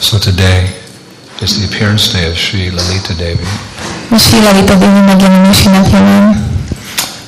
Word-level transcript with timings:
So 0.00 0.18
today 0.18 0.66
is 1.42 1.58
the 1.60 1.66
appearance 1.66 2.10
day 2.12 2.30
of 2.30 2.36
Sri 2.38 2.70
Lalita 2.70 3.14
Devi. 3.14 3.44
Sri 4.18 4.40
Lalita 4.40 4.74
Devi 4.74 5.00
megjelenési 5.00 5.68
napja 5.68 6.00
van. 6.00 6.36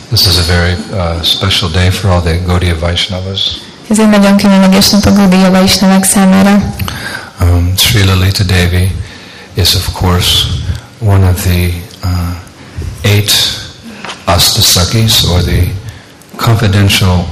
This 0.08 0.26
is 0.26 0.38
a 0.38 0.42
very 0.42 0.76
uh, 0.92 1.22
special 1.22 1.70
day 1.70 1.90
for 1.90 2.10
all 2.10 2.20
the 2.20 2.38
Gaudiya 2.46 2.74
Vaishnavas. 2.74 3.40
Ez 3.90 3.98
egy 3.98 4.08
nagyon 4.08 4.36
különleges 4.36 4.90
nap 4.90 5.04
a 5.04 5.12
Gaudiya 5.12 5.50
Vaisnavák 5.50 6.04
számára. 6.04 6.74
Um, 7.40 7.76
Sri 7.76 8.04
Lalita 8.04 8.44
Devi 8.44 8.92
is, 9.54 9.74
of 9.74 9.92
course, 9.92 10.46
one 10.98 11.28
of 11.28 11.42
the 11.42 11.70
uh, 12.04 12.34
eight 13.02 13.30
Astasakis, 14.24 15.24
or 15.30 15.42
the 15.42 15.70
confidential 16.36 17.24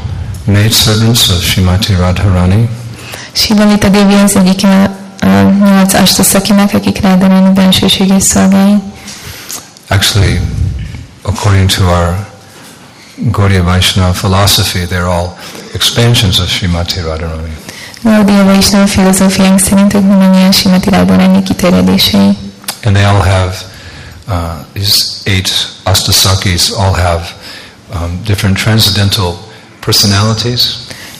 maidservants 0.45 1.29
of 1.29 1.43
Shrimati 1.43 1.95
Radharani. 1.97 2.69
Sri 3.33 3.55
Lalita 3.55 3.89
Devi 3.89 4.15
az 4.15 4.37
egyik 4.37 4.67
a, 5.93 6.23
a 6.57 6.69
akik 6.73 7.01
Radharani 7.01 7.53
bensőséges 7.53 8.23
szolgái. 8.23 8.83
Actually, 9.89 10.41
according 11.23 11.71
to 11.71 11.85
our 11.85 12.27
Gaudiya 13.31 13.63
Vaishnava 13.63 14.13
philosophy, 14.13 14.87
they're 14.87 15.09
all 15.09 15.37
expansions 15.75 16.39
of 16.39 16.49
Shrimati 16.49 17.01
Radharani. 17.01 17.57
Gaudiya 18.03 18.45
Vaisnava 18.45 18.87
filozófiánk 18.87 19.59
szerint 19.59 19.95
ők 19.95 20.07
mindannyian 20.07 20.53
Srimati 20.53 20.91
Radharani 20.91 21.43
kiterjedései. 21.43 22.37
And 22.85 22.95
they 22.97 23.05
all 23.05 23.23
have, 23.23 23.57
uh, 24.29 24.35
these 24.73 25.05
eight 25.25 25.51
Astasakis 25.83 26.71
all 26.71 26.95
have 26.95 27.23
um, 27.95 28.21
different 28.25 28.57
transcendental 28.57 29.35
personalities. 29.81 30.61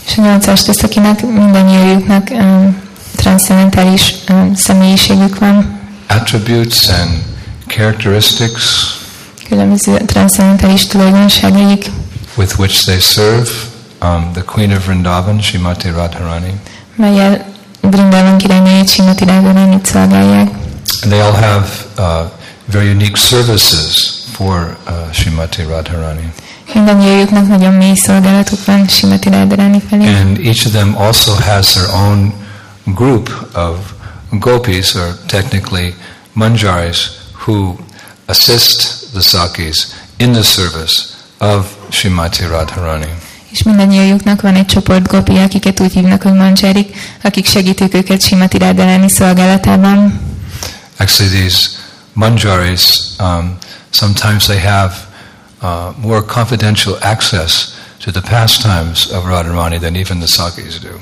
És 0.07 0.17
a 0.17 0.21
nyolc 0.21 0.47
Astasakinak 0.47 1.21
mindannyiójuknak 1.21 2.29
um, 2.31 2.77
transzendentális 3.17 4.15
um, 4.29 4.55
személyiségük 4.55 5.39
van. 5.39 5.79
attributes 6.07 6.89
and 6.89 7.11
characteristics 7.67 8.63
Különböző 9.49 9.97
transzendentális 10.07 10.87
tulajdonságaik, 10.87 11.91
with 12.37 12.59
which 12.59 12.85
they 12.85 12.99
serve 12.99 13.51
um, 14.03 14.31
the 14.33 14.43
Queen 14.43 14.73
of 14.73 14.87
Vrindavan, 14.87 15.41
Shrimati 15.41 15.89
Radharani. 15.89 16.61
melyel 16.97 17.45
Brindavan 17.81 18.37
királynőjét 18.39 18.89
Simati 18.89 19.25
Radharani 19.25 19.81
szolgálják. 19.83 20.49
And 21.03 21.13
they 21.13 21.21
all 21.21 21.33
have 21.33 21.67
uh, 21.99 22.05
very 22.65 22.91
unique 22.91 23.17
services 23.17 24.13
for 24.33 24.77
uh, 24.87 24.93
Shrimati 25.13 25.63
Radharani. 25.63 26.33
Mindannyiójuknak 26.75 27.49
nagyon 27.49 27.73
mély 27.73 27.95
szolgálatuk 27.95 28.65
van 28.65 28.89
Simati 28.89 29.29
Radharani 29.29 29.83
felé. 29.89 30.07
And 30.07 30.39
each 30.39 30.67
of 30.67 30.73
them 30.73 30.95
also 30.99 31.33
has 31.33 31.73
their 31.73 31.89
own 31.95 32.33
group 32.95 33.31
of 33.55 33.95
gopis, 34.39 34.95
or 34.95 35.17
technically 35.27 35.95
manjaris, 36.35 37.19
who 37.47 37.79
assist 38.29 39.13
the 39.13 39.23
Sakis 39.23 39.95
in 40.19 40.33
the 40.33 40.43
service 40.43 41.17
of 41.41 41.67
Shrimati 41.91 42.47
Radharani. 42.47 43.11
És 43.51 43.63
mindannyiójuknak 43.63 44.41
van 44.41 44.55
egy 44.55 44.67
csoport 44.67 45.09
gopi, 45.09 45.37
akiket 45.37 45.81
úgy 45.81 45.93
hívnak, 45.93 46.23
hogy 46.23 46.33
manzsárik, 46.33 46.97
akik 47.23 47.47
segítik 47.47 47.95
őket 47.95 48.21
Simati 48.21 48.59
Radharani 48.59 49.09
szolgálatában. 49.09 50.21
Actually, 50.99 51.41
these 51.41 51.69
manjaris, 52.13 52.83
um, 53.19 53.59
sometimes 53.91 54.45
they 54.45 54.59
have 54.59 54.95
uh, 55.63 55.97
more 55.97 56.23
confidential 56.23 56.99
access 57.01 57.69
to 58.05 58.11
the 58.11 58.21
pastimes 58.21 59.07
of 59.07 59.25
Radharani 59.25 59.79
than 59.79 59.97
even 59.97 60.19
the 60.19 60.27
Sakis 60.27 60.79
do. 60.79 61.01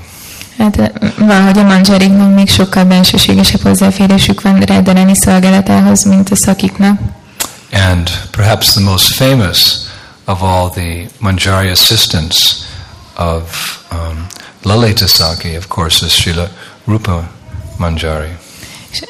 Hát 0.59 0.93
van, 1.19 1.43
hogy 1.43 1.59
a 1.59 1.63
manzsáriknak 1.63 2.35
még 2.35 2.49
sokkal 2.49 2.85
bensőségesebb 2.85 3.63
hozzáférésük 3.63 4.43
van 4.43 4.61
Radharani 4.61 5.15
szolgálatához, 5.15 6.05
mint 6.05 6.31
a 6.31 6.37
szakiknak. 6.37 7.01
And 7.73 8.11
perhaps 8.31 8.73
the 8.73 8.81
most 8.81 9.15
famous 9.15 9.77
of 10.25 10.43
all 10.43 10.71
the 10.71 11.07
manjari 11.19 11.71
assistants 11.71 12.55
of 13.17 13.79
um, 13.93 14.27
Lalita 14.63 15.07
Saki, 15.07 15.57
of 15.57 15.67
course, 15.69 16.07
is 16.07 16.13
Srila 16.13 16.49
Rupa 16.85 17.31
Manjari. 17.77 18.37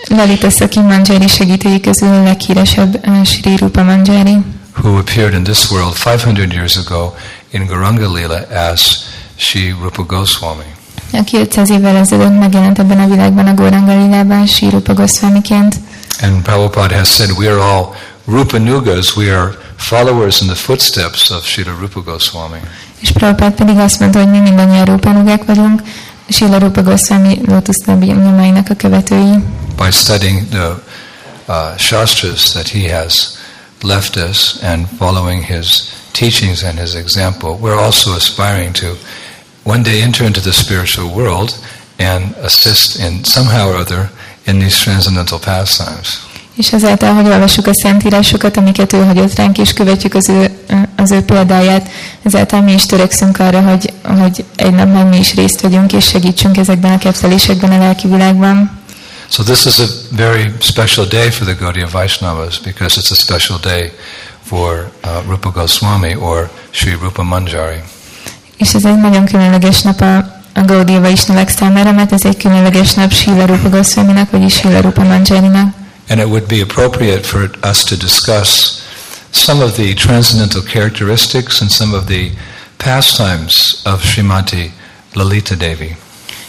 Lalita 0.08 0.50
Szaki 0.50 0.80
manzsári 0.80 1.28
segítői 1.28 1.80
közül 1.80 2.08
a 2.08 2.22
leghíresebb 2.22 3.06
uh, 3.06 3.24
Sri 3.24 3.56
Rupa 3.56 3.82
Manjari, 3.82 4.36
who 4.82 4.98
appeared 4.98 5.34
in 5.34 5.42
this 5.42 5.70
world 5.70 5.94
500 5.94 6.52
years 6.52 6.76
ago 6.76 7.14
in 7.50 7.66
Garanga 7.66 8.12
Lila 8.12 8.46
as 8.70 8.96
Sri 9.36 9.70
Rupa 9.70 10.02
Goswami. 10.02 10.77
Aki 11.12 11.36
500 11.36 11.70
évvel 11.70 11.96
ezelőtt 11.96 12.38
megjelent 12.38 12.78
ebben 12.78 13.00
a 13.00 13.08
világban 13.08 13.46
a 13.46 13.54
Goranga 13.54 13.96
Lilában 13.96 14.46
Sri 14.46 14.70
Rupa 14.70 14.94
Goswamiként. 14.94 15.74
And 16.22 16.42
Prabhupada 16.42 16.96
has 16.96 17.08
said 17.08 17.30
we 17.38 17.50
are 17.50 17.60
all 17.60 17.94
Rupa 18.26 18.58
Nugas, 18.58 19.16
we 19.16 19.36
are 19.36 19.52
followers 19.76 20.40
in 20.40 20.46
the 20.46 20.56
footsteps 20.56 21.30
of 21.30 21.46
Srila 21.46 21.76
Rupa 21.80 22.00
Goswami. 22.00 22.58
És 23.00 23.10
Prabhupád 23.10 23.52
pedig 23.52 23.76
azt 23.76 24.00
mondta, 24.00 24.18
hogy 24.18 24.30
mi 24.30 24.38
mindannyian 24.38 24.84
Rupanugák 24.84 25.44
vagyunk, 25.44 25.82
Srila 26.28 26.58
Rupa 26.58 26.82
Goswami 26.82 27.40
Lotusnabi 27.46 28.06
nyomainak 28.06 28.68
a 28.70 28.74
követői. 28.74 29.34
By 29.76 29.90
studying 29.90 30.48
the 30.48 30.82
uh, 31.46 31.76
Shastras 31.76 32.52
that 32.52 32.68
he 32.68 32.96
has 32.96 33.38
left 33.82 34.16
us 34.16 34.54
and 34.62 34.86
following 34.98 35.44
his 35.44 35.82
teachings 36.12 36.62
and 36.62 36.78
his 36.78 36.94
example, 36.94 37.56
we're 37.60 37.84
also 37.84 38.14
aspiring 38.14 38.72
to 38.72 38.86
one 39.68 39.82
day 39.82 40.02
enter 40.02 40.26
into 40.26 40.40
the 40.40 40.52
spiritual 40.52 41.08
world 41.08 41.50
and 41.98 42.34
assist 42.42 42.98
in 42.98 43.24
somehow 43.24 43.68
or 43.68 43.76
other 43.76 44.10
in 44.46 44.58
these 44.58 44.76
transcendental 44.84 45.38
pastimes. 45.38 46.26
És 46.56 46.72
ezáltal, 46.72 47.14
hogy 47.14 47.26
olvassuk 47.26 47.66
a 47.66 47.74
szentírásokat, 47.74 48.56
amiket 48.56 48.92
ő 48.92 49.04
hagyott 49.04 49.34
ránk, 49.34 49.58
és 49.58 49.72
követjük 49.72 50.14
az 50.14 50.28
ő, 50.28 50.50
az 50.96 51.10
ő 51.10 51.20
példáját, 51.20 51.88
ezáltal 52.22 52.60
mi 52.60 52.72
is 52.72 52.86
törekszünk 52.86 53.38
arra, 53.38 53.60
hogy, 53.60 53.92
hogy 54.02 54.44
egy 54.56 54.72
nap 54.72 55.10
mi 55.10 55.18
is 55.18 55.34
részt 55.34 55.60
vegyünk, 55.60 55.92
és 55.92 56.06
segítsünk 56.06 56.56
ezekben 56.56 56.92
a 56.92 56.98
keptelésekben 56.98 57.72
a 57.72 57.78
lelki 57.78 58.08
világban. 58.08 58.78
So 59.30 59.42
this 59.42 59.64
is 59.64 59.78
a 59.78 59.86
very 60.10 60.52
special 60.60 61.06
day 61.06 61.30
for 61.30 61.46
the 61.46 61.54
Gaudiya 61.54 61.88
Vaishnavas 61.92 62.58
because 62.58 63.00
it's 63.00 63.10
a 63.10 63.14
special 63.14 63.58
day 63.58 63.92
for 64.44 64.90
uh, 65.04 65.22
Rupa 65.28 65.50
Goswami 65.50 66.14
or 66.14 66.50
Sri 66.70 66.94
Rupa 66.94 67.22
Manjari. 67.22 67.82
És 68.58 68.74
ez 68.74 68.84
egy 68.84 69.00
nagyon 69.00 69.24
különleges 69.24 69.82
nap 69.82 70.00
a, 70.00 70.16
a 70.52 70.64
Gaudiya 70.66 71.00
Vaisnavák 71.00 71.48
számára, 71.48 71.92
mert 71.92 72.12
ez 72.12 72.24
egy 72.24 72.36
különleges 72.36 72.94
nap 72.94 73.12
Srila 73.12 73.46
Rupa 73.46 73.68
Goswaminak, 73.68 74.30
vagyis 74.30 74.54
Srila 74.54 74.80
Rupa 74.80 75.02
Manjarinak. 75.02 75.74
And 76.08 76.20
it 76.20 76.26
would 76.26 76.46
be 76.46 76.60
appropriate 76.62 77.22
for 77.22 77.50
us 77.70 77.84
to 77.84 77.96
discuss 77.96 78.80
some 79.30 79.64
of 79.64 79.72
the 79.72 79.94
transcendental 79.94 80.62
characteristics 80.62 81.60
and 81.60 81.70
some 81.70 81.96
of 81.96 82.04
the 82.04 82.30
pastimes 82.76 83.76
of 83.84 84.04
Srimati 84.04 84.72
Lalita 85.12 85.54
Devi. 85.54 85.96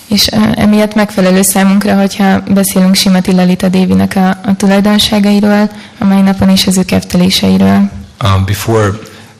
És 0.07 0.27
emiatt 0.55 0.95
megfelelő 0.95 1.41
számunkra, 1.41 1.95
hogyha 1.95 2.43
beszélünk 2.47 2.95
Simati 2.95 3.31
Lalita 3.31 3.69
Dévinek 3.69 4.15
a, 4.15 4.27
a 4.29 4.55
tulajdonságairól, 4.57 5.71
a 5.97 6.05
mai 6.05 6.21
napon 6.21 6.49
és 6.49 6.67
az 6.67 6.77
ő 6.77 6.83
kefteléseiről. 6.83 7.89
Um, 8.23 8.45
before 8.45 8.91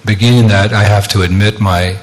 beginning 0.02 0.50
that, 0.50 0.72
I 0.72 0.90
have 0.92 1.06
to 1.06 1.22
admit 1.22 1.60
my 1.60 1.98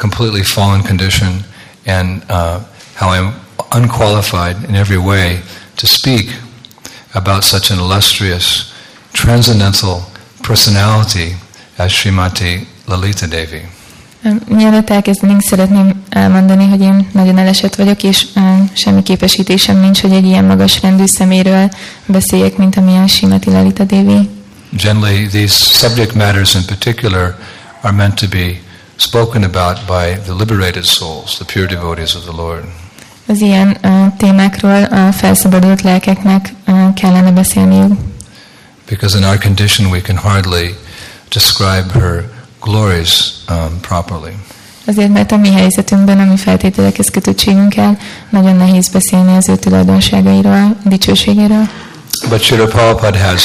completely 0.00 0.42
fallen 0.42 0.82
condition 0.82 1.44
and 1.86 2.22
uh, 2.28 2.60
how 2.94 3.08
I'm 3.10 3.34
unqualified 3.72 4.56
in 4.68 4.74
every 4.74 4.98
way 4.98 5.42
to 5.76 5.86
speak 5.86 6.26
about 7.14 7.44
such 7.44 7.70
an 7.70 7.78
illustrious, 7.78 8.72
transcendental 9.12 10.10
personality 10.42 11.36
as 11.78 11.92
Srimati 11.92 12.66
Lalita 12.86 13.26
Devi. 13.26 13.62
Mielőtt 14.48 14.90
elkezdenénk, 14.90 15.42
szeretném 15.42 16.02
elmondani, 16.08 16.66
hogy 16.66 16.80
én 16.80 17.08
nagyon 17.12 17.38
elesett 17.38 17.74
vagyok, 17.74 18.02
és 18.02 18.26
semmi 18.72 19.02
képesítésem 19.02 19.80
nincs, 19.80 20.00
hogy 20.00 20.12
egy 20.12 20.24
ilyen 20.24 20.44
magas 20.44 20.80
rendű 20.80 21.06
szeméről 21.06 21.70
beszéljek, 22.06 22.56
mint 22.56 22.76
amilyen 22.76 23.06
Simati 23.06 23.50
Lalita 23.50 23.84
Devi. 23.84 24.28
Generally, 24.72 25.26
these 25.26 25.54
subject 25.54 26.14
matters 26.14 26.54
in 26.54 26.64
particular 26.64 27.34
are 27.80 27.96
meant 27.96 28.14
to 28.14 28.28
be 28.28 28.60
spoken 29.00 29.44
about 29.44 29.86
by 29.86 30.20
the 30.24 30.34
liberated 30.34 30.84
souls, 30.84 31.38
the 31.38 31.44
pure 31.44 31.66
devotees 31.66 32.14
of 32.14 32.22
the 32.22 32.32
Lord. 32.32 32.64
Az 33.26 33.40
ilyen 33.40 33.78
uh, 33.82 34.16
témákról 34.16 34.84
a 34.84 35.12
felszabadult 35.12 35.82
lelkeknek 35.82 36.52
uh, 36.66 36.94
kellene 36.94 37.30
beszélniük. 37.30 37.92
Because 38.88 39.18
in 39.18 39.24
our 39.24 39.38
condition 39.38 39.90
we 39.90 40.00
can 40.00 40.16
hardly 40.16 40.74
describe 41.28 41.92
her 41.92 42.24
glories 42.60 43.32
um, 43.48 43.80
properly. 43.80 44.32
Azért, 44.86 45.12
mert 45.12 45.32
a 45.32 45.36
mi 45.36 45.52
helyzetünkben, 45.52 46.20
a 46.20 46.24
mi 46.24 46.36
feltételekhez 46.36 47.10
kötöttségünkkel 47.10 47.98
nagyon 48.30 48.56
nehéz 48.56 48.88
beszélni 48.88 49.36
az 49.36 49.48
ő 49.48 49.56
tulajdonságairól, 49.56 50.76
dicsőségéről. 50.84 51.68
But 52.28 52.42
Srila 52.42 52.66
Prabhupada 52.66 53.18
has 53.18 53.42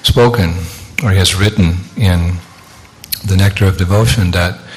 spoken, 0.00 0.54
or 1.02 1.10
he 1.10 1.18
has 1.18 1.34
written 1.34 1.84
in 1.94 2.38
the 3.26 3.36
Nectar 3.36 3.68
of 3.68 3.76
Devotion 3.76 4.30
that 4.30 4.68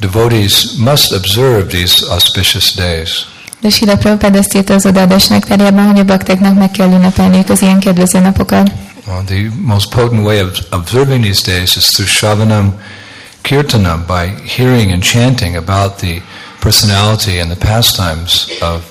devotees 0.00 0.76
must 0.78 1.12
observe 1.12 1.66
these 1.66 2.06
auspicious 2.10 2.74
days. 2.74 3.26
De 3.60 3.70
Sila 3.70 3.96
Prabhupád 3.96 4.36
azt 4.36 4.54
írta 4.54 4.74
az 4.74 4.86
odaadás 4.86 5.26
nektárjában, 5.26 5.86
hogy 5.86 5.98
a 5.98 6.04
baktáknak 6.04 6.58
meg 6.58 6.70
kell 6.70 6.92
ünnepelniük 6.92 7.48
az 7.48 7.62
ilyen 7.62 7.80
kedvező 7.80 8.18
napokat. 8.18 8.70
Well, 9.06 9.22
the 9.24 9.50
most 9.60 9.88
potent 9.90 10.24
way 10.24 10.40
of 10.40 10.58
observing 10.70 11.24
these 11.24 11.52
days 11.52 11.76
is 11.76 11.84
through 11.84 12.10
Shravanam 12.10 12.74
Kirtanam, 13.42 14.04
by 14.06 14.34
hearing 14.56 14.90
and 14.90 15.02
chanting 15.02 15.56
about 15.56 15.98
the 15.98 16.20
personality 16.60 17.38
and 17.38 17.50
the 17.50 17.66
pastimes 17.66 18.48
of 18.60 18.82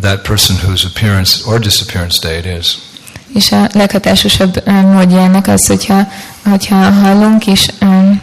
that 0.00 0.24
person 0.24 0.56
whose 0.56 0.84
appearance 0.84 1.46
or 1.46 1.58
disappearance 1.60 2.18
day 2.18 2.38
it 2.38 2.46
is. 2.46 2.78
És 3.34 3.52
a 3.52 3.68
leghatásosabb 3.72 4.62
um, 4.66 4.74
módja 4.74 5.20
ennek 5.20 5.46
az, 5.46 5.66
hogyha, 5.66 6.08
hogyha 6.44 6.90
hallunk, 6.90 7.46
és 7.46 7.68
um, 7.80 8.22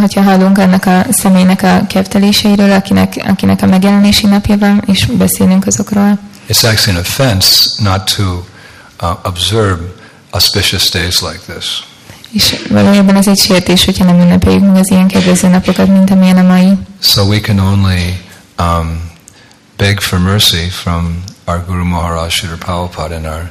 hogyha 0.00 0.22
hallunk 0.22 0.58
annak 0.58 0.86
a 0.86 1.04
személynek 1.10 1.62
a 1.62 1.86
kefteléseiről, 1.88 2.72
akinek, 2.72 3.14
akinek 3.26 3.62
a 3.62 3.66
megjelenési 3.66 4.26
napja 4.26 4.58
van, 4.58 4.82
és 4.86 5.06
beszélünk 5.06 5.66
azokról. 5.66 6.18
It's 6.48 6.64
actually 6.64 6.98
an 6.98 7.04
offense 7.04 7.82
not 7.82 8.14
to 8.16 8.22
uh, 9.02 9.18
observe 9.24 9.82
auspicious 10.30 10.90
days 10.90 11.20
like 11.20 11.40
this. 11.56 11.88
És 12.32 12.54
valójában 12.68 13.16
ez 13.16 13.28
egy 13.28 13.38
sértés, 13.38 13.84
hogyha 13.84 14.04
nem 14.04 14.20
ünnepeljük 14.20 14.62
meg 14.62 14.76
az 14.76 14.90
ilyen 14.90 15.08
kedvező 15.08 15.48
napokat, 15.48 15.86
mint 15.86 16.10
amilyen 16.10 16.36
a 16.36 16.42
mai. 16.42 16.72
So 17.00 17.24
we 17.24 17.40
can 17.40 17.58
only 17.58 18.20
um, 18.58 19.10
beg 19.76 20.00
for 20.00 20.18
mercy 20.18 20.68
from 20.68 21.22
our 21.46 21.64
Guru 21.66 21.84
Maharaj 21.84 22.32
Sridhar 22.32 22.58
Prabhupada 22.58 23.14
and 23.16 23.26
our 23.26 23.50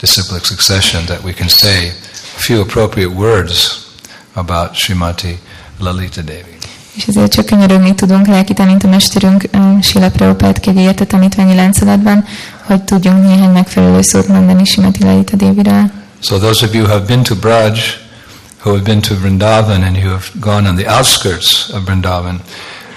disciplic 0.00 0.44
succession 0.44 1.04
that 1.06 1.22
we 1.22 1.32
can 1.32 1.48
say 1.48 1.88
a 2.36 2.40
few 2.40 2.60
appropriate 2.60 3.12
words 3.14 3.86
about 4.34 4.74
Srimati 4.74 5.38
Lalita 5.78 6.22
Devi. 6.22 6.56
És 6.94 7.06
ezért 7.06 7.32
csak 7.32 7.46
könyörögni 7.46 7.94
tudunk 7.94 8.26
lelki 8.26 8.52
tanítómesterünk 8.52 9.44
um, 9.52 9.82
Sila 9.82 10.10
Prabhupád 10.10 10.60
kegyéért 10.60 11.00
a 11.00 11.06
tanítványi 11.06 11.54
láncolatban, 11.54 12.24
hogy 12.64 12.82
tudjunk 12.82 13.24
néhány 13.24 13.50
megfelelő 13.50 14.02
szót 14.02 14.28
mondani 14.28 14.64
Simati 14.64 15.04
Lalita 15.04 15.36
Deviről. 15.36 15.90
So 16.20 16.38
those 16.38 16.66
of 16.66 16.74
you 16.74 16.84
who 16.84 16.92
have 16.92 17.04
been 17.06 17.22
to 17.22 17.34
Braj, 17.34 17.78
who 18.60 18.70
have 18.70 18.82
been 18.82 19.00
to 19.00 19.14
Vrindavan 19.14 19.82
and 19.82 19.96
who 19.96 20.08
have 20.08 20.24
gone 20.40 20.68
on 20.68 20.76
the 20.76 20.96
outskirts 20.96 21.68
of 21.72 21.84
Vrindavan, 21.84 22.40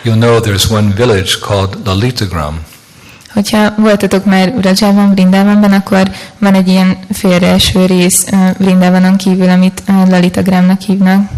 you'll 0.03 0.19
know 0.19 0.39
there's 0.39 0.71
one 0.71 0.93
village 0.95 1.31
called 1.39 1.77
Lalitagram. 1.85 2.59
Hogyha 3.33 3.73
voltatok 3.77 4.25
már 4.25 4.53
Rajában, 4.61 5.11
Vrindavanban, 5.11 5.71
akkor 5.71 6.11
van 6.37 6.53
egy 6.53 6.67
ilyen 6.67 6.97
félreeső 7.13 7.85
rész 7.85 8.25
Vrindavanon 8.57 9.17
kívül, 9.17 9.49
amit 9.49 9.83
Lalitagramnak 10.09 10.81
hívnak. 10.81 11.29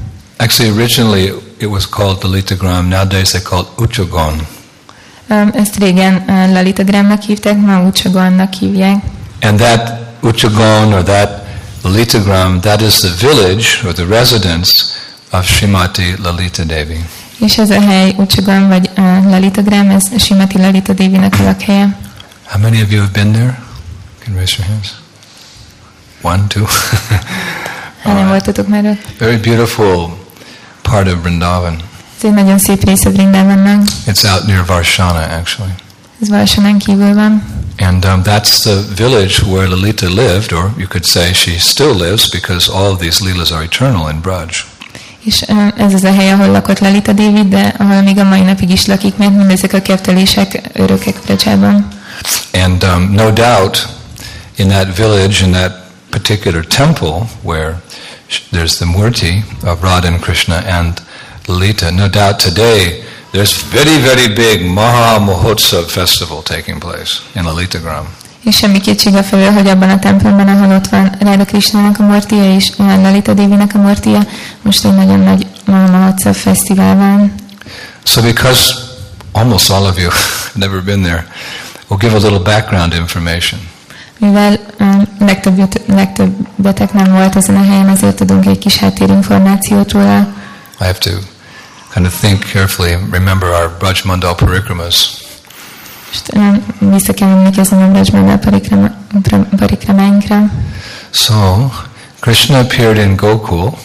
Actually, 0.44 0.72
originally 0.78 1.28
it 1.60 1.68
was 1.68 1.86
called 1.86 2.20
Lalitagram. 2.24 2.90
Nowadays 2.90 3.32
they 3.32 3.40
call 3.40 3.62
it 3.62 3.68
Uchagon. 3.78 4.46
Um, 5.30 5.52
ezt 5.56 5.76
régen 5.76 6.24
uh, 6.28 6.52
Lalitagramnak 6.52 7.22
hívták, 7.22 7.58
ma 7.58 7.80
Uchagonnak 7.80 8.54
hívják. 8.54 9.04
And 9.42 9.60
that 9.60 10.00
Uchagon 10.22 10.94
or 10.94 11.04
that 11.04 11.46
Lalitagram, 11.84 12.60
that 12.60 12.82
is 12.82 13.00
the 13.00 13.28
village 13.28 13.68
or 13.86 13.94
the 13.94 14.06
residence 14.06 14.84
of 15.32 15.46
Srimati 15.46 16.16
Lalita 16.24 16.64
Devi. 16.64 17.06
És 17.40 17.58
ez 17.58 17.70
a 17.70 17.82
hely 17.82 18.14
Uchagon 18.18 18.68
vagy 18.68 18.90
uh, 18.98 19.30
Lalitagram, 19.30 19.90
ez 19.90 20.04
Simati 20.18 20.58
Lalita 20.58 20.94
Devinek 20.94 21.40
a 21.40 21.44
lakhelye. 21.44 21.98
How 22.46 22.62
many 22.62 22.82
of 22.82 22.92
you 22.92 23.02
have 23.02 23.12
been 23.12 23.32
there? 23.32 23.60
You 23.60 24.24
Can 24.24 24.36
raise 24.36 24.56
your 24.58 24.68
hands? 24.68 24.94
One, 26.22 26.48
two. 26.48 26.66
Hányan 28.04 28.28
voltatok 28.28 28.68
már 28.68 28.86
ott? 28.86 29.18
Very 29.18 29.38
beautiful 29.38 30.22
part 30.94 31.08
of 31.08 31.22
Vrindavan. 31.24 31.76
Ez 32.18 32.24
egy 32.24 32.34
nagyon 32.34 32.58
szép 32.58 32.84
része 32.84 33.10
Vrindavannak. 33.10 33.88
It's 34.06 34.34
out 34.34 34.46
near 34.46 34.66
Varshana, 34.66 35.20
actually. 35.20 35.74
Ez 36.22 36.30
Varsanán 36.30 36.78
kívül 36.78 37.14
van. 37.14 37.44
And 37.80 38.06
um, 38.06 38.22
that's 38.24 38.62
the 38.62 38.84
village 38.96 39.42
where 39.46 39.68
Lalita 39.68 40.08
lived, 40.08 40.52
or 40.52 40.72
you 40.78 40.88
could 40.88 41.04
say 41.04 41.34
she 41.34 41.58
still 41.58 41.94
lives 41.94 42.30
because 42.30 42.72
all 42.72 42.92
of 42.92 43.00
these 43.00 43.24
leelas 43.24 43.52
are 43.52 43.64
eternal 43.64 44.10
in 44.10 44.22
Braj. 44.22 44.46
És 45.24 45.42
ez 45.78 45.94
az 45.94 46.04
a 46.04 46.14
hely, 46.14 46.32
ahol 46.32 46.48
lakott 46.48 46.80
Lalita 46.80 47.14
Devi, 47.14 47.48
de 47.48 47.76
ahol 47.78 48.02
még 48.02 48.18
a 48.18 48.24
mai 48.24 48.42
napig 48.42 48.70
is 48.70 48.86
lakik, 48.86 49.18
mert 49.18 49.36
mindezek 49.36 49.74
a 49.74 49.82
keftelések 49.82 50.62
örökek 50.74 51.16
Brajában. 51.26 51.88
And 52.54 52.84
um, 52.84 53.12
no 53.12 53.32
doubt, 53.32 53.88
in 54.56 54.68
that 54.68 54.96
village, 54.96 55.46
in 55.46 55.52
that 55.52 55.72
particular 56.10 56.66
temple 56.66 57.28
where 57.42 57.82
there's 58.52 58.78
the 58.78 58.86
murti 58.86 59.44
of 59.64 59.82
Radha 59.82 60.08
and 60.08 60.22
Krishna 60.22 60.56
and 60.66 61.02
Lalita, 61.48 61.92
no 61.92 62.08
doubt 62.08 62.40
today 62.40 63.04
there's 63.34 63.54
very, 63.64 63.98
very 63.98 64.28
big 64.28 64.66
Maha 64.66 65.20
Mahotsav 65.20 65.90
festival 65.90 66.42
taking 66.42 66.80
place 66.80 67.22
in 67.36 67.44
Lalita 67.44 67.80
Gram. 67.80 68.08
És 68.44 68.56
semmi 68.56 68.80
kétség 68.80 69.16
a 69.16 69.24
felől, 69.24 69.52
hogy 69.52 69.68
abban 69.68 69.90
a 69.90 70.00
templomban, 70.00 70.48
ahol 70.48 70.76
ott 70.76 70.88
van 70.88 71.16
Ráda 71.20 71.46
Krishnának 71.46 72.00
a 72.00 72.04
mortia 72.04 72.56
és 72.56 72.72
Lalita 72.78 73.34
Devinek 73.34 73.72
a 73.74 73.78
mortia, 73.78 74.28
most 74.62 74.86
egy 74.86 74.96
nagyon 74.96 75.20
nagy 75.20 75.48
Mahamatsa 75.66 76.34
fesztivál 76.34 76.96
van. 76.96 77.34
So, 78.04 78.22
because 78.22 78.74
almost 79.32 79.70
all 79.70 79.84
of 79.84 79.98
you 79.98 80.10
have 80.12 80.52
never 80.54 80.84
been 80.84 81.02
there, 81.02 81.26
we'll 81.90 82.00
give 82.00 82.16
a 82.16 82.20
little 82.20 82.40
background 82.40 82.94
information. 82.94 83.60
Mivel 84.20 84.60
um, 84.80 85.08
legtöbb, 85.20 85.70
legtöbbetek 85.86 86.94
nem 86.94 87.12
volt 87.12 87.36
ezen 87.36 87.56
a 87.56 87.64
helyen, 87.64 87.90
ezért 87.90 88.16
tudunk 88.16 88.46
egy 88.46 88.58
kis 88.58 88.78
háttérinformációt 88.78 89.92
róla. 89.92 90.20
I 90.80 90.84
have 90.84 90.98
to 90.98 91.12
kind 91.94 92.06
of 92.06 92.20
think 92.20 92.44
carefully, 92.44 92.98
remember 93.12 93.50
our 93.50 93.76
Braj 93.80 94.02
Mandal 94.04 94.36
parikramas. 94.36 95.22
Um, 96.36 96.64
vissza 96.80 97.14
kell 97.14 97.30
emlékezni 97.30 97.84
a 97.84 97.88
Brajmandal 97.88 98.40
parikrámáinkra. 99.58 100.52
So, 101.12 101.70
Krishna 102.20 102.58
appeared 102.58 102.98
in 102.98 103.16
Gokul, 103.16 103.78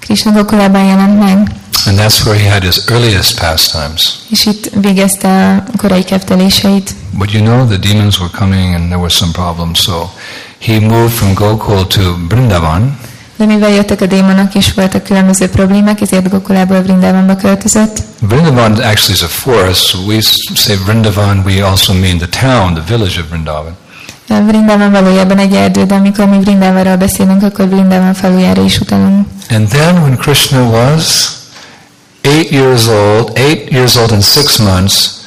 Krishna 0.00 0.32
Gokulában 0.32 0.84
jelent 0.84 1.18
meg, 1.18 1.50
and 1.86 1.98
that's 1.98 2.24
where 2.24 2.38
he 2.42 2.48
had 2.48 2.62
his 2.62 2.82
earliest 2.88 3.40
pastimes. 3.40 4.14
és 4.30 4.46
itt 4.46 4.70
végezte 4.80 5.64
korai 5.76 6.04
kefteléseit. 6.04 6.94
But 7.18 7.32
you 7.32 7.42
know, 7.44 7.66
the 7.66 7.76
demons 7.76 8.18
were 8.18 8.30
coming 8.38 8.74
and 8.74 8.84
there 8.84 8.98
were 8.98 9.10
some 9.10 9.30
problems, 9.32 9.78
so 9.80 10.10
he 10.58 10.78
moved 10.78 11.12
from 11.12 11.34
Gokul 11.34 11.86
to 11.86 12.00
Vrindavan, 12.28 12.98
De 13.36 13.46
mivel 13.46 13.70
jöttek 13.70 14.00
a 14.00 14.06
démonok 14.06 14.54
és 14.54 14.72
voltak 14.74 15.02
különböző 15.02 15.48
problémák, 15.48 16.00
ezért 16.00 16.28
Gokulából 16.28 16.80
Vrindavanba 16.82 17.36
költözött. 17.36 18.02
Vrindavan 18.20 18.72
actually 18.72 19.12
is 19.12 19.22
a 19.22 19.26
forest. 19.26 19.96
We 20.06 20.20
say 20.54 20.76
Vrindavan, 20.84 21.42
we 21.44 21.66
also 21.66 21.92
mean 21.92 22.16
the 22.18 22.28
town, 22.40 22.74
the 22.74 22.82
village 22.96 23.20
of 23.20 23.28
Vrindavan. 23.28 23.76
Vrindavan 24.46 24.90
valójában 24.92 25.38
egy 25.38 25.54
erdő, 25.54 25.84
de 25.84 25.94
amikor 25.94 26.26
mi 26.26 26.38
Vrindavanról 26.38 26.96
beszélünk, 26.96 27.42
akkor 27.42 27.68
Vrindavan 27.68 28.14
falujára 28.14 28.62
is 28.62 28.78
utalunk. 28.80 29.26
And 29.50 29.68
then 29.68 29.94
when 30.02 30.16
Krishna 30.16 30.62
was 30.62 31.28
eight 32.22 32.50
years 32.50 32.88
old, 32.88 33.38
eight 33.38 33.70
years 33.70 33.96
old 33.96 34.12
and 34.12 34.22
six 34.22 34.58
months, 34.58 35.24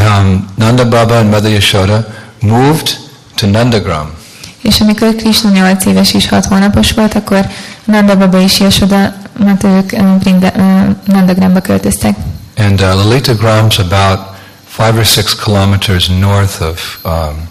um, 0.00 0.48
Nanda 0.56 0.84
Baba 0.84 1.18
and 1.18 1.30
Mother 1.30 1.50
Yashoda 1.50 2.04
moved 2.40 2.96
to 3.34 3.46
Nandagram. 3.46 4.18
És 4.62 4.80
amikor 4.80 5.14
Krishna 5.14 5.50
8 5.50 5.84
éves 5.84 6.14
és 6.14 6.24
6 6.24 6.46
hónapos 6.46 6.92
volt, 6.92 7.14
akkor 7.14 7.46
Nanda 7.84 8.16
Baba 8.16 8.40
és 8.40 8.60
Yashoda, 8.60 9.14
mert 9.38 9.64
ők 9.64 9.92
uh, 9.92 10.20
Vrinda, 10.20 10.52
uh, 10.56 10.96
Nandagramba 11.04 11.60
költöztek. 11.60 12.16
And 12.56 12.80
uh, 12.80 12.86
Lalita 12.86 13.34
Gram's 13.34 13.78
about 13.78 14.20
five 14.68 14.98
or 14.98 15.04
six 15.04 15.34
kilometers 15.44 16.08
north 16.08 16.62
of 16.62 16.98
um, 17.04 17.48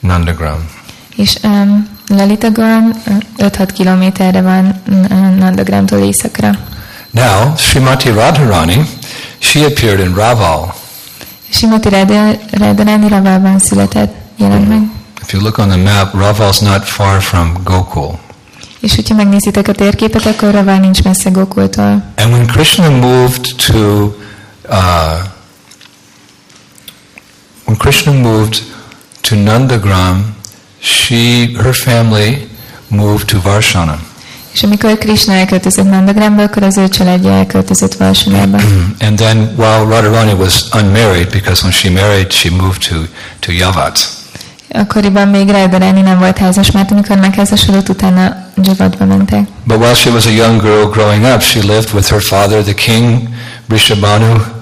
Nandagram. 0.00 0.68
És 1.16 1.38
um, 1.42 1.88
Lalitagram 2.06 2.92
uh, 3.38 3.46
5-6 3.50 3.68
kilométerre 3.74 4.42
van 4.42 4.82
uh, 4.88 5.36
Nandagramtól 5.36 5.98
északra. 5.98 6.50
Now, 7.10 7.54
Srimati 7.56 8.12
Radharani, 8.12 8.84
she 9.38 9.64
appeared 9.64 10.00
in 10.00 10.14
Raval. 10.14 10.74
Simati 11.50 11.88
Radharani 12.50 13.08
Ravalban 13.08 13.58
született, 13.58 14.14
jelent 14.36 14.68
meg. 14.68 14.82
If 15.22 15.32
you 15.32 15.42
look 15.42 15.58
on 15.58 15.68
the 15.68 15.76
map, 15.76 16.14
Raval's 16.14 16.60
not 16.60 16.84
far 16.84 17.20
from 17.20 17.60
Gokul. 17.64 18.18
És 18.80 18.94
hogyha 18.94 19.14
megnézitek 19.14 19.68
a 19.68 19.72
térképet, 19.72 20.26
akkor 20.26 20.50
Raval 20.50 20.78
nincs 20.78 21.02
messze 21.02 21.30
Gokultól. 21.30 22.02
And 22.16 22.32
when 22.32 22.46
Krishna 22.46 22.90
moved 22.90 23.56
to, 23.66 24.04
uh, 24.68 25.18
when 27.64 27.76
Krishna 27.78 28.12
moved 28.12 28.62
to 29.20 29.34
Nandagram, 29.36 30.24
she, 30.80 31.50
her 31.56 31.74
family 31.74 32.48
moved 32.88 33.26
to 33.26 33.40
Varshana. 33.40 33.98
És 34.52 34.62
amikor 34.62 34.98
Krishna 34.98 35.32
elköltözött 35.32 35.90
Nandagramba, 35.90 36.42
akkor 36.42 36.62
az 36.62 36.76
ő 36.76 36.88
családja 36.88 37.32
elköltözött 37.32 37.94
Varsanába. 37.94 38.58
And 39.06 39.16
then 39.16 39.36
while 39.56 39.84
Radharani 39.84 40.32
was 40.32 40.64
unmarried, 40.74 41.28
because 41.30 41.60
when 41.62 41.72
she 41.72 41.90
married, 41.90 42.32
she 42.32 42.50
moved 42.50 42.88
to, 42.88 42.96
to 43.40 43.52
Yavat. 43.52 44.08
Akkoriban 44.72 45.28
még 45.28 45.50
Radharani 45.50 46.00
nem 46.00 46.18
volt 46.18 46.38
házas, 46.38 46.70
mert 46.70 46.90
amikor 46.90 47.16
megházasodott, 47.16 47.88
utána 47.88 48.36
Javadba 48.62 49.04
mentek. 49.04 49.46
But 49.64 49.76
while 49.76 49.94
she 49.94 50.10
was 50.10 50.26
a 50.26 50.30
young 50.30 50.60
girl 50.60 50.86
growing 50.86 51.24
up, 51.24 51.42
she 51.42 51.60
lived 51.60 51.94
with 51.94 52.08
her 52.08 52.20
father, 52.20 52.62
the 52.62 52.74
king, 52.74 53.28
Brishabhanu, 53.66 54.57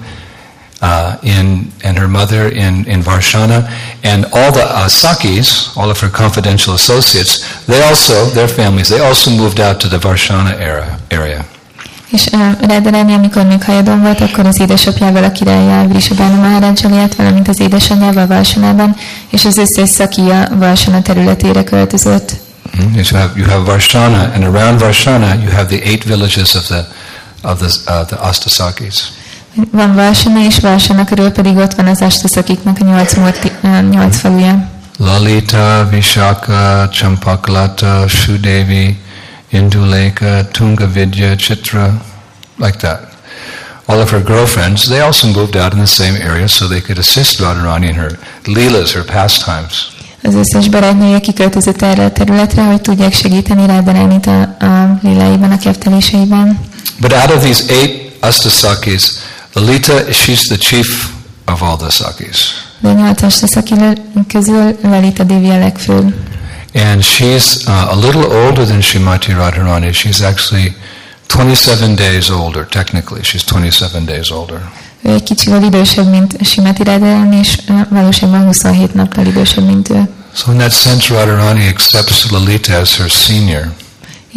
uh, 0.81 1.17
in, 1.23 1.71
and 1.83 1.97
her 1.97 2.07
mother 2.07 2.49
in, 2.49 2.85
in 2.85 3.01
Varshana, 3.01 3.69
and 4.03 4.25
all 4.25 4.51
the 4.51 4.63
uh, 4.63 4.87
Sakis, 4.87 5.75
all 5.75 5.89
of 5.89 5.99
her 5.99 6.09
confidential 6.09 6.73
associates, 6.73 7.45
they 7.65 7.81
also, 7.81 8.25
their 8.25 8.47
families, 8.47 8.89
they 8.89 8.99
also 8.99 9.31
moved 9.31 9.59
out 9.59 9.79
to 9.79 9.87
the 9.87 9.97
Varshana 9.97 10.53
era, 10.59 10.99
area. 11.09 11.45
És 12.11 12.25
uh, 12.31 12.67
Rádarani, 12.67 13.13
amikor 13.13 13.45
még 13.45 13.63
hajadon 13.63 14.01
volt, 14.01 14.21
akkor 14.21 14.45
az 14.45 14.59
édesapjával, 14.59 15.23
a 15.23 15.31
királlyal, 15.31 15.87
Vrisabána 15.87 16.35
Maharajjal 16.35 16.91
élt, 16.91 17.15
valamint 17.15 17.47
az 17.47 17.59
édesanyjával 17.59 18.27
Varsanában, 18.27 18.95
és 19.29 19.45
az 19.45 19.57
összes 19.57 19.89
szakia 19.89 20.47
Varsana 20.55 21.01
területére 21.01 21.63
költözött. 21.63 22.31
Mm, 22.81 22.93
You 22.93 23.03
have, 23.19 23.31
you 23.35 23.49
have 23.49 23.63
Varshana, 23.63 24.31
and 24.33 24.43
around 24.43 24.79
Varshana 24.79 25.33
you 25.33 25.51
have 25.51 25.65
the 25.65 25.81
eight 25.83 26.03
villages 26.03 26.55
of 26.55 26.65
the, 26.65 26.87
of 27.41 27.59
the, 27.59 27.99
uh, 27.99 28.05
the 28.05 28.15
Astasakis. 28.15 29.11
Van 29.71 29.95
Varsana, 29.95 30.43
és 30.45 30.59
Varsana 30.59 31.05
körül 31.05 31.31
pedig 31.31 31.55
ott 31.55 31.73
van 31.73 31.87
az 31.87 32.01
Astasakiknak 32.01 32.77
a 32.79 32.85
nyolc, 32.85 33.17
uh, 33.17 33.89
nyolc 33.89 34.19
faluja. 34.19 34.69
Lalita, 34.97 35.87
Vishaka, 35.89 36.89
Champaklata, 36.91 38.07
Shudevi, 38.07 38.97
Induleka, 39.49 40.47
Tungavidya, 40.51 41.35
Chitra, 41.35 42.01
like 42.55 42.77
that. 42.77 43.01
All 43.85 43.99
of 43.99 44.11
her 44.11 44.23
girlfriends, 44.23 44.87
they 44.87 44.99
also 44.99 45.27
moved 45.27 45.55
out 45.55 45.73
in 45.73 45.79
the 45.79 45.85
same 45.85 46.17
area 46.29 46.47
so 46.47 46.67
they 46.67 46.81
could 46.81 46.97
assist 46.97 47.39
Radharani 47.39 47.87
in 47.87 47.95
her 47.95 48.19
leelas, 48.45 48.93
her 48.93 49.03
pastimes. 49.03 49.87
Az 50.23 50.33
összes 50.35 50.69
barátnője 50.69 51.19
kiköltözött 51.19 51.81
erre 51.81 52.05
a 52.05 52.11
területre, 52.11 52.63
hogy 52.63 52.81
tudják 52.81 53.13
segíteni 53.13 53.65
Rádaránit 53.65 54.25
a, 54.25 54.41
a 54.41 54.99
liláiban, 55.01 55.51
a 55.51 55.57
kefteléseiben. 55.57 56.59
But 56.99 57.13
out 57.13 57.35
of 57.35 57.43
these 57.43 57.73
eight 57.73 58.07
Astasakis, 58.19 59.03
Lalita, 59.57 60.11
she's 60.11 60.47
the 60.47 60.57
chief 60.57 61.11
of 61.45 61.61
all 61.61 61.77
the 61.77 61.89
Sakis. 61.89 62.37
A 62.83 62.87
nyolc 62.87 63.21
Astasaki 63.21 63.75
közül 64.27 64.77
Lalita 64.81 65.23
Devi 65.23 65.49
a 65.49 65.57
legfőbb. 65.57 66.13
And 66.73 67.03
she's 67.03 67.67
uh, 67.67 67.91
a 67.91 67.95
little 67.95 68.25
older 68.25 68.65
than 68.65 68.81
Shrimati 68.81 69.31
Radharani. 69.31 69.91
She's 69.91 70.21
actually 70.21 70.75
27 71.27 71.95
days 71.95 72.29
older, 72.29 72.67
technically. 72.67 73.23
She's 73.23 73.43
27 73.49 74.05
days 74.05 74.29
older. 74.29 74.71
Ő 75.01 75.11
egy 75.11 75.23
kicsivel 75.23 75.63
idősebb, 75.63 76.09
mint 76.09 76.45
Simati 76.45 76.83
Radharani, 76.83 77.37
és 77.37 77.57
valóságban 77.89 78.45
27 78.45 78.93
nappal 78.93 79.25
idősebb, 79.25 79.65
mint 79.65 79.89
ő. 79.89 80.09
So 80.33 80.51
in 80.51 80.57
that 80.57 80.73
sense, 80.73 81.13
Radharani 81.13 81.67
accepts 81.67 82.31
Lalita 82.31 82.79
as 82.79 82.97
her 82.97 83.09
senior. 83.09 83.73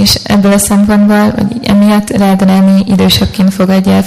És 0.00 0.14
ebből 0.22 0.52
a 0.52 0.58
szempontból, 0.58 1.30
hogy 1.30 1.68
emiatt 1.68 2.08
fogadja 3.50 3.92
el, 3.92 4.02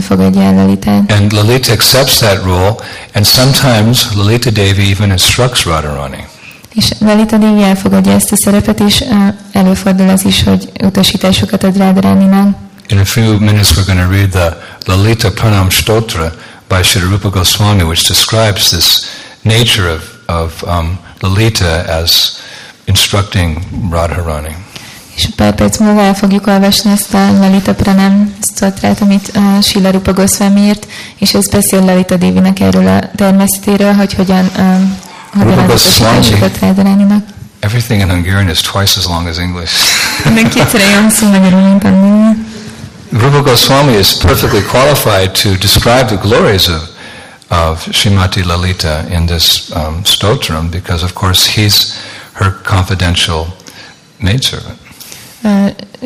fogadja 0.00 0.42
el 0.42 0.54
Lalitát. 0.54 1.12
And 1.12 1.32
Lalita 1.32 1.72
accepts 1.72 2.18
that 2.18 2.44
role, 2.44 2.74
and 3.14 3.24
sometimes 3.26 4.06
Lalita 4.14 4.50
Devi 4.50 4.90
even 4.90 5.10
instructs 5.10 5.64
Radharani. 5.64 6.26
És 6.74 6.92
Lalita 6.98 7.36
Devi 7.36 7.62
elfogadja 7.62 8.12
ezt 8.12 8.32
a 8.32 8.36
szerepet, 8.36 8.80
és 8.80 9.04
előfordul 9.52 10.08
az 10.08 10.24
is, 10.24 10.42
hogy 10.42 10.70
utasításokat 10.82 11.62
ad. 11.62 11.76
In 12.88 12.98
a 12.98 13.04
few 13.04 13.38
minutes, 13.38 13.70
we're 13.76 13.86
going 13.86 14.00
to 14.00 14.10
read 14.10 14.30
the 14.30 14.56
Lalita 14.86 15.30
Pranam 15.30 15.70
Stotra 15.70 16.32
by 16.68 16.82
Sri 16.82 17.00
Rupa 17.00 17.28
Goswami, 17.28 17.82
which 17.82 18.06
describes 18.06 18.70
this 18.70 19.06
nature 19.42 19.90
of, 19.90 20.02
of 20.26 20.62
um, 20.62 20.98
Lalita 21.20 21.84
as 22.02 22.40
instructing 22.86 23.58
Radharani. 23.90 24.54
És 25.18 25.28
pár 25.36 25.54
perc 25.54 25.78
múlva 25.78 26.00
el 26.00 26.14
fogjuk 26.14 26.46
olvasni 26.46 26.90
ezt 26.90 27.14
a 27.14 27.32
Lalita 27.32 27.74
Pranam 27.74 28.34
sztotrát, 28.40 29.00
amit 29.00 29.30
uh, 29.34 29.62
Sila 29.62 29.90
Rupa 29.90 30.12
Goswami 30.12 30.60
írt, 30.60 30.86
és 31.16 31.34
ez 31.34 31.48
beszél 31.48 31.84
Lalita 31.84 32.16
erről 32.58 32.86
a 32.86 33.10
természetéről, 33.16 33.92
hogy 33.92 34.14
hogyan, 34.14 34.50
um, 34.58 34.98
hogyan 35.32 35.48
Rupa 35.48 35.60
ad 35.60 35.66
Goswami. 35.66 36.16
utasításokat 36.16 36.58
Radharaninak. 36.60 37.24
Everything 37.60 38.00
in 38.00 38.08
Hungarian 38.08 38.48
is 38.48 38.60
twice 38.60 38.98
as 38.98 39.06
long 39.06 39.26
as 39.26 39.38
English. 39.38 39.72
Minden 40.24 40.50
kétszer 40.50 40.80
olyan 40.80 41.10
szó 41.10 41.28
magyarul, 41.28 41.60
mint 41.60 41.84
angolul. 41.84 42.36
Rupa 43.10 43.42
Goswami 43.42 43.92
is 43.98 44.16
perfectly 44.16 44.62
qualified 44.62 45.30
to 45.30 45.48
describe 45.48 46.04
the 46.04 46.16
glories 46.16 46.68
of, 46.68 46.82
of 47.48 47.88
Srimati 47.90 48.44
Lalita 48.44 49.04
in 49.10 49.26
this 49.26 49.70
um, 49.74 50.00
stotram 50.04 50.70
because, 50.70 51.04
of 51.04 51.12
course, 51.12 51.60
he's 51.60 51.92
her 52.32 52.60
confidential 52.62 53.46
maidservant. 54.18 54.86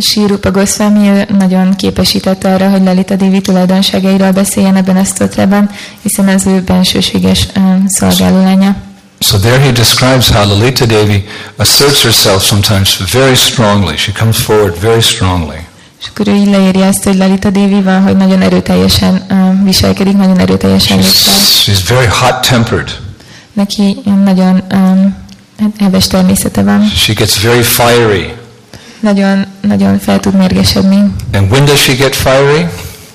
Sri 0.01 0.27
Rupa 0.27 0.51
Goswami 0.51 1.09
ő 1.09 1.27
nagyon 1.39 1.75
képesített 1.75 2.45
arra, 2.45 2.69
hogy 2.69 2.83
Lalita 2.83 3.17
Devi 3.17 3.41
tulajdonságairól 3.41 4.31
beszéljen 4.31 4.77
ebben 4.77 4.97
a 4.97 5.05
sztotrában, 5.05 5.71
hiszen 6.03 6.29
az 6.29 6.47
ő 6.47 6.61
bensőséges 6.61 7.49
szolgálólánya. 7.87 8.77
So 9.21 9.39
there 9.39 9.59
he 9.59 9.71
describes 9.71 10.29
how 10.29 10.47
Lalita 10.47 10.87
Devi 10.87 11.25
asserts 11.57 12.03
herself 12.03 12.45
sometimes 12.45 12.99
very 13.13 13.35
strongly. 13.35 13.97
She 13.97 14.13
comes 14.13 14.37
forward 14.39 14.81
very 14.81 15.01
strongly. 15.01 15.57
És 16.01 16.09
akkor 16.09 16.29
ő 16.29 16.35
így 16.35 16.49
leírja 16.49 16.85
ezt, 16.85 17.05
hogy 17.05 17.17
Lalita 17.17 17.51
Devi 17.51 17.83
van, 17.83 18.03
hogy 18.03 18.17
nagyon 18.17 18.41
erőteljesen 18.43 19.23
viselkedik, 19.65 20.17
nagyon 20.17 20.39
erőteljesen 20.39 20.97
lép 20.97 21.07
fel. 21.07 21.35
She's, 21.35 21.89
very 21.89 22.07
hot-tempered. 22.07 22.91
Neki 23.53 23.97
nagyon 24.25 24.63
um, 24.73 25.17
heves 25.79 26.07
természete 26.07 26.63
van. 26.63 26.89
She 26.97 27.13
gets 27.13 27.43
very 27.43 27.63
fiery. 27.63 28.33
Nagyon, 29.03 29.47
nagyon 29.61 29.99
fel 29.99 30.21
tud 30.21 30.35
mérgesedni. 30.35 31.13
And 31.33 31.51
when 31.51 31.65
does 31.65 31.83
she 31.83 31.95
get 31.95 32.15
fiery? 32.15 32.69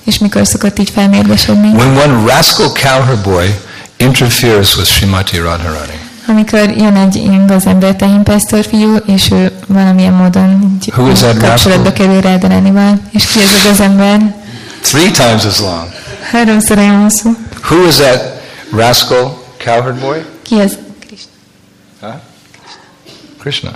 És 0.03 0.17
mikor 0.17 0.47
szokott 0.47 0.79
így 0.79 0.89
felmérgesedni? 0.89 1.67
When 1.67 1.97
one 1.97 2.33
rascal 2.33 2.71
cowherd 2.71 3.23
boy 3.23 3.59
interferes 3.97 4.75
with 4.75 4.89
Srimati 4.89 5.37
Radharani. 5.37 5.99
Amikor 6.27 6.59
jön 6.69 6.95
egy 6.95 7.15
ilyen 7.15 7.45
gazember 7.45 7.95
tehénpásztor 7.95 8.65
fiú, 8.65 8.95
és 8.95 9.31
ő 9.31 9.51
valamilyen 9.67 10.13
módon 10.13 10.77
kapcsolatba 11.39 11.93
kerül 11.93 12.21
Rádaránival. 12.21 12.99
És 13.11 13.25
ki 13.25 13.39
ez 13.39 13.49
a 13.63 13.67
gazember? 13.67 14.35
Three 14.81 15.11
times 15.11 15.45
as 15.45 15.59
long. 15.59 15.87
Háromszor 16.31 16.77
olyan 16.77 17.01
hosszú. 17.01 17.35
Who 17.69 17.87
is 17.87 17.95
that 17.95 18.41
rascal 18.71 19.43
cowherd 19.63 19.99
boy? 19.99 20.25
Ki 20.41 20.59
ez? 20.59 20.77
Krishna. 21.07 21.31
Huh? 21.99 22.13
Krishna. 23.39 23.71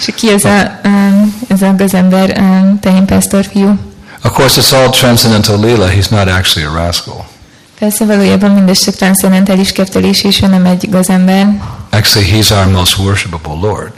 És 0.00 0.14
ki 0.14 0.30
ez 0.30 0.44
a, 0.44 0.80
um, 0.84 1.34
ez 1.48 1.62
a 1.62 1.74
gazember 1.76 2.38
um, 2.40 2.78
tehénpásztor 2.80 3.44
fiú? 3.44 3.78
Of 4.24 4.32
course, 4.32 4.60
it's 4.60 4.72
all 4.72 4.90
transcendental 4.90 5.60
lila. 5.60 5.88
He's 5.88 6.08
not 6.10 6.28
actually 6.28 6.68
a 6.68 6.84
rascal. 6.84 7.28
Persze 7.78 8.04
valójában 8.04 8.50
mindez 8.50 8.84
csak 8.84 8.94
transzendentális 8.94 9.72
keftelés, 9.72 10.24
és 10.24 10.42
ő 10.42 10.46
nem 10.46 10.64
egy 10.66 10.90
gazember. 10.90 11.46
Actually, 11.90 12.30
he's 12.32 12.50
our 12.50 12.66
most 12.66 12.98
worshipable 12.98 13.68
Lord. 13.68 13.92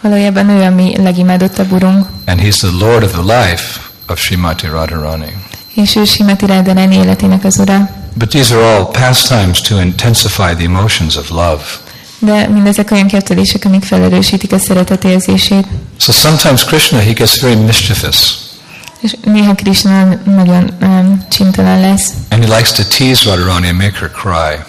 Valójában 0.00 0.48
ő 0.48 0.62
a 0.62 0.70
mi 0.70 0.96
legimádottabb 1.02 1.72
urunk, 1.72 2.06
And 2.26 2.40
he's 2.40 2.56
the 2.56 2.86
Lord 2.86 3.02
of 3.02 3.10
the 3.10 3.40
life 3.40 3.80
of 4.08 4.20
Srimati 4.20 4.66
Radharani. 4.66 5.36
és 5.74 5.96
ő 5.96 6.04
Simati 6.04 6.46
Rádarani 6.46 6.96
életének 6.96 7.44
az 7.44 7.58
ura. 7.58 7.88
But 8.14 8.28
these 8.28 8.54
are 8.54 8.64
all 8.64 8.86
pastimes 8.86 9.60
to 9.60 9.80
intensify 9.80 10.54
the 10.54 10.64
emotions 10.64 11.16
of 11.16 11.30
love. 11.30 11.62
De 12.18 12.48
mindezek 12.48 12.90
olyan 12.90 13.06
keftelések, 13.06 13.64
amik 13.64 13.82
felerősítik 13.82 14.52
a 14.52 14.58
szeretet 14.58 15.04
érzését. 15.04 15.66
So 16.00 16.12
sometimes 16.12 16.64
Krishna, 16.64 16.98
he 16.98 17.12
gets 17.12 17.40
very 17.40 17.54
mischievous. 17.54 18.16
És 19.00 19.14
néha 19.24 19.54
Krishna 19.54 20.08
nagyon 20.24 20.70
um, 20.82 21.26
csintalan 21.30 21.80
lesz, 21.80 22.10
And 22.30 22.44
he 22.44 22.56
likes 22.56 22.72
to 22.72 22.82
tease 22.98 23.24
Radharani 23.30 23.68
and 23.68 23.76
make 23.76 23.98
her 23.98 24.10
cry. 24.10 24.62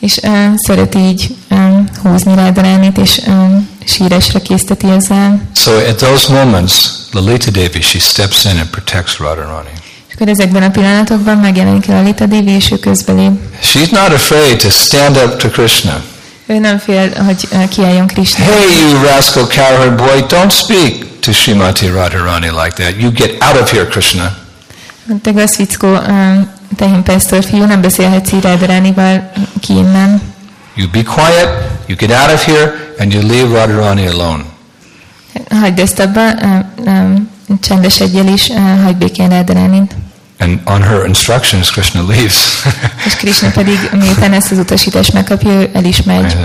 és 0.00 0.18
um, 0.22 0.56
szereti 0.56 0.98
így 0.98 1.36
um, 1.50 1.84
húzni 2.02 2.34
Rádaránit, 2.34 2.98
és 2.98 3.20
um, 3.26 3.68
sírásra 3.84 4.40
készteti 4.40 4.86
ezzel. 4.90 5.40
So 5.54 5.70
at 5.88 5.96
those 5.96 6.32
moments, 6.32 6.72
Lalita 7.12 7.50
Devi, 7.50 7.80
she 7.80 7.98
steps 7.98 8.44
in 8.44 8.50
and 8.58 8.68
protects 8.70 9.18
Radharani. 9.18 9.70
Akkor 10.14 10.28
ezekben 10.28 10.62
a 10.62 10.70
pillanatokban 10.70 11.36
megjelenik 11.36 11.88
a 11.88 12.02
Lita 12.02 12.26
Devi, 12.26 12.50
és 12.50 12.70
ő 12.70 12.78
közbelép. 12.78 13.30
She's 13.62 13.90
not 13.90 14.12
afraid 14.12 14.56
to 14.58 14.70
stand 14.70 15.16
up 15.16 15.36
to 15.36 15.48
Krishna. 15.48 16.02
Ő 16.46 16.58
nem 16.58 16.78
fél, 16.78 17.24
hogy 17.24 17.48
kiálljon 17.68 18.06
Krishna. 18.06 18.44
Hey, 18.44 18.90
you 18.90 19.02
rascal 19.02 19.46
cowherd 19.46 19.96
boy, 19.96 20.24
don't 20.28 20.50
speak 20.50 21.20
to 21.20 21.32
Srimati 21.32 21.86
Radharani 21.86 22.50
like 22.50 22.84
that. 22.84 23.00
You 23.00 23.10
get 23.12 23.42
out 23.42 23.60
of 23.60 23.70
here, 23.70 23.86
Krishna. 23.86 24.36
Te 25.22 25.30
gazfickó 25.30 25.88
um, 25.88 26.50
tehénpásztor 26.76 27.44
fiú, 27.44 27.64
nem 27.64 27.80
beszélhetsz 27.80 28.32
így 28.32 28.42
Rádaránival 28.42 29.32
ki 29.60 29.72
innen. 29.72 30.22
You 30.74 30.88
be 30.90 31.02
quiet, 31.02 31.48
you 31.86 31.96
get 31.98 32.10
out 32.10 32.32
of 32.32 32.44
here, 32.44 32.72
and 32.98 33.12
you 33.12 33.22
leave 33.22 33.58
Radharani 33.58 34.06
alone. 34.06 34.44
Hagyd 35.50 35.78
ezt 35.78 35.98
abba, 35.98 36.30
csendesedjél 37.60 38.26
is, 38.26 38.50
hagyd 38.84 38.96
békén 38.96 39.28
Rádaránit. 39.28 39.94
And 40.38 40.60
on 40.66 40.82
her 40.82 41.06
instructions, 41.06 41.70
Krishna 41.70 42.02
leaves. 42.02 42.64
És 43.06 43.16
Krishna 43.16 43.50
pedig, 43.50 43.78
miután 43.92 44.32
ezt 44.32 44.50
az 44.50 44.58
utasítást 44.58 45.12
megkapja, 45.12 45.68
el 45.72 45.84
is 45.84 46.02
megy. 46.02 46.36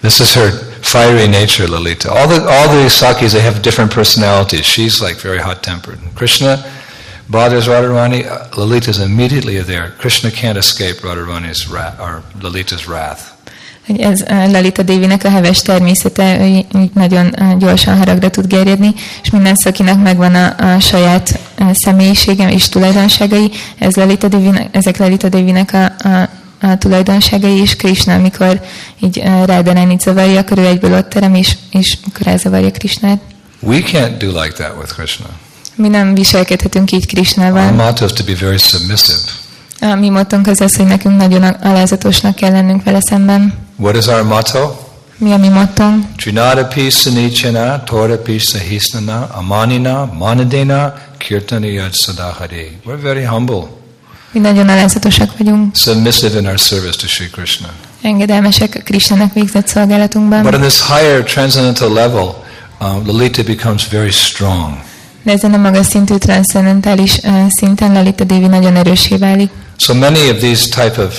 This 0.00 0.18
is 0.18 0.34
her 0.34 0.52
fiery 0.80 1.28
nature, 1.28 1.68
Lalita. 1.68 2.10
All 2.10 2.26
the 2.26 2.40
all 2.40 2.68
the 2.68 2.88
sakis 2.88 3.32
they 3.32 3.42
have 3.42 3.60
different 3.60 3.92
personalities. 3.94 4.66
She's 4.66 5.00
like 5.00 5.20
very 5.20 5.38
hot 5.38 5.62
tempered. 5.62 5.98
Krishna, 6.14 6.64
bothers 7.26 7.66
Radharani, 7.66 8.26
uh, 8.26 8.48
Lalita 8.56 8.90
is 8.90 8.98
immediately 8.98 9.62
there. 9.62 9.94
Krishna 9.98 10.30
can't 10.30 10.58
escape 10.58 10.96
Radharani's 11.02 11.68
wrath, 11.68 12.00
or 12.00 12.22
Lalita's 12.40 12.88
wrath. 12.88 13.32
Hogy 13.86 14.00
ez 14.00 14.20
uh, 14.20 14.50
Lalita 14.50 14.82
Dévinek 14.82 15.24
a 15.24 15.30
heves 15.30 15.62
természete, 15.62 16.40
ő 16.40 16.44
így 16.46 16.90
nagyon 16.94 17.34
uh, 17.40 17.58
gyorsan 17.58 17.96
haragra 17.96 18.30
tud 18.30 18.46
gerjedni, 18.46 18.94
és 19.22 19.30
minden 19.30 19.54
szakinak 19.54 20.02
megvan 20.02 20.34
a, 20.34 20.74
a 20.74 20.80
saját 20.80 21.38
uh, 21.58 21.72
személyisége 21.74 22.52
és 22.52 22.68
tulajdonságai. 22.68 23.50
Ez 23.78 23.94
Lalita 23.94 24.28
Dévinek, 24.28 24.68
ezek 24.76 24.96
Lalita 24.96 25.28
Dévinek 25.28 25.72
a, 25.72 26.08
a, 26.08 26.28
a 26.60 26.78
tulajdonságai, 26.78 27.60
és 27.60 27.76
Krishna, 27.76 28.14
amikor 28.14 28.60
így 29.00 29.22
Rádanánit 29.44 30.00
zavarja, 30.00 30.40
akkor 30.40 30.58
ő 30.58 30.66
egyből 30.66 30.92
ott 30.92 31.08
terem, 31.08 31.34
és, 31.34 31.56
és 31.70 31.98
akkor 32.06 32.26
elzavarja 32.26 32.70
Krishnát. 32.70 33.20
We 33.60 33.78
can't 33.78 34.14
do 34.18 34.42
like 34.42 34.52
that 34.52 34.76
with 34.80 34.94
Krishna. 34.94 35.26
Mi 35.74 35.88
nem 35.88 36.14
viselkedhetünk 36.14 36.92
így 36.92 37.04
Our 37.04 37.06
Krishnával. 37.06 37.70
motto 37.72 38.04
is 38.04 38.12
to 38.12 38.24
be 38.24 38.34
very 38.40 38.58
submissive. 38.58 39.18
A 39.80 39.94
mi 39.94 40.08
mottunk 40.08 40.46
az 40.46 40.60
az, 40.60 40.76
hogy 40.76 40.86
nekünk 40.86 41.16
nagyon 41.16 41.42
alázatosnak 41.42 42.34
kell 42.34 42.50
lennünk 42.50 42.84
vele 42.84 43.00
szemben. 43.00 43.54
What 43.82 43.96
is 43.96 44.06
our 44.06 44.22
motto? 44.22 44.76
Mi 45.16 45.32
a 45.32 45.36
mi 45.36 45.48
mottunk? 45.48 46.04
Trinada 46.16 46.64
pisa 46.64 47.10
nichana, 47.10 47.78
tora 47.78 48.16
pisa 48.16 48.58
hisnana, 48.58 49.28
amanina, 49.34 50.04
manadena, 50.18 50.94
kirtaniyad 51.18 51.92
sadahari. 51.92 52.78
We're 52.84 53.00
very 53.02 53.24
humble, 53.24 53.66
Mi 54.32 54.40
nagyon 54.40 54.68
alázatosak 54.68 55.38
vagyunk, 55.38 55.74
submissive 55.76 56.38
in 56.38 56.46
our 56.46 56.58
service 56.58 56.96
to 56.96 57.06
Sri 57.06 57.30
Krishna. 57.30 57.68
engedelmesek 58.02 58.82
Krishnának 58.84 59.32
végzett 59.32 59.66
szolgálatunkban. 59.66 60.42
But 60.42 60.54
on 60.54 60.60
this 60.60 60.82
higher 60.86 61.22
transcendental 61.24 61.92
level, 61.92 62.44
um, 62.80 63.06
Lalita 63.06 63.42
becomes 63.42 63.88
very 63.88 64.10
strong. 64.10 64.76
De 65.22 65.32
ezen 65.32 65.54
a 65.54 65.56
magas 65.56 65.86
szintű 65.86 66.16
transzendentális 66.16 67.18
uh, 67.24 67.48
szinten 67.48 67.92
Lalita 67.92 68.24
Devi 68.24 68.46
nagyon 68.46 68.76
erősé 68.76 69.16
válik. 69.16 69.50
So 69.76 69.94
many 69.94 70.30
of 70.30 70.38
these 70.38 70.68
type 70.68 71.02
of 71.02 71.14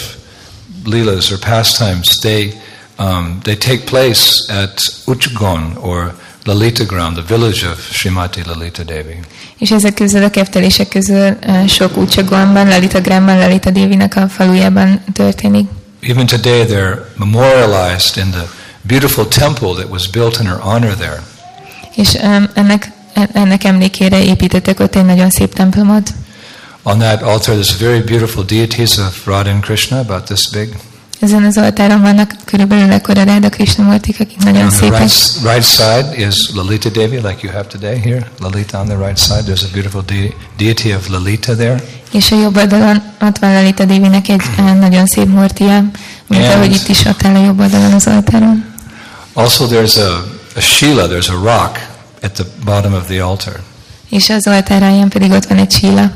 leelas 0.86 1.32
or 1.32 1.38
pastimes, 1.38 2.20
they, 2.20 2.54
um, 3.00 3.40
they 3.44 3.56
take 3.56 3.86
place 3.86 4.50
at 4.50 4.78
Uchgon 5.06 5.78
or 5.82 6.14
Lalita 6.46 6.86
Ground, 6.86 7.16
the 7.16 7.38
village 7.38 7.64
of 7.64 7.80
Srimati 7.92 8.44
Lalita 8.44 8.84
Devi. 8.84 9.20
És 9.58 9.72
ezek 9.72 9.94
közül 9.94 10.24
a 10.24 10.30
keftelések 10.30 10.88
közül 10.88 11.38
uh, 11.48 11.68
sok 11.68 11.98
Ucsagonban, 11.98 12.68
Lalita 12.68 13.02
Gramban, 13.02 13.38
Lalita 13.38 13.72
Devinek 13.72 14.16
a 14.16 14.28
falujában 14.28 15.04
történik. 15.14 15.70
Even 16.02 16.26
today, 16.26 16.66
they're 16.66 17.00
memorialized 17.16 18.26
in 18.26 18.32
the 18.32 18.48
beautiful 18.82 19.28
temple 19.28 19.74
that 19.74 19.90
was 19.90 20.08
built 20.08 20.40
in 20.40 20.46
her 20.46 20.60
honor 20.60 20.96
there. 20.96 21.22
És 21.96 22.14
um, 22.14 22.50
ennek, 22.54 22.92
ennek 23.34 23.64
emlékére 23.64 24.24
építettek 24.24 24.80
ott 24.80 24.96
egy 24.96 25.06
nagyon 25.06 25.30
szép 25.30 25.54
templomot. 25.54 26.14
On 26.86 27.00
that 27.00 27.22
altar, 27.22 27.54
there's 27.56 27.72
very 27.72 28.02
beautiful 28.02 28.44
deities 28.44 28.98
of 28.98 29.28
Radha 29.28 29.50
and 29.52 29.64
Krishna, 29.64 30.00
about 30.00 30.26
this 30.26 30.50
big. 30.50 30.70
Ezen 31.20 31.44
az 31.44 31.58
oltáron 31.58 32.02
vannak 32.02 32.36
körülbelül 32.46 32.92
ekkora 32.92 33.24
Ráda 33.24 33.50
Krishna 33.50 33.84
Mortik, 33.84 34.20
akik 34.20 34.38
nagyon 34.38 34.70
szépek. 34.70 35.00
right, 35.00 35.40
right 35.44 35.64
side 35.64 36.28
is 36.28 36.50
Lalita 36.54 36.90
Devi, 36.90 37.16
like 37.16 37.38
you 37.42 37.54
have 37.54 37.68
today 37.68 38.00
here. 38.00 38.28
Lalita 38.40 38.80
on 38.80 38.86
the 38.86 38.96
right 39.06 39.18
side. 39.18 39.44
There's 39.44 39.64
a 39.64 39.72
beautiful 39.72 40.04
de- 40.06 40.34
deity 40.58 40.94
of 40.94 41.08
Lalita 41.08 41.56
there. 41.56 41.84
És 42.12 42.32
a 42.32 42.40
jobb 42.40 42.58
oldalon 42.58 43.02
ott 43.22 43.38
van 43.38 43.54
Lalita 43.54 43.86
Dévinek 43.86 44.28
egy 44.30 44.42
eh, 44.58 44.76
nagyon 44.76 45.06
szép 45.06 45.28
mortia, 45.28 45.86
mint 46.28 46.46
ahogy 46.48 46.72
itt 46.74 46.88
is 46.88 47.06
ott 47.06 47.24
áll 47.26 47.36
a 47.36 47.44
jobb 47.46 47.60
oldalon 47.60 47.94
az 47.94 48.08
oltáron. 48.08 48.66
Also, 49.34 49.68
there's 49.68 49.98
a, 49.98 50.26
a 50.56 50.60
Shila, 50.60 51.08
there's 51.08 51.30
a 51.30 51.44
rock 51.44 51.88
at 52.24 52.32
the 52.32 52.46
bottom 52.66 52.94
of 52.94 53.06
the 53.08 53.24
altar. 53.24 53.60
És 54.10 54.30
az 54.30 54.48
oltár 54.48 54.84
alján 54.84 55.10
pedig 55.10 55.32
ott 55.32 55.46
van 55.46 55.58
egy 55.58 55.72
síla. 55.72 56.12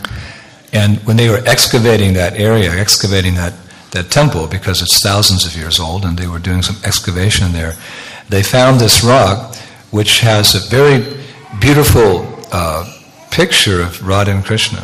And 0.74 0.98
when 1.06 1.18
they 1.18 1.30
were 1.30 1.42
excavating 1.46 2.14
that 2.14 2.34
area, 2.36 2.72
excavating 2.72 3.36
that, 3.36 3.54
that 3.92 4.10
temple, 4.10 4.48
because 4.48 4.82
it's 4.82 5.00
thousands 5.02 5.46
of 5.46 5.56
years 5.56 5.80
old, 5.80 6.04
and 6.04 6.18
they 6.18 6.28
were 6.28 6.42
doing 6.42 6.64
some 6.64 6.78
excavation 6.84 7.54
there, 7.54 7.74
they 8.30 8.44
found 8.44 8.80
this 8.80 9.04
rock 9.04 9.56
which 9.92 10.20
has 10.20 10.56
a 10.56 10.60
very 10.70 11.04
beautiful 11.60 12.28
uh, 12.52 12.86
picture 13.30 13.82
of 13.82 14.02
Radha 14.08 14.32
and 14.32 14.44
Krishna. 14.44 14.80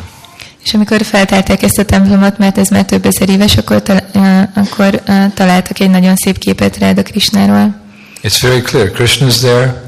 És 0.64 0.74
amikor 0.74 1.02
feltárták 1.02 1.62
ezt 1.62 1.78
a 1.78 1.84
templomot, 1.84 2.38
mert 2.38 2.58
ez 2.58 2.68
már 2.68 2.84
több 2.84 3.06
ezer 3.06 3.28
éves, 3.28 3.56
akkor, 3.56 3.82
tal- 3.82 4.04
eh, 4.12 4.42
akkor 4.54 5.02
eh, 5.04 5.30
találtak 5.34 5.80
egy 5.80 5.90
nagyon 5.90 6.16
szép 6.16 6.38
képet 6.38 6.78
Ráda 6.78 7.02
Krishnáról. 7.02 7.74
It's 8.22 8.38
very 8.40 8.60
clear. 8.60 8.90
Krishna's 8.90 9.38
there 9.40 9.83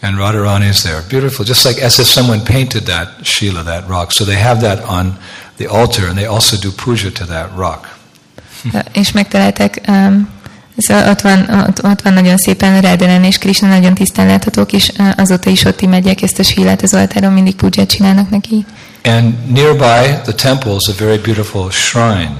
and 0.00 0.16
Radharani 0.16 0.68
is 0.68 0.82
there. 0.82 1.02
Beautiful. 1.08 1.44
Just 1.44 1.64
like 1.64 1.84
as 1.84 1.98
if 1.98 2.06
someone 2.06 2.40
painted 2.40 2.82
that 2.86 3.08
Shila, 3.22 3.62
that 3.62 3.88
rock. 3.88 4.12
So 4.12 4.24
they 4.24 4.36
have 4.36 4.60
that 4.60 4.84
on 4.84 5.18
the 5.56 5.66
altar 5.66 6.08
and 6.08 6.16
they 6.16 6.26
also 6.26 6.56
do 6.56 6.70
puja 6.70 7.10
to 7.10 7.26
that 7.26 7.50
rock. 7.56 7.96
És 8.92 9.12
megtalálták, 9.12 9.80
um, 9.88 10.28
szóval 10.76 11.08
ott, 11.08 11.20
van, 11.20 11.64
ott, 11.68 11.84
ott 11.84 12.02
van 12.02 12.12
nagyon 12.12 12.36
szépen 12.36 12.80
Rádanen 12.80 13.24
és 13.24 13.38
Krishna 13.38 13.68
nagyon 13.68 13.94
tisztán 13.94 14.26
láthatók, 14.26 14.72
és 14.72 14.88
eh, 14.88 15.10
azóta 15.16 15.50
is 15.50 15.64
ott 15.64 15.80
imádják 15.80 16.22
ezt 16.22 16.38
a 16.38 16.42
sílát 16.42 16.82
az 16.82 16.94
oltáron, 16.94 17.32
mindig 17.32 17.54
puját 17.54 17.88
csinálnak 17.88 18.30
neki. 18.30 18.66
And 19.04 19.34
nearby 19.52 20.20
the 20.22 20.32
temple 20.34 20.74
is 20.74 20.88
a 20.88 20.92
very 20.98 21.18
beautiful 21.18 21.70
shrine. 21.70 22.38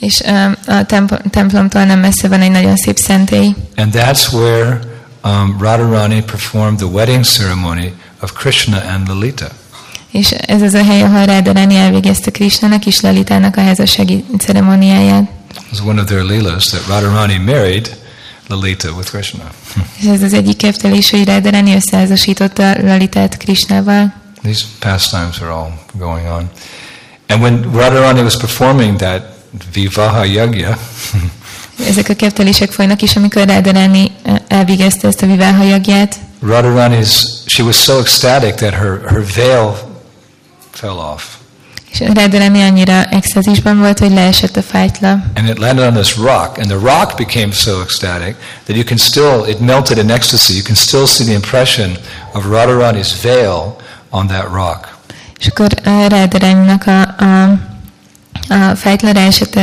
És 0.00 0.20
um, 0.20 0.56
a 0.66 0.84
temp- 0.86 1.30
templomtól 1.30 1.84
nem 1.84 1.98
messze 1.98 2.28
van 2.28 2.40
egy 2.40 2.50
nagyon 2.50 2.76
szép 2.76 2.96
szentély, 2.96 3.54
And 3.76 3.94
that's 3.94 4.32
where 4.32 4.80
um, 5.24 5.56
Radharani 5.60 6.22
performed 6.26 6.78
the 6.78 6.86
wedding 6.86 7.24
ceremony 7.24 7.92
of 8.20 8.32
Krishna 8.32 8.80
and 8.80 9.08
Lalita. 9.08 9.48
és 10.10 10.30
ez 10.30 10.62
az 10.62 10.74
a 10.74 10.84
hely, 10.84 11.02
ahol 11.02 11.24
Rádarani 11.24 11.74
elvégezte 11.76 12.30
Krishnának 12.30 12.86
és 12.86 13.00
Lalitának 13.00 13.56
a 13.56 13.60
házassági 13.60 14.24
ceremóniáját. 14.38 15.30
It 15.50 15.70
was 15.70 15.80
one 15.80 16.00
of 16.00 16.06
their 16.06 16.22
leelas 16.22 16.66
that 16.66 16.86
Radharani 16.86 17.38
married 17.38 17.96
Lalita 18.48 18.92
with 18.92 19.10
Krishna. 19.10 19.44
És 20.00 20.06
ez 20.06 20.22
az 20.22 20.32
egyik 20.32 20.56
keftelés, 20.56 21.10
hogy 21.10 21.24
Rádarani 21.24 21.74
összeházasította 21.74 22.82
Lalitát 22.82 23.36
Krishnával. 23.36 24.14
These 24.42 24.64
pastimes 24.78 25.40
are 25.40 25.50
all 25.50 25.72
going 25.92 26.26
on. 26.26 26.50
And 27.28 27.42
when 27.42 27.62
Radharani 27.72 28.20
was 28.20 28.36
performing 28.36 28.96
that 28.96 29.22
Vivaha 29.72 30.24
Yagya, 30.24 30.78
Ezek 31.86 32.08
a 32.08 32.14
keftelések 32.14 32.70
folynak 32.70 33.02
is, 33.02 33.16
amikor 33.16 33.46
Rádarani 33.46 34.10
eh, 34.22 34.34
elvégezte 34.48 35.08
ezt 35.08 35.22
a 35.22 35.26
viváhajagját, 35.26 36.16
Radharani's, 36.42 37.44
she 37.46 37.62
was 37.64 37.76
so 37.76 37.98
ecstatic 37.98 38.54
that 38.54 38.74
her, 38.74 39.00
her 39.08 39.24
veil 39.34 39.76
fell 40.70 40.98
off. 41.12 41.22
és 41.90 41.98
Rádarani 42.14 42.62
annyira 42.62 43.04
extázisban 43.04 43.78
volt, 43.78 43.98
hogy 43.98 44.10
leesett 44.10 44.56
a 44.56 44.62
fájtla, 44.62 45.08
And 45.34 45.48
it 45.48 45.58
landed 45.58 45.86
on 45.86 45.94
this 45.94 46.16
rock, 46.16 46.58
and 46.58 46.66
the 46.66 46.78
rock 46.78 47.16
became 47.16 47.52
so 47.52 47.80
ecstatic 47.80 48.34
that 48.66 48.76
you 48.76 48.84
can 48.84 48.96
still, 48.96 49.44
it 49.46 49.60
melted 49.60 49.98
in 49.98 50.10
ecstasy. 50.10 50.52
You 50.54 50.62
can 50.62 50.74
still 50.74 51.06
see 51.06 51.26
the 51.26 51.34
impression 51.34 51.96
of 52.32 52.44
Radharani's 52.44 53.20
veil 53.22 53.76
on 54.10 54.26
that 54.26 54.46
rock. 54.52 54.96
és 55.38 55.46
akkor 55.46 55.68
Rádaraninak 56.08 56.86
a, 56.86 57.00
a, 57.00 57.58
a 58.48 58.76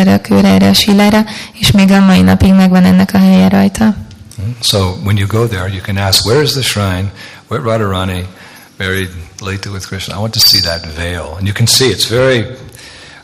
a 0.08 0.22
kőre, 0.22 0.48
erre 0.48 0.70
a 0.70 0.74
sílára, 0.74 1.26
és 1.54 1.72
még 1.72 1.92
a 1.92 2.00
mai 2.00 2.22
napig 2.22 2.54
megvan 2.54 2.84
ennek 2.84 3.14
a 3.14 3.18
helye 3.18 3.48
rajta. 3.48 3.96
So 4.62 4.78
when 5.04 5.18
you 5.18 5.28
go 5.28 5.48
there, 5.48 5.68
you 5.70 5.82
can 5.82 5.98
ask, 5.98 6.26
where 6.26 6.42
is 6.42 6.54
the 6.54 6.62
shrine 6.62 7.12
where 7.48 7.62
Radharani 7.62 8.26
married 8.78 9.10
Lalita 9.40 9.70
with 9.72 9.88
Krishna? 9.88 10.16
I 10.16 10.20
want 10.20 10.34
to 10.34 10.40
see 10.40 10.62
that 10.62 10.86
veil. 10.86 11.36
And 11.38 11.48
you 11.48 11.54
can 11.54 11.68
see 11.68 11.86
it's 11.86 12.08
very, 12.08 12.46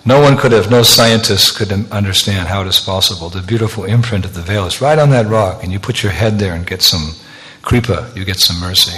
no 0.04 0.22
one 0.22 0.36
could 0.38 0.52
have, 0.52 0.70
no 0.70 0.84
scientist 0.84 1.58
could 1.58 1.72
understand 1.92 2.48
how 2.48 2.62
it 2.62 2.68
is 2.68 2.80
possible. 2.80 3.30
The 3.30 3.42
beautiful 3.42 3.84
imprint 3.84 4.26
of 4.26 4.34
the 4.34 4.42
veil 4.42 4.66
is 4.66 4.82
right 4.82 5.00
on 5.00 5.10
that 5.10 5.28
rock, 5.28 5.64
and 5.64 5.72
you 5.72 5.80
put 5.80 6.02
your 6.02 6.12
head 6.12 6.40
there 6.40 6.54
and 6.54 6.66
get 6.66 6.82
some 6.82 7.14
kripa, 7.62 8.12
you 8.16 8.26
get 8.26 8.40
some 8.40 8.60
mercy. 8.60 8.98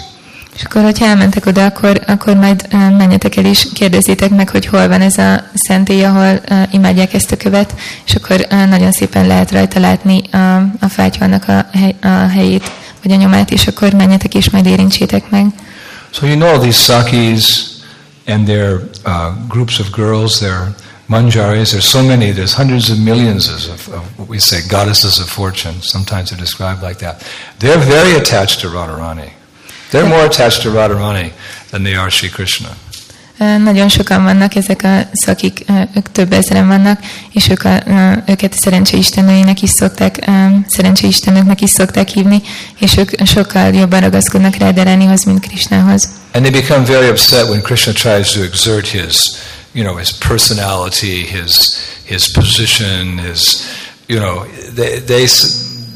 És 0.56 0.64
akkor, 0.64 0.84
hogyha 0.84 1.06
elmentek 1.06 1.46
oda, 1.46 1.66
akkor, 1.66 2.02
akkor 2.08 2.36
majd 2.36 2.68
menjetek 2.72 3.36
el 3.36 3.46
és 3.46 3.68
kérdezzétek 3.74 4.30
meg, 4.30 4.50
hogy 4.50 4.66
hol 4.66 4.88
van 4.88 5.02
ez 5.02 5.18
a 5.18 5.44
szentély, 5.54 6.04
ahol 6.04 6.42
imádják 6.72 7.14
ezt 7.14 7.32
a 7.32 7.38
követ, 7.38 7.76
és 8.06 8.16
akkor 8.16 8.48
nagyon 8.50 8.92
szépen 8.92 9.28
lehet 9.28 9.52
rajta 9.52 9.80
látni 9.80 10.22
a, 10.32 10.56
a 10.58 10.88
fátyolnak 10.90 11.48
a, 11.48 11.66
hely, 11.72 11.96
a 12.02 12.08
helyét, 12.08 12.72
vagy 13.04 13.12
a 13.12 13.16
nyomát, 13.16 13.52
és 13.52 13.68
akkor 13.68 13.94
menjetek 13.94 14.34
és 14.34 14.50
majd 14.50 14.66
érintsétek 14.66 15.30
meg. 15.30 15.46
So 16.12 16.26
you 16.26 16.36
know 16.36 16.60
these 16.60 16.84
sakis 16.84 17.72
and 18.28 18.46
their 18.46 18.90
uh, 19.06 19.34
groups 19.48 19.80
of 19.80 19.92
girls, 19.92 20.38
their 20.40 20.76
manjaris, 21.08 21.72
there's 21.72 21.88
so 21.88 22.04
many, 22.04 22.32
there's 22.32 22.54
hundreds 22.54 22.90
of 22.90 22.98
millions 22.98 23.48
of, 23.48 23.88
of 23.88 24.04
what 24.18 24.30
we 24.30 24.40
say 24.40 24.62
goddesses 24.68 25.20
of 25.20 25.28
fortune. 25.28 25.74
Sometimes 25.82 26.30
they're 26.30 26.40
described 26.40 26.82
like 26.82 27.00
that. 27.00 27.24
They're 27.60 27.86
very 27.86 28.16
attached 28.16 28.62
to 28.62 28.68
Radharani. 28.68 29.32
They're 29.94 30.10
more 30.10 30.26
attached 30.26 30.62
to 30.64 30.72
Radharani 30.72 31.32
than 31.70 31.84
they 31.84 31.96
are 31.96 32.10
Sri 32.10 32.30
Krishna. 32.30 32.70
Nagyon 33.64 33.90
sokan 33.90 34.24
vannak 34.24 34.56
ezek 34.56 34.84
a 34.84 35.10
szakik, 35.14 35.66
ők 35.96 36.12
több 36.12 36.34
ezeren 36.34 36.68
vannak, 36.68 37.00
és 37.32 37.50
ők 37.50 37.64
a, 37.64 37.84
őket 38.28 38.54
szerencseistennőinek 38.54 39.62
is 39.62 39.70
szokták, 39.70 40.30
szerencseistennőknek 40.68 41.62
is 41.62 41.70
szokták 41.70 42.08
hívni, 42.08 42.42
és 42.80 42.98
ők 42.98 43.10
sokkal 43.26 43.74
jobban 43.74 44.00
ragaszkodnak 44.00 44.56
Rádaránihoz, 44.56 45.24
mint 45.24 45.48
Krisnához. 45.48 46.10
And 46.34 46.46
they 46.46 46.62
become 46.62 46.86
very 46.86 47.10
upset 47.10 47.50
when 47.50 47.62
Krishna 47.62 47.94
tries 47.94 48.32
to 48.32 48.42
exert 48.42 48.88
his 48.88 49.32
you 49.74 49.84
know, 49.84 49.96
his 49.96 50.12
personality, 50.12 51.26
his 51.26 51.76
his 52.06 52.32
position, 52.32 53.18
his, 53.18 53.68
you 54.08 54.20
know, 54.20 54.46
they, 54.76 55.00
they 55.00 55.28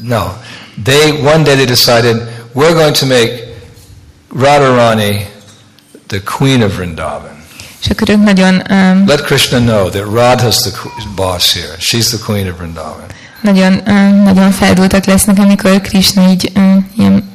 no, 0.02 0.34
they 0.76 1.12
one 1.22 1.44
day 1.44 1.54
they 1.54 1.66
decided 1.66 2.16
we're 2.54 2.74
going 2.74 2.94
to 2.94 3.06
make 3.06 3.47
Radharani 4.36 5.26
the 6.06 6.22
queen 6.22 6.62
of 6.62 6.76
Vrindavan. 6.76 7.36
És 7.80 7.86
akkor 7.90 8.10
ők 8.10 8.22
nagyon, 8.22 8.62
um, 8.70 9.06
Let 9.06 9.22
Krishna 9.22 9.58
know 9.58 9.88
that 9.88 10.04
Radha's 10.04 10.60
the 10.60 10.70
boss 11.14 11.54
here. 11.54 11.76
She's 11.78 12.08
the 12.08 12.18
queen 12.24 12.48
of 12.48 12.56
Vrindavan. 12.58 13.06
Nagyon, 13.40 13.82
um, 13.86 14.22
nagyon 14.22 14.50
feldultak 14.50 15.04
lesznek, 15.04 15.38
amikor 15.38 15.80
Krishna 15.80 16.30
így 16.30 16.52
um, 16.56 16.90
ilyen, 16.96 17.30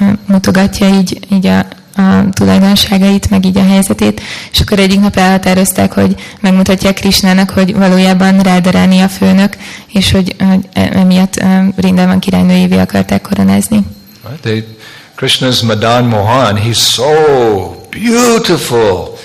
um, 0.00 0.18
mutogatja 0.26 0.88
így, 0.88 1.18
így 1.32 1.46
a, 1.46 1.58
a 2.02 2.28
tulajdonságait, 2.32 3.30
meg 3.30 3.44
így 3.44 3.58
a 3.58 3.64
helyzetét, 3.64 4.20
és 4.52 4.60
akkor 4.60 4.78
egyik 4.78 5.00
nap 5.00 5.16
elhatározták, 5.16 5.92
hogy 5.92 6.14
megmutatják 6.40 6.94
Krishnának, 6.94 7.50
hogy 7.50 7.76
valójában 7.76 8.38
Rádaráni 8.38 9.00
a 9.00 9.08
főnök, 9.08 9.56
és 9.92 10.10
hogy, 10.10 10.34
hogy 10.48 10.68
e, 10.72 10.90
emiatt 10.92 11.42
um, 11.42 11.72
Rindavan 11.76 12.18
királynőjévé 12.18 12.78
akarták 12.78 13.22
koronázni. 13.22 13.84
Right? 14.28 14.40
They, 14.40 14.77
Krishna's 15.18 15.64
Madan 15.64 16.06
Mohan, 16.06 16.56
he's 16.56 16.78
so 16.78 17.74
beautiful 17.90 19.18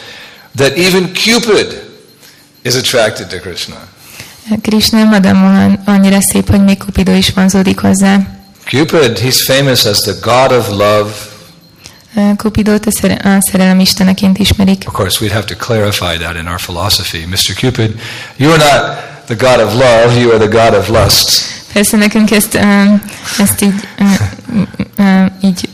that 0.55 0.75
even 0.75 1.13
Cupid 1.13 1.67
is 2.63 2.75
attracted 2.75 3.29
to 3.29 3.39
Krishna. 3.39 3.77
Krishna 4.63 5.05
Madan 5.05 5.35
Mohan 5.35 5.81
annyira 5.85 6.21
szép, 6.21 6.49
hogy 6.49 6.63
még 6.63 6.77
Cupido 6.77 7.11
is 7.11 7.29
vonzódik 7.29 7.79
hozzá. 7.79 8.19
Cupid, 8.65 9.19
he's 9.19 9.43
famous 9.43 9.85
as 9.85 10.01
the 10.01 10.13
god 10.21 10.51
of 10.51 10.69
love. 10.69 11.11
Cupidót 12.37 12.85
a, 12.85 12.91
szere- 12.91 13.25
a 13.25 13.41
szerelem 13.41 13.79
isteneként 13.79 14.37
ismerik. 14.37 14.83
Of 14.87 14.93
course, 14.93 15.25
we'd 15.25 15.33
have 15.33 15.45
to 15.45 15.55
clarify 15.55 16.17
that 16.17 16.35
in 16.35 16.47
our 16.47 16.59
philosophy. 16.59 17.25
Mr. 17.29 17.53
Cupid, 17.59 17.99
you 18.35 18.51
are 18.51 18.63
not 18.63 18.97
the 19.25 19.35
god 19.35 19.59
of 19.65 19.73
love, 19.73 20.19
you 20.19 20.31
are 20.31 20.47
the 20.47 20.61
god 20.61 20.73
of 20.79 20.87
lust. 20.87 21.43
Persze 21.73 21.97
nekünk 21.97 22.31
ezt, 22.31 22.53
um, 22.53 23.01
ezt 23.37 23.61
így, 23.61 23.73
um, 23.99 24.17
így 25.41 25.69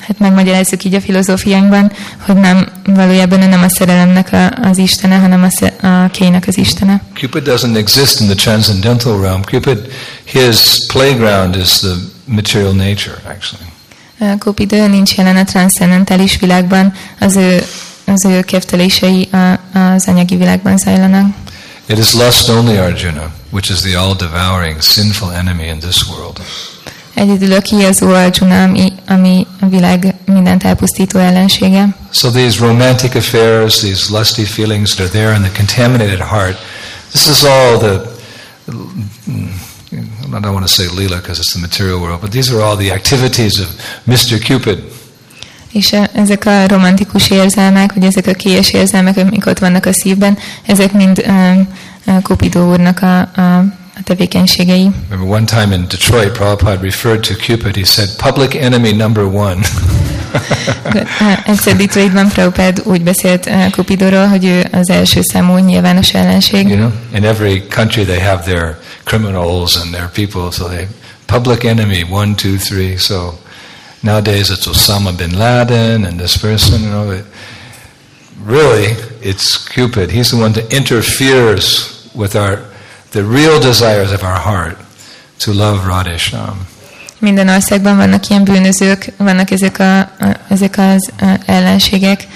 hát 0.00 0.18
megmagyarázzuk 0.18 0.84
így 0.84 0.94
a 0.94 1.00
filozófiánkban, 1.00 1.92
hogy 2.18 2.34
nem, 2.34 2.66
valójában 2.84 3.42
ő 3.42 3.46
nem 3.46 3.62
a 3.62 3.68
szerelemnek 3.68 4.32
a, 4.32 4.50
az 4.68 4.78
istene, 4.78 5.16
hanem 5.16 5.42
a, 5.42 5.86
a 5.86 6.10
kének 6.10 6.44
az 6.46 6.58
istene. 6.58 7.02
Cupid 7.14 7.42
doesn't 7.44 7.76
exist 7.76 8.20
in 8.20 8.26
the 8.26 8.34
transcendental 8.34 9.20
realm. 9.20 9.42
Cupid, 9.42 9.78
his 10.24 10.86
playground 10.86 11.56
is 11.56 11.78
the 11.78 11.94
material 12.24 12.72
nature, 12.72 13.16
actually. 13.24 13.70
Uh, 14.18 14.38
Cupido 14.38 14.86
nincs 14.86 15.14
jelen 15.14 15.36
a 15.36 15.44
transzcendentális 15.44 16.38
világban, 16.38 16.92
az 17.20 17.36
ő, 17.36 17.62
az 18.04 18.24
ő 18.24 18.42
keftelései 18.42 19.28
a, 19.32 19.78
az 19.78 20.06
anyagi 20.06 20.36
világban 20.36 20.78
zajlanak. 20.78 21.34
It 21.86 21.98
is 21.98 22.12
lust 22.12 22.48
only, 22.48 22.78
Arjuna, 22.78 23.30
which 23.50 23.70
is 23.70 23.80
the 23.80 23.98
all-devouring, 23.98 24.82
sinful 24.82 25.32
enemy 25.32 25.66
in 25.66 25.78
this 25.78 26.08
world. 26.08 26.40
Egyedül 27.14 27.52
a 27.52 27.60
kiazó 27.60 28.08
Arjuna, 28.08 28.62
ami, 28.62 28.92
ami 29.06 29.46
a 29.60 29.66
világ 29.66 30.14
mindent 30.24 30.64
elpusztító 30.64 31.18
ellensége. 31.18 31.96
So 32.10 32.30
these 32.30 32.66
romantic 32.66 33.14
affairs, 33.14 33.78
these 33.78 34.18
lusty 34.18 34.44
feelings 34.44 34.94
that 34.94 35.06
are 35.06 35.18
there 35.18 35.34
in 35.34 35.42
the 35.42 35.50
contaminated 35.56 36.20
heart, 36.20 36.58
this 37.10 37.26
is 37.26 37.44
all 37.44 37.78
the, 37.78 38.10
I 40.36 40.40
don't 40.40 40.52
want 40.52 40.66
to 40.66 40.72
say 40.72 40.86
lila 40.96 41.16
because 41.16 41.40
it's 41.40 41.52
the 41.52 41.60
material 41.60 42.00
world, 42.00 42.20
but 42.20 42.30
these 42.30 42.54
are 42.54 42.62
all 42.62 42.76
the 42.76 42.92
activities 42.92 43.60
of 43.60 43.68
Mr. 44.06 44.38
Cupid. 44.38 44.78
És 45.72 45.92
e- 45.92 46.10
ezek 46.14 46.46
a 46.46 46.66
romantikus 46.66 47.30
érzelmek, 47.30 47.92
vagy 47.94 48.04
ezek 48.04 48.26
a 48.26 48.32
kélyes 48.32 48.72
érzelmek, 48.72 49.16
amik 49.16 49.46
ott 49.46 49.58
vannak 49.58 49.86
a 49.86 49.92
szívben, 49.92 50.38
ezek 50.66 50.92
mind 50.92 51.24
um, 51.26 51.68
Cupido 52.22 52.70
úrnak 52.70 53.02
a, 53.02 53.18
a, 53.20 53.64
a 53.96 54.02
tevékenységei. 54.04 54.90
Remember 55.08 55.36
one 55.36 55.44
time 55.44 55.74
in 55.74 55.86
Detroit, 55.88 56.32
Prabhupada 56.32 56.80
referred 56.82 57.20
to 57.26 57.34
Cupid, 57.34 57.76
he 57.76 57.84
said, 57.84 58.08
public 58.16 58.54
enemy 58.54 58.92
number 58.92 59.24
one. 59.24 59.60
E, 60.94 61.06
Egyszer 61.50 61.76
Detroitban 61.76 62.28
Prabhupád 62.28 62.82
úgy 62.84 63.02
beszélt 63.02 63.46
uh, 63.46 63.70
Cupidóról, 63.70 64.26
hogy 64.26 64.44
ő 64.44 64.68
az 64.72 64.90
első 64.90 65.22
számú 65.22 65.56
nyilvános 65.56 66.14
ellenség. 66.14 66.68
you 66.68 66.76
know, 66.76 66.90
in 67.14 67.24
every 67.24 67.66
country 67.68 68.04
they 68.04 68.20
have 68.20 68.42
their 68.42 68.76
criminals 69.04 69.76
and 69.76 69.92
their 69.94 70.08
people, 70.08 70.50
so 70.50 70.68
they, 70.68 70.86
public 71.26 71.64
enemy, 71.64 72.04
one, 72.10 72.34
two, 72.34 72.56
three, 72.56 72.96
so 72.96 73.38
nowadays 74.00 74.48
it's 74.50 74.66
Osama 74.66 75.12
bin 75.16 75.38
Laden 75.38 76.04
and 76.04 76.18
this 76.18 76.36
person, 76.36 76.82
you 76.82 76.88
know, 76.88 77.10
it, 77.10 77.24
really, 78.44 78.94
it's 79.20 79.58
Cupid. 79.68 80.10
He's 80.10 80.30
the 80.30 80.36
one 80.42 80.52
that 80.52 80.72
interferes 80.72 82.10
with 82.14 82.34
our, 82.36 82.58
the 83.12 83.22
real 83.22 83.58
desires 83.60 84.10
of 84.12 84.22
our 84.22 84.38
heart 84.38 84.76
to 85.38 85.52
love 85.52 85.86
Radhe 85.86 86.18
Shyam. 86.18 86.66
Minden 87.18 87.48
országban 87.48 87.96
vannak 87.96 88.28
ilyen 88.28 88.44
bűnözők, 88.44 89.12
vannak 89.16 89.50
ezek, 89.50 89.78
a, 89.78 89.98
a, 89.98 90.08
ezek 90.48 90.78
az 90.78 91.10
ellenségek, 91.46 92.26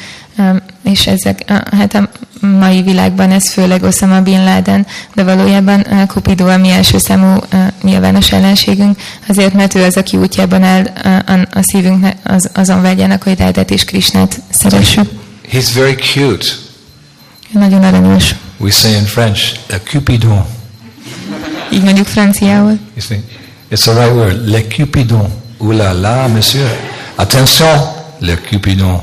és 0.84 1.06
ezek, 1.06 1.42
a, 1.46 1.76
hát 1.76 1.94
a 1.94 2.08
mai 2.40 2.82
világban 2.82 3.30
ez 3.30 3.50
főleg 3.50 3.82
Osama 3.82 4.20
Bin 4.20 4.44
Laden, 4.44 4.86
de 5.14 5.24
valójában 5.24 5.86
Cupido 6.08 6.46
a 6.46 6.56
mi 6.56 6.68
első 6.68 6.98
számú 6.98 7.26
a, 7.26 7.56
nyilvános 7.82 8.32
ellenségünk, 8.32 8.98
azért, 9.28 9.52
mert 9.52 9.74
ő 9.74 9.84
az, 9.84 9.96
aki 9.96 10.16
útjában 10.16 10.62
áll 10.62 10.84
a, 11.26 11.32
a, 11.58 11.62
szívünknek 11.62 12.16
az, 12.22 12.50
azon 12.54 12.82
vágyának, 12.82 13.22
hogy 13.22 13.38
Rádet 13.38 13.70
és 13.70 13.84
Krisnát 13.84 14.40
szeressük. 14.50 15.10
He's 15.52 15.68
very 15.74 15.94
cute. 15.94 16.46
Nagyon 17.50 17.82
aranyos. 17.82 18.34
We 18.56 18.70
say 18.70 18.92
in 18.92 19.04
French, 19.04 19.58
a 19.70 19.74
Cupidon. 19.74 20.55
Így 21.70 21.82
mondjuk 21.82 22.06
franciául. 22.06 22.78
It's 23.70 23.80
the 23.80 23.92
right 23.92 24.14
word, 24.14 24.48
le 24.48 24.62
Cupidon. 24.62 25.30
Ouh 25.58 25.76
là 25.76 25.92
là, 25.92 26.26
monsieur. 26.26 26.68
Attention, 27.14 27.80
le 28.18 28.34
Cupidon. 28.50 29.00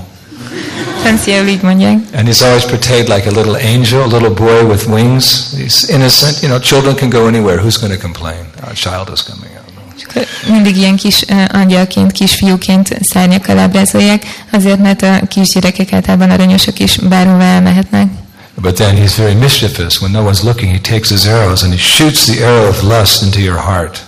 Franciául 1.01 1.47
így 1.47 1.61
mondják. 1.61 1.97
And 2.15 2.27
he's 2.27 2.41
always 2.41 2.63
portrayed 2.63 3.07
like 3.07 3.27
a 3.27 3.31
little 3.31 3.75
angel, 3.75 4.01
a 4.01 4.17
little 4.17 4.29
boy 4.29 4.71
with 4.71 4.85
wings. 4.85 5.53
He's 5.57 5.89
innocent. 5.89 6.41
You 6.41 6.49
know, 6.49 6.59
children 6.59 6.95
can 6.95 7.09
go 7.09 7.27
anywhere. 7.27 7.57
Who's 7.61 7.77
going 7.77 7.93
to 7.93 8.01
complain? 8.01 8.45
Our 8.65 8.73
child 8.73 9.09
is 9.13 9.21
coming 9.21 9.51
out. 9.55 9.61
Mindig 10.49 10.77
ilyen 10.77 10.95
kis 10.95 11.25
angyalként, 11.51 12.11
kisfiúként 12.11 12.97
szárnyakkal 13.01 13.57
ábrázolják, 13.57 14.23
azért, 14.51 14.79
mert 14.79 15.01
a 15.01 15.19
kisgyerekek 15.27 15.93
általában 15.93 16.29
aranyosak 16.29 16.79
is 16.79 16.97
bárhová 16.97 17.45
elmehetnek. 17.55 18.07
But 18.61 18.75
then 18.75 18.95
he's 18.95 19.15
very 19.15 19.35
mischievous. 19.35 20.01
When 20.01 20.11
no 20.11 20.23
one's 20.23 20.43
looking, 20.43 20.71
he 20.73 20.79
takes 20.79 21.09
his 21.09 21.25
arrows 21.25 21.63
and 21.63 21.73
he 21.73 21.79
shoots 21.79 22.25
the 22.25 22.43
arrow 22.45 22.67
of 22.67 22.83
lust 22.83 23.21
into 23.23 23.39
your 23.39 23.57
heart. 23.59 24.03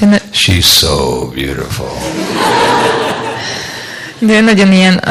Na- 0.00 0.18
She's 0.32 0.66
so 0.66 1.26
beautiful. 1.34 1.90
de 4.20 4.32
ő 4.32 4.40
nagyon 4.40 4.72
ilyen, 4.72 5.02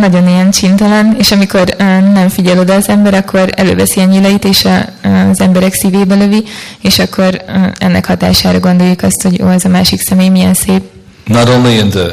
nagyon 0.00 0.28
ilyen 0.28 0.50
csintalan, 0.50 1.14
és 1.18 1.30
amikor 1.32 1.64
nem 2.12 2.28
figyel 2.28 2.58
oda 2.58 2.74
az 2.74 2.88
ember, 2.88 3.14
akkor 3.14 3.48
előveszi 3.56 4.00
a 4.00 4.04
nyilait, 4.04 4.44
és 4.44 4.64
az 5.30 5.40
emberek 5.40 5.74
szívébe 5.74 6.14
lövi, 6.14 6.44
és 6.80 6.98
akkor 6.98 7.42
ennek 7.78 8.06
hatására 8.06 8.60
gondoljuk 8.60 9.02
azt, 9.02 9.22
hogy 9.22 9.42
ó, 9.42 9.46
az 9.46 9.64
a 9.64 9.68
másik 9.68 10.00
személy 10.00 10.28
milyen 10.28 10.54
szép. 10.54 10.82
Not 11.24 11.48
only 11.48 11.74
in 11.78 11.88
the 11.90 12.06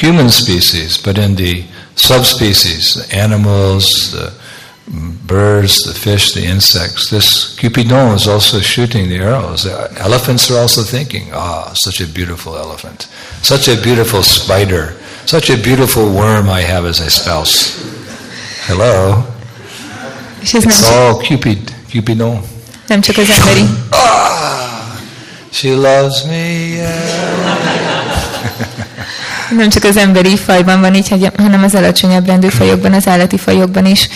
human 0.00 0.28
species, 0.30 0.98
but 1.04 1.16
in 1.16 1.34
the 1.34 1.54
subspecies, 1.98 2.94
the 2.94 3.16
animals, 3.16 4.10
the 4.12 4.32
birds, 5.26 5.84
the 5.84 5.92
fish, 5.92 6.32
the 6.32 6.44
insects. 6.44 7.10
This 7.10 7.56
Cupidon 7.58 8.14
is 8.14 8.26
also 8.26 8.60
shooting 8.60 9.08
the 9.08 9.16
arrows. 9.18 9.62
The 9.64 9.92
elephants 10.00 10.50
are 10.50 10.58
also 10.58 10.82
thinking, 10.82 11.30
ah, 11.34 11.72
such 11.74 12.00
a 12.00 12.06
beautiful 12.06 12.56
elephant, 12.56 13.08
such 13.42 13.68
a 13.68 13.76
beautiful 13.80 14.22
spider, 14.22 14.94
such 15.26 15.50
a 15.50 15.56
beautiful 15.56 16.04
worm 16.14 16.48
I 16.48 16.62
have 16.62 16.86
as 16.88 17.00
a 17.00 17.10
spouse. 17.10 17.76
Hello. 18.66 19.24
Nem, 20.52 20.62
It's 20.62 20.90
all 20.90 21.18
Cupid, 21.20 21.58
Cupidon. 21.90 22.42
nem 22.86 23.00
csak 23.00 23.16
az 23.16 23.30
emberi, 23.30 23.64
Ah, 23.90 24.96
she 25.50 25.74
loves 25.74 26.22
me, 26.24 26.48
yeah. 26.76 27.47
Nem 29.56 29.68
csak 29.68 29.84
az 29.84 29.96
emberi 29.96 30.36
fajban 30.36 30.80
van 30.80 30.94
így, 30.94 31.30
hanem 31.36 31.62
az 31.62 31.74
alacsonyabb 31.74 32.26
rendű 32.26 32.48
fajokban, 32.48 32.92
az 32.92 33.06
állati 33.08 33.38
fajokban 33.38 33.86
is 33.86 34.08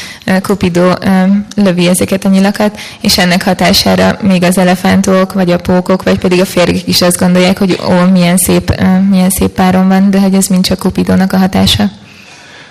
um, 0.48 1.46
lövi 1.56 1.86
ezeket 1.86 2.24
a 2.24 2.28
nyilakat, 2.28 2.78
és 3.00 3.18
ennek 3.18 3.42
hatására 3.42 4.18
még 4.22 4.42
az 4.42 4.58
elefántok, 4.58 5.32
vagy 5.32 5.50
a 5.50 5.56
pókok, 5.56 6.02
vagy 6.02 6.18
pedig 6.18 6.40
a 6.40 6.44
férgek 6.44 6.86
is 6.86 7.02
azt 7.02 7.18
gondolják, 7.18 7.58
hogy 7.58 7.78
ó, 7.88 7.92
milyen 8.12 8.36
szép, 8.36 8.82
milyen 9.10 9.30
szép 9.30 9.50
párom 9.50 9.88
van, 9.88 10.10
de 10.10 10.20
hogy 10.20 10.34
ez 10.34 10.46
mind 10.46 10.64
csak 10.64 10.78
Cupidónak 10.78 11.32
a 11.32 11.36
hatása. 11.36 11.90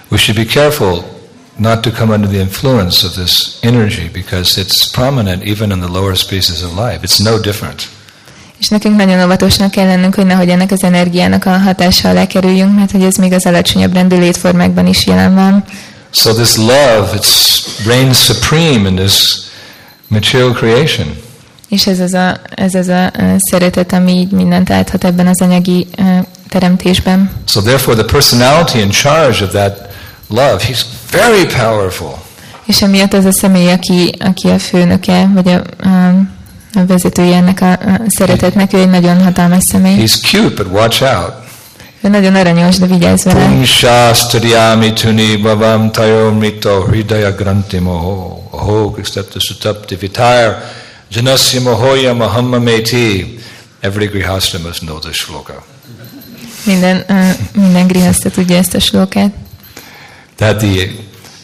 We 0.08 0.18
should 0.18 0.46
be 0.46 0.54
careful 0.54 1.04
not 1.56 1.82
to 1.82 1.92
come 1.92 2.14
under 2.14 2.30
the 2.30 2.40
influence 2.40 3.06
of 3.06 3.14
this 3.14 3.58
energy 3.62 4.10
because 4.14 4.62
it's 4.62 4.92
prominent 4.92 5.44
even 5.44 5.72
in 5.72 5.80
the 5.80 5.88
lower 5.90 6.16
species 6.16 6.64
of 6.64 6.76
life. 6.76 7.00
It's 7.04 7.20
no 7.24 7.40
different. 7.40 7.88
És 8.62 8.68
nekünk 8.68 8.96
nagyon 8.96 9.24
óvatosnak 9.24 9.72
kell 9.72 9.86
lennünk, 9.86 10.16
hogy 10.16 10.26
nehogy 10.26 10.50
ennek 10.50 10.72
az 10.72 10.84
energiának 10.84 11.46
a 11.46 11.58
hatása 11.58 12.10
alá 12.10 12.28
kerüljünk, 12.28 12.76
mert 12.76 12.92
hogy 12.92 13.04
ez 13.04 13.16
még 13.16 13.34
az 13.34 13.46
alacsonyabb 13.46 13.94
rendű 13.94 14.18
létformákban 14.18 14.88
is 14.88 15.06
jelen 15.06 15.36
van. 15.36 15.64
So 16.12 16.34
this 16.34 16.56
love, 16.56 17.10
it's 17.14 17.62
reigns 17.86 18.18
supreme 18.18 18.90
in 18.90 18.96
this 18.96 19.38
material 20.08 20.52
creation. 20.52 21.08
És 21.70 21.88
ez 21.88 22.00
az 22.00 22.14
a, 22.14 22.38
ez 22.56 22.74
az 22.74 22.88
a 22.88 23.12
szeretet, 23.38 23.94
ami 23.94 24.12
így 24.12 24.32
mindent 24.32 24.70
áthat 24.70 25.04
ebben 25.04 25.28
az 25.28 25.42
anyagi 25.42 25.88
teremtésben. 26.50 27.32
So 27.48 27.62
therefore 27.62 28.04
the 28.04 28.12
personality 28.12 28.78
in 28.78 28.90
charge 28.90 29.44
of 29.44 29.50
that 29.50 29.78
love, 30.28 30.58
he's 30.68 30.82
very 31.12 31.46
powerful. 31.46 32.18
És 32.66 32.82
emiatt 32.82 33.14
az 33.14 33.26
a 33.26 33.32
személy, 33.32 33.72
aki, 33.72 34.16
aki 34.20 34.48
a 34.48 34.60
főnöke, 34.60 35.30
vagy 35.34 35.48
a, 35.48 35.88
a, 35.88 36.14
a 36.74 36.86
vezetője 36.86 37.36
ennek 37.36 37.62
a, 37.62 37.80
szeretetnek, 38.08 38.74
ő 38.74 38.78
egy 38.78 38.90
nagyon 38.90 39.24
hatalmas 39.24 39.64
személy. 39.64 40.04
He's 40.04 40.32
cute, 40.32 40.64
but 40.64 40.74
watch 40.74 41.04
out. 41.04 41.34
Ő 42.02 42.10
nagyon 42.10 42.36
aranyos, 42.36 42.78
de 42.78 42.86
vigyázz 42.86 43.24
vele. 43.24 43.46
Pumshastriyami 43.46 44.94
tuni 44.94 45.38
bhavam 45.38 45.92
tayo 45.92 46.32
mrito 46.32 46.82
hridaya 46.82 47.32
grantimo 47.32 47.92
ho 48.50 48.96
except 48.98 49.30
the 49.30 49.40
sutapti 49.40 49.96
vitaya 49.96 50.62
janasya 51.12 51.62
mohoya 51.62 52.14
mahamma 52.14 52.60
meti. 52.60 53.40
Every 53.80 54.06
grihastha 54.06 54.60
must 54.60 54.80
know 54.80 55.00
this 55.00 55.16
shloka. 55.16 55.64
Minden, 56.64 57.04
ö, 57.08 57.30
minden 57.54 57.88
grihaszta 57.88 58.30
tudja 58.30 58.58
ezt 58.58 58.74
a 58.74 58.80
slókát. 58.80 59.32
That 60.36 60.58
the 60.58 60.88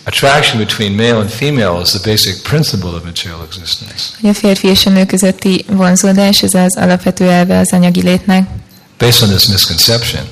attraction 0.07 0.57
between 0.57 0.95
male 0.95 1.19
and 1.19 1.29
female 1.29 1.81
is 1.81 1.91
the 1.91 2.09
basic 2.11 2.41
principle 2.41 2.89
of 2.89 3.03
material 3.03 3.43
existence. 3.51 4.03
Hogy 4.21 4.29
a 4.29 4.33
férfi 4.33 4.67
és 4.67 4.85
a 4.85 4.89
nő 4.89 5.05
közötti 5.05 5.65
vonzódás, 5.69 6.43
ez 6.43 6.53
az 6.53 6.77
alapvető 6.77 7.29
elve 7.29 7.59
az 7.59 7.71
anyagi 7.73 8.01
létnek. 8.01 8.47
Based 8.97 9.29
on 9.29 9.35
this 9.35 9.47
misconception, 9.47 10.23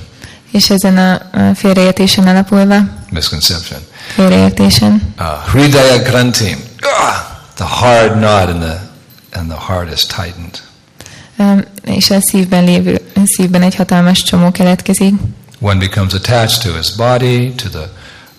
És 0.51 0.69
ezen 0.69 0.97
a, 0.97 1.21
félreértésen 1.55 2.27
alapulva, 2.27 2.77
misconception, 3.09 3.79
félreértésen, 4.15 5.13
uh, 5.19 5.25
hridaya 5.51 5.97
grantim, 6.01 6.57
ah, 6.81 7.15
the 7.55 7.65
hard 7.65 8.11
knot 8.11 8.49
in 8.49 8.59
the 8.59 8.81
and 9.33 9.49
the 9.49 9.59
heart 9.67 9.93
is 9.93 10.05
tightened. 10.05 10.59
ö, 11.38 11.57
és 11.91 12.09
a 12.09 12.21
szívben 12.21 12.63
lévő, 12.63 13.01
a 13.15 13.19
szívben 13.25 13.61
egy 13.61 13.75
hatalmas 13.75 14.23
csomó 14.23 14.51
keletkezik. 14.51 15.13
One 15.59 15.79
becomes 15.79 16.13
attached 16.13 16.61
to 16.63 16.77
his 16.77 16.91
body, 16.95 17.53
to 17.55 17.69
the 17.69 17.89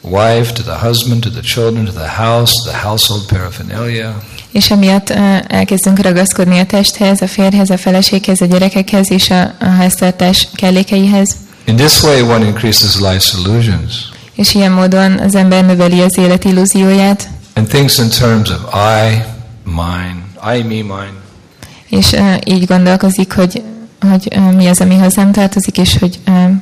wife, 0.07 0.53
to 0.53 0.63
the 0.63 0.87
husband, 0.87 1.23
to 1.23 1.31
the 1.31 1.41
children, 1.41 1.85
to 1.85 1.93
the 1.93 2.09
house, 2.09 2.53
the 2.63 2.77
household 2.77 3.27
paraphernalia. 3.27 4.23
És 4.53 4.71
emiatt 4.71 5.11
elkezdünk 5.49 6.01
ragaszkodni 6.01 6.59
a 6.59 6.67
testhez, 6.67 7.21
a 7.21 7.27
férhez, 7.27 7.71
a 7.71 7.77
feleséghez, 7.77 8.41
a 8.41 8.47
gyerekekhez 8.47 9.11
és 9.11 9.31
a, 9.31 9.41
a 9.61 9.65
háztartás 9.65 10.49
kellékeihez. 10.55 11.37
In 11.65 11.77
this 11.77 12.03
way, 12.03 12.31
one 12.31 12.45
increases 12.45 12.97
life's 13.01 13.33
illusions 13.39 13.93
És 14.35 14.55
ilyen 14.55 14.73
módon 14.73 15.19
az 15.19 15.35
ember 15.35 15.65
növeli 15.65 16.01
az 16.01 16.19
élet 16.19 16.45
illúzióját, 16.45 17.29
and 17.55 17.69
thinks 17.69 17.99
in 17.99 18.09
terms 18.09 18.51
of 18.51 18.59
I, 18.75 19.23
mine, 19.65 20.57
I, 20.57 20.63
me, 20.63 20.95
mine. 20.95 21.13
és 21.89 22.13
ö, 22.13 22.35
így 22.45 22.67
gondolkozik, 22.67 23.33
hogy, 23.33 23.63
hogy 24.01 24.29
ö, 24.37 24.41
mi 24.41 24.67
az, 24.67 24.81
ami 24.81 24.97
hozzám 24.97 25.33
tartozik, 25.33 25.79
és 25.79 25.99
hogy 25.99 26.21
hogy 26.25 26.53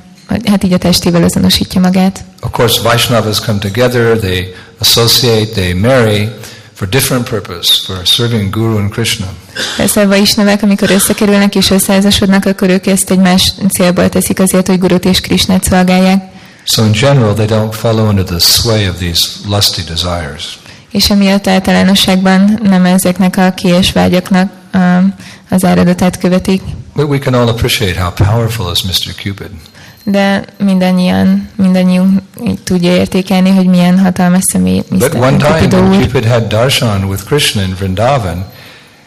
hát 0.44 0.64
így 0.64 0.72
a 0.72 0.78
testével 0.78 1.22
azonosítja 1.22 1.80
magát. 1.80 2.24
Of 2.40 2.50
course, 2.50 2.82
Vaishnavas 2.82 3.40
come 3.40 3.58
together, 3.58 4.18
they 4.18 4.54
associate, 4.78 5.46
they 5.46 5.72
marry 5.72 6.28
for 6.74 6.88
different 6.88 7.28
purpose, 7.28 7.84
for 7.86 8.06
serving 8.06 8.50
Guru 8.50 8.76
and 8.76 8.90
Krishna. 8.90 9.26
Persze 9.76 10.00
a 10.00 10.06
vaisnavák, 10.06 10.62
amikor 10.62 10.90
összekerülnek 10.90 11.54
és 11.54 11.70
összeházasodnak, 11.70 12.44
akkor 12.44 12.68
ők 12.68 12.86
ezt 12.86 13.10
egy 13.10 13.18
más 13.18 13.52
célból 13.70 14.08
teszik 14.08 14.40
azért, 14.40 14.66
hogy 14.66 14.78
Gurut 14.78 15.04
és 15.04 15.20
Krisnát 15.20 15.64
szolgálják. 15.64 16.32
So 16.64 16.84
in 16.84 16.92
general, 16.92 17.34
they 17.34 17.46
don't 17.46 17.72
follow 17.72 18.08
under 18.08 18.24
the 18.24 18.38
sway 18.38 18.88
of 18.88 18.96
these 18.96 19.28
lusty 19.48 19.82
desires. 19.82 20.58
És 20.90 21.10
emiatt 21.10 21.46
általánosságban 21.46 22.58
nem 22.62 22.84
ezeknek 22.84 23.36
a 23.36 23.50
kies 23.50 23.92
vágyaknak 23.92 24.50
um, 24.74 25.14
az 25.48 25.64
áradatát 25.64 26.18
követik. 26.18 26.62
But 26.94 27.08
we 27.08 27.18
can 27.18 27.34
all 27.34 27.48
appreciate 27.48 28.00
how 28.00 28.12
powerful 28.12 28.72
is 28.72 28.82
Mr. 28.82 29.14
Cupid. 29.14 29.50
De 30.04 30.44
mindannyian, 30.58 31.48
mindannyiunk 31.56 32.20
tudja 32.64 32.96
értékelni, 32.96 33.50
hogy 33.50 33.66
milyen 33.66 33.98
hatalmas 33.98 34.42
személy 34.42 34.82
But 34.88 35.14
one 35.14 35.30
Mr. 35.30 35.68
time 35.68 35.88
when. 35.88 36.00
Cupid 36.00 36.24
had 36.24 36.46
darshan 36.46 37.04
with 37.04 37.24
Krishna 37.24 37.62
in 37.62 37.74
Vrindavan, 37.78 38.44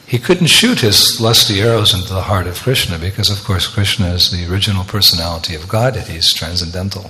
he 0.07 0.17
couldn't 0.17 0.47
shoot 0.47 0.79
his 0.79 1.19
lusty 1.19 1.61
arrows 1.61 1.93
into 1.93 2.13
the 2.13 2.23
heart 2.23 2.47
of 2.47 2.61
Krishna 2.63 2.97
because, 2.97 3.31
of 3.31 3.43
course, 3.43 3.67
Krishna 3.73 4.13
is 4.13 4.29
the 4.29 4.45
original 4.49 4.83
personality 4.91 5.55
of 5.55 5.67
God 5.67 5.95
and 5.95 6.05
he's 6.07 6.33
transcendental. 6.33 7.03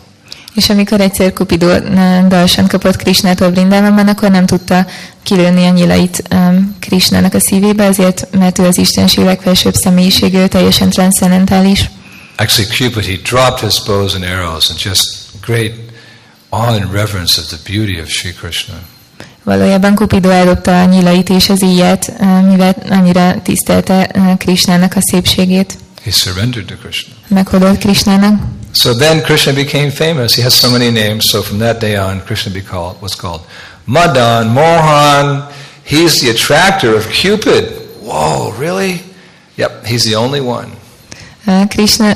És 0.55 0.69
amikor 0.69 1.01
egyszer 1.01 1.33
Cupido 1.33 1.79
dalsan 2.27 2.67
kapott 2.67 2.95
Krisnától 2.95 3.49
Brindávamban, 3.49 4.07
akkor 4.07 4.31
nem 4.31 4.45
tudta 4.45 4.85
kilőni 5.23 5.65
a 5.65 5.69
nyilait 5.69 6.23
um, 6.31 6.75
Krisnának 6.79 7.33
a 7.33 7.39
szívébe, 7.39 7.85
azért, 7.85 8.27
mert 8.31 8.59
ő 8.59 8.65
az 8.65 8.77
Istenség 8.77 9.23
legfelsőbb 9.23 9.73
személyiség, 9.73 10.33
ő 10.33 10.47
teljesen 10.47 10.89
transzendentális. 10.89 11.89
Actually, 12.39 12.69
Cupid, 12.69 13.05
he 13.05 13.17
dropped 13.17 13.61
his 13.61 13.79
bows 13.79 14.15
and 14.15 14.23
arrows 14.23 14.69
and 14.69 14.79
just 14.79 15.41
great 15.41 15.73
awe 16.51 16.75
and 16.75 16.93
reverence 16.93 17.37
of 17.37 17.49
the 17.49 17.71
beauty 17.71 17.99
of 17.99 18.09
Sri 18.09 18.31
Krishna. 18.31 18.75
Valójában 19.43 19.95
Cupido 19.95 20.29
eldobta 20.29 20.81
a 20.81 20.85
nyilait 20.85 21.29
és 21.29 21.49
az 21.49 21.63
íját, 21.63 22.13
uh, 22.19 22.49
mivel 22.49 22.75
annyira 22.89 23.41
tisztelte 23.43 24.09
uh, 24.15 24.37
Krisnának 24.37 24.95
a 24.95 25.01
szépségét. 25.01 25.73
He 26.03 26.11
surrendered 26.11 26.65
to 26.65 26.75
Krishna. 26.75 27.13
Meghódolt 27.27 27.77
Krisnának. 27.77 28.41
So 28.71 28.93
then 28.93 29.21
Krishna 29.21 29.53
became 29.53 29.89
famous. 29.89 30.35
He 30.35 30.43
has 30.43 30.53
so 30.53 30.69
many 30.69 30.91
names. 30.91 31.25
So 31.25 31.41
from 31.41 31.57
that 31.59 31.79
day 31.79 31.97
on, 31.97 32.23
Krishna 32.25 32.51
be 32.51 32.61
called, 32.61 32.95
was 32.99 33.15
called 33.15 33.41
Madan, 33.83 34.47
Mohan. 34.47 35.47
He's 35.83 36.19
the 36.19 36.29
attractor 36.29 36.95
of 36.95 37.07
Cupid. 37.07 37.63
Whoa, 38.01 38.51
really? 38.59 39.01
Yep, 39.55 39.85
he's 39.85 40.03
the 40.03 40.15
only 40.15 40.41
one. 40.41 40.71
Krishna, 41.67 42.15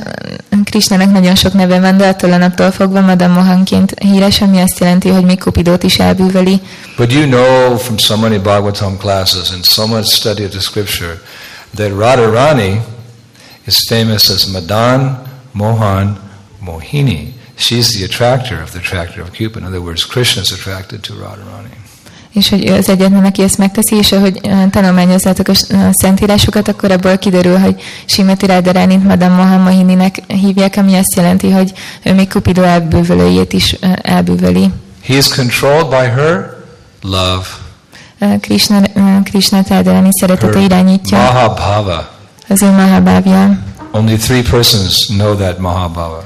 Krishnának 0.64 1.12
nagyon 1.12 1.36
sok 1.36 1.54
neve 1.54 1.80
van, 1.80 1.98
de 1.98 2.08
attól 2.08 2.32
a 2.32 2.38
naptól 2.38 2.72
fogva 2.72 3.02
Madame 3.02 3.34
Mohanként 3.34 3.94
híres, 4.00 4.42
ami 4.42 4.60
azt 4.60 4.80
jelenti, 4.80 5.10
hogy 5.10 5.24
még 5.24 5.40
Cupidót 5.40 5.84
is 5.84 6.00
elbűveli. 6.00 6.62
But 6.98 7.14
you 7.14 7.26
know 7.26 7.78
from 7.78 7.98
so 7.98 8.18
many 8.18 8.40
Bhagavatam 8.40 8.98
classes 8.98 9.50
and 9.50 9.64
so 9.64 9.88
much 9.88 10.06
study 10.06 10.44
of 10.44 10.50
the 10.52 10.60
scripture 10.60 11.22
that 11.76 11.92
Radharani 11.92 12.82
is 13.66 13.88
famous 13.88 14.30
as 14.30 14.46
Madan, 14.46 15.22
Mohan, 15.52 16.20
Mohini. 16.66 17.34
She's 17.56 17.98
the 17.98 18.04
attractor 18.04 18.62
of 18.62 18.72
the 18.72 18.80
attractor 18.80 19.22
of 19.22 19.32
Cupid. 19.32 19.62
In 19.62 19.68
other 19.68 19.82
words, 19.82 20.06
Krishna 20.06 20.42
is 20.42 20.52
attracted 20.52 21.04
to 21.04 21.14
Radharani. 21.14 21.81
És 22.34 22.50
hogy 22.50 22.68
az 22.68 22.90
egyetlen, 22.90 23.26
aki 23.26 23.42
ezt 23.42 23.58
megteszi, 23.58 23.96
és 23.96 24.12
ahogy 24.12 24.40
tanulmányozzátok 24.70 25.48
a, 25.48 25.54
szentírásokat, 25.92 26.68
akkor 26.68 26.92
abból 26.92 27.18
kiderül, 27.18 27.58
hogy 27.58 27.82
Simati 28.06 28.46
Radharánit 28.46 29.04
Madame 29.04 29.36
Mohan 29.36 29.60
Mohininek 29.60 30.22
hívják, 30.28 30.78
ami 30.78 30.96
azt 30.96 31.16
jelenti, 31.16 31.50
hogy 31.50 31.72
ő 32.04 32.14
még 32.14 32.30
Cupido 32.30 32.62
elbűvölőjét 32.62 33.54
is 33.54 33.76
elbűvöli. 34.02 34.70
He 35.06 35.16
is 35.16 35.28
controlled 35.28 35.88
by 35.88 36.22
her 36.22 36.58
love, 37.02 37.46
Krishna, 38.42 38.82
Krishna 39.24 39.64
Radharani 39.68 40.10
szeretete 40.20 40.60
irányítja 40.60 41.18
Mahabhava. 41.18 42.10
az 42.50 42.62
ő 42.62 42.70
Mahabhavja. 42.72 43.60
Only 43.92 44.16
three 44.16 44.42
persons 44.42 45.06
know 45.06 45.36
that 45.36 45.60
Mahabhava. 45.60 46.24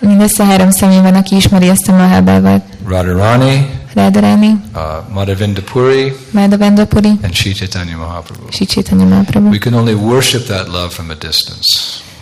Mindössze 0.00 0.44
három 0.44 0.70
személy 0.70 1.00
van, 1.00 1.14
aki 1.14 1.36
ismeri 1.36 1.68
ezt 1.68 1.88
a 1.88 1.92
Mahabhavat. 1.92 2.62
Radharani, 2.88 3.70
Radharani, 3.96 4.46
uh, 4.74 4.80
Madhavinda 5.14 5.60
Puri, 5.72 6.12
Madhavendra 6.30 6.84
Puri, 6.84 7.18
and 7.22 7.34
Sri 7.34 7.52
Chaitanya 7.52 7.96
Mahaprabhu. 7.96 8.46
és 8.50 8.56
Chaitanya 8.68 9.04
Mahaprabhu. 9.04 9.48
We 9.50 9.58
can 9.58 9.74
only 9.74 9.94
worship 9.94 10.44
that 10.46 10.66
love 10.68 10.88
from 10.88 11.10
a 11.10 11.14
distance. 11.14 11.68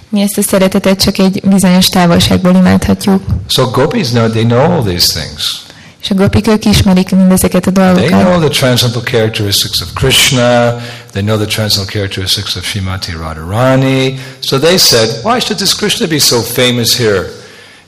Mi 0.09 0.21
ezt 0.21 0.39
a 0.39 0.43
szeretetet 0.43 1.03
csak 1.03 1.19
egy 1.19 1.41
bizonyos 1.45 1.89
távolságból 1.89 2.55
imádhatjuk. 2.55 3.23
So 3.49 3.71
gopis 3.71 4.09
know 4.09 4.29
they 4.29 4.45
know 4.45 4.73
all 4.73 4.83
these 4.83 5.21
things. 5.21 5.63
És 6.03 6.11
a 6.11 6.15
gopik 6.15 6.47
ők 6.49 6.65
ismerik 6.65 7.11
mindezeket 7.11 7.67
a 7.67 7.71
They 7.73 7.85
dolgokat. 7.93 8.21
know 8.23 8.39
the 8.41 8.49
transcendental 8.49 9.03
characteristics 9.13 9.81
of 9.81 9.89
Krishna. 9.95 10.71
They 11.11 11.23
know 11.23 11.37
the 11.37 11.47
transcendental 11.47 11.87
characteristics 12.01 12.57
of 12.57 12.65
Srimati 12.65 13.13
Radharani. 13.13 14.19
So 14.41 14.59
they 14.59 14.77
said, 14.79 15.09
why 15.23 15.39
should 15.41 15.59
this 15.59 15.75
Krishna 15.75 16.07
be 16.07 16.19
so 16.19 16.41
famous 16.41 16.99
here 16.99 17.27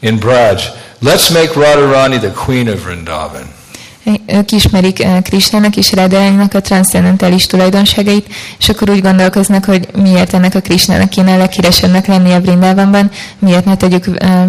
in 0.01 0.18
Braj? 0.18 0.61
Let's 1.01 1.31
make 1.31 1.49
Radharani 1.55 2.18
the 2.20 2.31
queen 2.44 2.68
of 2.68 2.79
Vrindavan. 2.81 3.46
Ők 4.27 4.53
ismerik 4.53 5.03
eh, 5.03 5.21
Krisnának 5.23 5.77
és 5.77 5.92
Radharaninak 5.92 6.55
a 6.55 6.61
transzcendentális 6.61 7.47
tulajdonságait, 7.47 8.27
és 8.59 8.69
akkor 8.69 8.90
úgy 8.90 9.01
gondolkoznak, 9.01 9.64
hogy 9.64 9.88
miért 10.03 10.35
ennek 10.35 10.55
a 10.55 10.61
Krisnának 10.61 11.09
kéne 11.09 11.33
a 11.33 11.37
leghíresebbnek 11.37 12.07
lennie 12.07 12.40
Brindavanban, 12.40 13.11
miért 13.38 13.64
ne 13.64 13.77
tegyük 13.77 14.07
eh, 14.16 14.45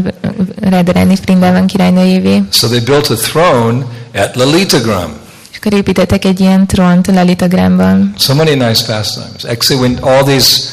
Radharani 0.61 1.15
Brindavan 1.21 1.67
királynőjévé. 1.67 2.43
So 2.51 2.67
they 2.67 2.79
built 2.79 3.09
a 3.09 3.15
throne 3.15 3.85
at 4.15 4.35
Lalitagram. 4.35 5.11
És 5.51 5.57
akkor 5.57 5.73
építettek 5.73 6.25
egy 6.25 6.39
ilyen 6.39 6.67
trónt 6.67 7.07
Lalitagramba. 7.07 7.97
So 8.17 8.33
many 8.33 8.55
nice 8.55 8.85
pastimes. 8.85 9.43
Actually, 9.43 9.81
when 9.81 9.97
all 10.03 10.23
these 10.23 10.69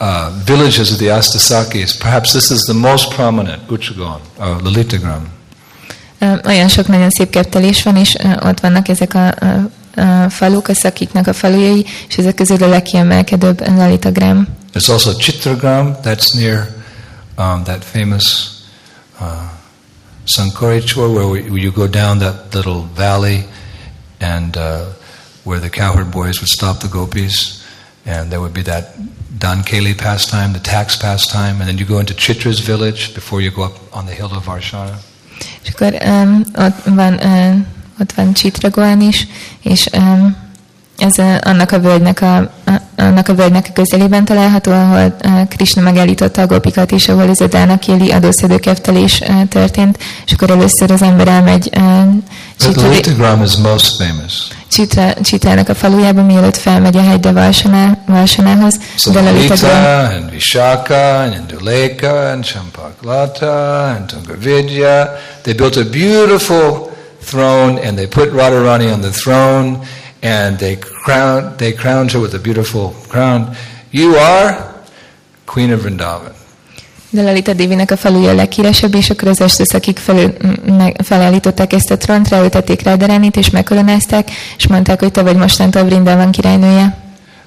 uh, 0.00 0.06
villages 0.46 0.90
of 0.90 0.96
the 0.96 1.14
Astasakis, 1.14 1.96
perhaps 1.98 2.30
this 2.30 2.50
is 2.50 2.60
the 2.64 2.74
most 2.74 3.14
prominent, 3.14 3.60
Uchagon, 3.70 4.20
or 4.38 4.60
Lalitagram. 4.62 5.34
Olyan 6.44 6.68
sok 6.68 6.86
nagyon 6.86 7.10
szép 7.10 7.30
keftelés 7.30 7.82
van, 7.82 7.96
és 7.96 8.16
ott 8.42 8.60
vannak 8.60 8.88
ezek 8.88 9.14
a, 9.14 9.26
a, 9.26 9.70
a 10.00 10.30
faluk, 10.30 10.68
a 10.68 10.74
szakiknak 10.74 11.26
a 11.26 11.32
falujai, 11.32 11.86
és 12.08 12.16
ezek 12.16 12.34
közül 12.34 12.62
a 12.62 12.68
legkiemelkedőbb 12.68 13.68
Lalitagram. 13.68 14.46
There's 14.72 14.90
also 14.90 15.12
Chitragram, 15.12 15.96
that's 16.02 16.34
near 16.34 16.66
um, 17.38 17.64
that 17.64 17.84
famous 17.84 18.50
uh, 19.20 19.48
Sankorichur, 20.26 21.08
where, 21.14 21.26
we, 21.26 21.60
you 21.60 21.72
go 21.72 21.86
down 21.86 22.18
that 22.18 22.54
little 22.54 22.84
valley 22.94 23.44
and 24.20 24.56
uh, 24.56 24.62
where 25.44 25.60
the 25.60 25.70
cowherd 25.70 26.10
boys 26.10 26.40
would 26.40 26.50
stop 26.50 26.80
the 26.80 26.88
gopis, 26.88 27.64
and 28.04 28.30
there 28.30 28.40
would 28.40 28.52
be 28.52 28.62
that 28.62 28.96
Dankeli 29.38 29.94
pastime, 29.94 30.52
the 30.52 30.60
tax 30.60 30.96
pastime, 30.96 31.60
and 31.60 31.68
then 31.68 31.78
you 31.78 31.86
go 31.86 31.98
into 31.98 32.14
Chitra's 32.14 32.60
village 32.60 33.14
before 33.14 33.40
you 33.40 33.50
go 33.50 33.62
up 33.62 33.76
on 33.92 34.06
the 34.06 34.12
hill 34.12 34.32
of 34.34 34.44
Varshana. 34.44 34.98
És 35.62 35.72
akkor 35.74 35.94
um, 36.06 36.42
ott 36.58 36.94
van, 36.94 37.20
um, 37.24 37.66
ott 38.00 38.12
van 38.12 38.32
Chitragoan 38.32 39.00
is, 39.00 39.26
és 39.62 39.88
um, 39.92 40.36
ez 40.98 41.18
annak 41.40 41.72
a 41.72 41.80
völgynek 41.80 42.22
a, 42.22 42.36
a, 42.36 42.50
annak 42.96 43.28
a 43.28 43.34
völgynek 43.34 43.66
a 43.68 43.72
közelében 43.72 44.24
található, 44.24 44.72
ahol 44.72 45.16
Krishna 45.48 45.82
megállította 45.82 46.42
a 46.42 46.46
gopikat, 46.46 46.92
és 46.92 47.08
ahol 47.08 47.28
ez 47.28 47.40
a 47.40 47.46
Dánakéli 47.46 48.10
adószedőkeftelés 48.12 49.20
uh, 49.20 49.48
történt, 49.48 49.98
és 50.26 50.32
akkor 50.32 50.50
először 50.50 50.90
az 50.90 51.02
ember 51.02 51.28
elmegy 51.28 51.70
uh, 51.76 52.14
But 54.76 54.88
Chitra, 54.88 55.14
Litagram 55.14 55.18
is 55.18 55.24
most 55.24 55.24
famous. 55.24 55.24
Chitra, 55.24 55.24
Chitrának 55.24 55.68
a 55.68 55.74
falujába, 55.74 56.22
mielőtt 56.22 56.56
felmegy 56.56 56.96
a 56.96 57.02
hegyre 57.02 57.32
Valsaná, 57.32 57.98
Valsanához, 58.06 58.74
So 58.96 59.18
and 59.18 60.30
Vishaka 60.30 61.22
and 61.22 61.34
Induleka 61.34 62.30
and 62.30 62.44
Champaklata 62.44 63.94
and 63.96 64.12
Tungavidya, 64.12 65.08
they 65.42 65.54
built 65.54 65.76
a 65.76 65.84
beautiful 65.84 66.90
throne 67.24 67.78
and 67.86 67.96
they 67.96 68.06
put 68.06 68.32
Radharani 68.32 68.92
on 68.92 69.00
the 69.00 69.10
throne 69.10 69.78
and 70.22 70.58
they 70.58 70.76
crowned, 70.76 71.58
they 71.58 71.72
crowned 71.72 72.12
her 72.12 72.20
with 72.20 72.34
a 72.34 72.40
beautiful 72.40 72.94
crown. 73.08 73.54
You 73.90 74.16
are 74.16 74.74
Queen 75.46 75.72
of 75.72 75.80
Vrindavan. 75.80 76.35
De 77.16 77.22
Lalita 77.22 77.52
Dévinek 77.52 77.90
a 77.90 77.96
faluja 77.96 78.30
a 78.30 78.34
leghíresebb, 78.34 78.94
és 78.94 79.10
akkor 79.10 79.28
az 79.28 79.38
meg, 80.76 81.00
felállították 81.04 81.72
ezt 81.72 81.90
a 81.90 81.96
trónt, 81.96 82.28
ráültették 82.28 82.82
Rádaránit, 82.82 83.36
és 83.36 83.50
megkolonázták, 83.50 84.28
és 84.56 84.66
mondták, 84.66 85.00
hogy 85.00 85.10
te 85.10 85.22
vagy 85.22 85.36
mostantól 85.36 85.82
Vrindavan 85.82 86.30
királynője. 86.30 86.96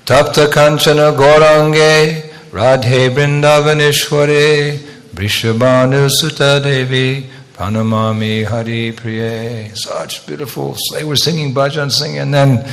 Tapta 0.03 0.47
Kanchana 0.47 1.15
Gorange 1.15 2.23
Radhe 2.51 3.09
Vrindavaneshware 3.09 4.73
Brishabhanu 5.09 6.07
Sutta 6.07 6.59
Devi 6.59 7.29
Pranamami 7.57 8.43
Hari 8.43 8.91
Priye. 8.91 9.69
Such 9.73 10.25
beautiful. 10.25 10.75
They 10.93 11.03
were 11.03 11.15
singing 11.15 11.53
bhajan, 11.53 11.91
singing, 11.91 12.19
and 12.19 12.33
then 12.33 12.65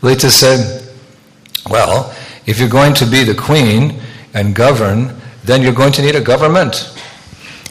Lita 0.00 0.30
said, 0.30 0.82
Well, 1.68 2.12
if 2.46 2.58
you're 2.58 2.68
going 2.80 2.94
to 2.94 3.06
be 3.06 3.24
the 3.24 3.34
queen 3.34 4.00
and 4.34 4.54
govern, 4.54 5.22
then 5.44 5.62
you're 5.62 5.74
going 5.74 5.94
to 5.94 6.02
need 6.02 6.14
a 6.14 6.22
government. 6.22 6.92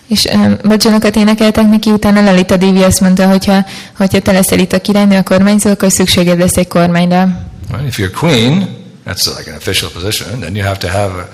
És 0.07 0.25
um, 0.33 0.57
bajanokat 0.63 1.15
énekeltek 1.15 1.69
neki, 1.69 1.91
utána 1.91 2.21
Lalita 2.21 2.57
Dévi 2.57 2.83
azt 2.83 3.01
mondta, 3.01 3.27
hogyha, 3.27 3.65
hogyha 3.97 4.19
te 4.19 4.31
leszel 4.31 4.59
itt 4.59 4.73
a 4.73 4.81
királynő, 4.81 5.17
a 5.17 5.23
kormányzó, 5.23 5.69
akkor 5.69 5.91
szükséged 5.91 6.39
lesz 6.39 6.57
egy 6.57 6.67
kormányra. 6.67 7.29
Right? 7.71 7.87
If 7.87 7.97
you're 7.97 8.19
queen, 8.19 8.67
that's 9.07 9.25
like 9.37 9.49
an 9.51 9.57
official 9.57 9.91
position, 9.93 10.39
then 10.39 10.55
you 10.55 10.65
have 10.65 10.77
to 10.77 10.87
have 10.87 11.13
a, 11.13 11.27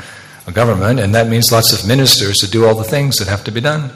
a 0.46 0.52
government, 0.52 1.00
and 1.00 1.14
that 1.14 1.30
means 1.30 1.50
lots 1.50 1.72
of 1.72 1.84
ministers 1.84 2.38
to 2.38 2.48
do 2.60 2.68
all 2.68 2.76
the 2.84 2.98
things 2.98 3.16
that 3.16 3.28
have 3.28 3.42
to 3.42 3.52
be 3.52 3.60
done. 3.60 3.92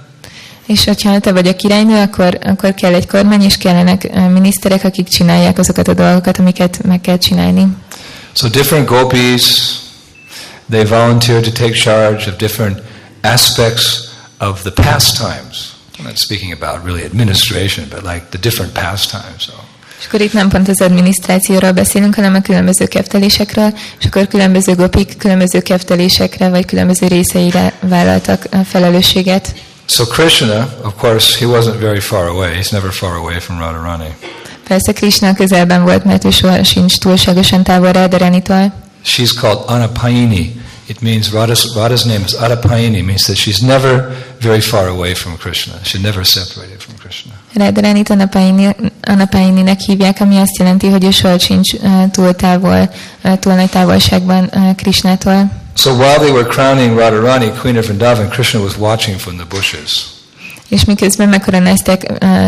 És 0.66 0.84
hogyha 0.84 1.20
te 1.20 1.32
vagy 1.32 1.48
a 1.48 1.56
királynő, 1.56 2.02
akkor, 2.02 2.38
akkor 2.44 2.74
kell 2.74 2.94
egy 2.94 3.08
kormány, 3.08 3.42
és 3.42 3.58
kellenek 3.58 4.10
uh, 4.12 4.32
miniszterek, 4.32 4.84
akik 4.84 5.08
csinálják 5.08 5.58
azokat 5.58 5.88
a 5.88 5.94
dolgokat, 5.94 6.38
amiket 6.38 6.84
meg 6.84 7.02
kell 7.02 7.18
csinálni. 7.18 7.68
So 8.34 8.48
different 8.48 8.88
gopis, 8.88 9.42
they 10.70 10.86
volunteer 10.86 11.42
to 11.42 11.52
take 11.52 11.74
charge 11.74 12.30
of 12.30 12.36
different 12.38 12.78
aspects 13.22 14.12
of 14.40 14.62
the 14.62 14.72
pastimes. 14.72 15.76
I'm 15.98 16.06
not 16.06 16.18
speaking 16.18 16.52
about 16.52 16.86
really 16.86 17.04
administration, 17.04 17.86
but 17.90 18.04
like 18.04 18.26
the 18.30 18.40
different 18.40 18.74
pastimes. 18.74 19.44
So 19.44 19.54
És 20.04 20.10
akkor 20.10 20.22
itt 20.22 20.34
nem 20.34 20.50
pont 20.50 20.68
az 20.68 20.82
adminisztrációról 20.82 21.72
beszélünk, 21.72 22.16
hanem 22.16 22.36
a 22.36 22.42
különböző 22.42 22.88
keftelésekről, 22.88 23.74
és 24.00 24.06
akkor 24.06 24.28
különböző 24.28 24.76
gopik 24.76 25.18
különböző 25.18 25.62
keftelésekre, 25.62 26.50
vagy 26.50 26.66
különböző 26.66 27.08
részeire 27.08 27.74
vállaltak 27.80 28.48
felelősséget. 28.66 29.54
So 29.86 30.06
Krishna, 30.06 30.76
of 30.84 30.94
course, 30.98 31.38
he 31.40 31.46
wasn't 31.46 31.80
very 31.80 32.00
far 32.00 32.28
away. 32.28 32.54
He's 32.54 32.72
never 32.72 32.92
far 32.92 33.16
away 33.16 33.40
from 33.40 33.60
Radharani. 33.60 34.16
Persze 34.68 34.94
Krishna 34.94 35.34
közelben 35.34 35.84
volt, 35.84 36.04
mert 36.04 36.26
ő 36.26 36.30
soha 36.30 36.64
sincs 36.64 36.98
túlságosan 36.98 37.64
távol 37.64 37.92
Radharanitól. 37.92 38.83
She's 39.04 39.32
called 39.32 39.68
Anapayini. 39.68 40.56
It 40.88 41.02
means 41.02 41.32
Radha's, 41.32 41.76
Radha's 41.76 42.06
name 42.06 42.24
is 42.26 42.34
Anapayini, 42.34 43.04
means 43.06 43.26
that 43.28 43.38
she's 43.38 43.62
never 43.62 44.16
very 44.40 44.62
far 44.62 44.88
away 44.88 45.14
from 45.14 45.38
Krishna. 45.38 45.84
She 45.84 46.02
never 46.02 46.24
separated 46.26 46.82
from 46.82 46.98
Krishna. 46.98 47.32
Radharanit 47.56 48.10
Anapaini, 48.10 48.76
Anapaininek 49.02 49.80
hívják, 49.80 50.20
ami 50.20 50.38
azt 50.38 50.58
jelenti, 50.58 50.88
hogy 50.88 51.04
ő 51.04 51.12
soha 51.12 51.40
sincs 51.40 51.74
uh, 51.74 52.12
túl 52.12 52.34
távol, 52.36 52.90
uh, 53.24 53.40
túl 53.40 53.54
nagy 53.54 53.70
távolságban 53.70 54.50
uh, 54.54 54.76
Krishnától. 54.76 55.52
So 55.76 55.92
while 55.92 56.18
they 56.18 56.32
were 56.32 56.48
crowning 56.48 56.98
Radharani, 56.98 57.52
Queen 57.52 57.78
of 57.78 57.86
Vrindavan, 57.86 58.30
Krishna 58.30 58.60
was 58.60 58.78
watching 58.78 59.20
from 59.20 59.36
the 59.36 59.46
bushes. 59.50 60.06
És 60.70 60.86
miközben 60.86 61.30
megkoronázták 61.30 62.04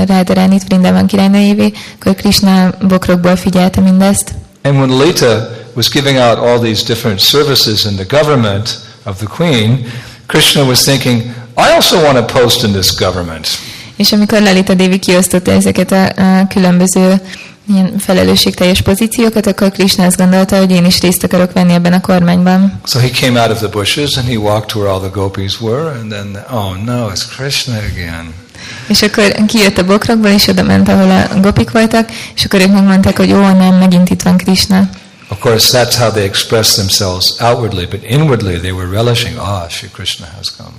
Radharánit 0.08 0.64
Vrindavan 0.64 1.08
királynőjévé, 1.08 1.72
akkor 2.00 2.16
Krishna 2.16 2.74
bokrokból 2.88 3.36
figyelte 3.36 3.82
mindezt. 3.82 4.36
And 4.66 4.80
when 4.80 4.98
Lita 4.98 5.50
was 5.76 5.90
giving 5.90 6.18
out 6.18 6.38
all 6.40 6.60
these 6.60 6.84
different 6.84 7.22
services 7.22 7.86
in 7.86 7.96
the 7.96 8.06
government 8.18 8.80
of 9.06 9.20
the 9.20 9.28
queen, 9.28 9.86
Krishna 10.28 10.64
was 10.66 10.84
thinking, 10.84 11.22
I 11.56 11.76
also 11.76 12.04
want 12.04 12.18
a 12.18 12.24
post 12.24 12.64
in 12.64 12.72
this 12.72 12.92
government. 12.96 13.48
És 13.96 14.12
amikor 14.12 14.42
Lalita 14.42 14.74
Devi 14.74 15.00
kiosztotta 15.00 15.52
ezeket 15.52 15.92
a, 15.92 16.06
a 16.06 16.48
különböző 16.48 17.22
ilyen 17.68 17.98
felelősségteljes 17.98 18.82
pozíciókat, 18.82 19.46
akkor 19.48 19.72
Krishna 19.72 20.06
azt 20.06 20.18
gondolta, 20.18 20.58
hogy 20.58 20.72
én 20.72 20.86
is 20.86 21.02
részt 21.02 21.24
akarok 21.24 21.54
venni 21.54 21.74
ebben 21.74 21.94
a 21.94 22.02
kormányban. 22.02 22.80
So 22.86 23.00
he 23.00 23.10
came 23.10 23.42
out 23.42 23.52
of 23.52 23.58
the 23.58 23.68
bushes 23.68 24.18
and 24.18 24.28
he 24.28 24.36
walked 24.36 24.68
to 24.68 24.80
where 24.80 24.92
all 24.92 25.00
the 25.00 25.10
gopis 25.10 25.62
were, 25.62 26.00
and 26.00 26.12
then, 26.12 26.44
oh 26.52 26.84
no, 26.84 27.10
it's 27.10 27.36
Krishna 27.36 27.78
again. 27.78 28.34
És 28.88 29.02
akkor 29.02 29.36
kijött 29.48 29.78
a 29.78 29.86
bokrokból, 29.86 30.30
és 30.30 30.48
oda 30.48 30.64
ment, 30.64 30.90
ahol 30.90 31.12
a 31.12 31.40
gopik 31.40 31.72
voltak, 31.72 32.10
és 32.36 32.46
akkor 32.46 32.60
ők 32.60 32.72
megmondták, 32.72 33.18
hogy 33.18 33.32
ó, 33.32 33.40
nem, 33.40 33.76
megint 33.76 34.10
itt 34.10 34.22
van 34.22 34.38
Krishna. 34.38 34.90
Of 35.30 35.40
course, 35.40 35.78
that's 35.78 35.96
how 35.98 36.12
they 36.12 36.24
expressed 36.24 36.76
themselves 36.76 37.34
outwardly, 37.40 37.86
but 37.86 38.04
inwardly 38.04 38.60
they 38.60 38.72
were 38.72 38.90
relishing, 38.90 39.38
ah, 39.38 39.70
Shri 39.70 39.90
Krishna 39.94 40.28
has 40.36 40.48
come. 40.58 40.70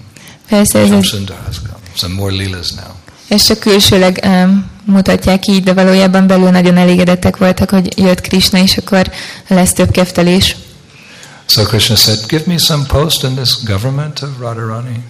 Persze 0.49 0.79
ez, 0.79 0.87
Shamsundar 0.87 1.37
has 1.47 1.57
come. 1.59 1.79
Some 1.95 2.15
more 2.15 2.35
leelas 2.35 2.71
now. 2.71 2.95
ez 3.29 3.47
csak 3.47 3.59
külsőleg 3.59 4.21
um, 4.25 4.71
mutatják 4.85 5.47
így, 5.47 5.63
de 5.63 5.73
valójában 5.73 6.27
belül 6.27 6.51
nagyon 6.51 6.77
elégedettek 6.77 7.37
voltak, 7.37 7.71
hogy 7.71 7.99
jött 7.99 8.21
Krishna, 8.21 8.59
és 8.59 8.77
akkor 8.77 9.11
lesz 9.49 9.73
több 9.73 9.91
keftelés. 9.91 10.57
So 11.47 11.63
Krishna 11.63 11.97
said, 11.97 12.19
give 12.27 12.43
me 12.47 12.59
some 12.59 12.85
post 12.87 13.23
in 13.23 13.35
this 13.35 13.63
government 13.65 14.23
of 14.23 14.29
Radharani. 14.41 15.05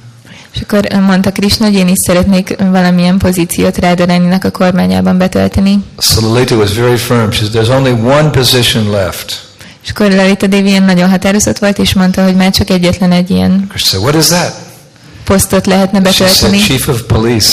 És 0.57 0.63
akkor 0.63 0.89
mondta 1.01 1.33
Krishna, 1.33 1.65
hogy 1.67 1.75
én 1.75 1.89
is 1.89 1.99
szeretnék 1.99 2.57
valamilyen 2.59 3.19
pozíciót 3.19 3.77
Rádaránynak 3.79 4.45
a 4.45 4.51
kormányában 4.51 5.19
betölteni. 5.19 5.79
So 5.99 6.21
Lalita 6.21 6.55
was 6.57 6.73
very 6.75 6.97
firm. 6.97 7.31
She 7.31 7.45
said, 7.45 7.53
there's 7.55 7.77
only 7.77 7.91
one 7.91 8.31
position 8.31 8.91
left. 8.91 9.45
És 9.85 9.91
akkor 9.91 10.11
Lalita 10.11 10.47
Devi 10.47 10.69
ilyen 10.69 10.83
nagyon 10.83 11.11
határozott 11.11 11.59
volt, 11.59 11.79
és 11.79 11.95
mondta, 11.95 12.25
hogy 12.25 12.35
már 12.37 12.51
csak 12.51 12.71
egyetlen 12.71 13.13
egy 13.13 13.31
ilyen 13.31 13.67
Krishna 13.69 13.99
what 13.99 14.15
is 14.15 14.27
that? 14.27 14.55
posztot 15.25 15.67
lehetne 15.67 16.01
She 16.01 16.13
said, 16.13 16.31
betölteni. 16.31 16.59
chief 16.63 16.89
of 16.89 17.01
police. 17.03 17.53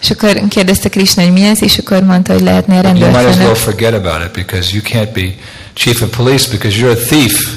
És 0.00 0.10
akkor 0.10 0.40
kérdezte 0.48 0.88
Krishna, 0.88 1.22
hogy 1.22 1.32
mi 1.32 1.42
ez, 1.46 1.62
és 1.62 1.78
akkor 1.78 2.02
mondta, 2.02 2.32
hogy 2.32 2.42
lehetne 2.42 2.80
But 2.80 2.98
you 2.98 3.10
might 3.10 3.14
as 3.14 3.14
well 3.14 3.24
rendőrfőnök. 3.24 3.56
forget 3.56 3.92
about 3.94 4.24
it 4.24 4.30
because 4.46 4.68
you 4.72 4.82
can't 4.82 5.12
be 5.14 5.34
chief 5.74 6.00
of 6.02 6.16
police 6.16 6.48
because 6.50 6.76
you're 6.80 6.92
a 7.02 7.06
thief. 7.06 7.48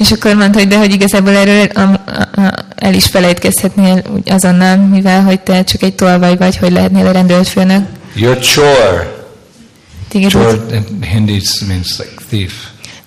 És 0.00 0.10
akkor 0.12 0.34
mondta, 0.34 0.58
hogy 0.58 0.68
de 0.68 0.78
hogy 0.78 0.92
igazából 0.92 1.34
erről 1.36 1.66
el 2.76 2.94
is 2.94 3.06
felejtkezhetnél 3.06 4.02
azonnal, 4.26 4.76
mivel 4.76 5.22
hogy 5.22 5.40
te 5.40 5.64
csak 5.64 5.82
egy 5.82 5.94
tolvaj 5.94 6.36
vagy, 6.36 6.56
hogy 6.56 6.72
lehetnél 6.72 7.06
a 7.06 7.10
rendőrfőnök. 7.10 7.84
You're 8.16 8.54
chor. 8.54 9.18
Téged 10.08 10.30
Chor 10.30 10.64
úgy- 10.66 10.72
in 10.74 10.84
Hindi 11.12 11.40
means 11.68 11.98
like 11.98 12.14
thief. 12.28 12.52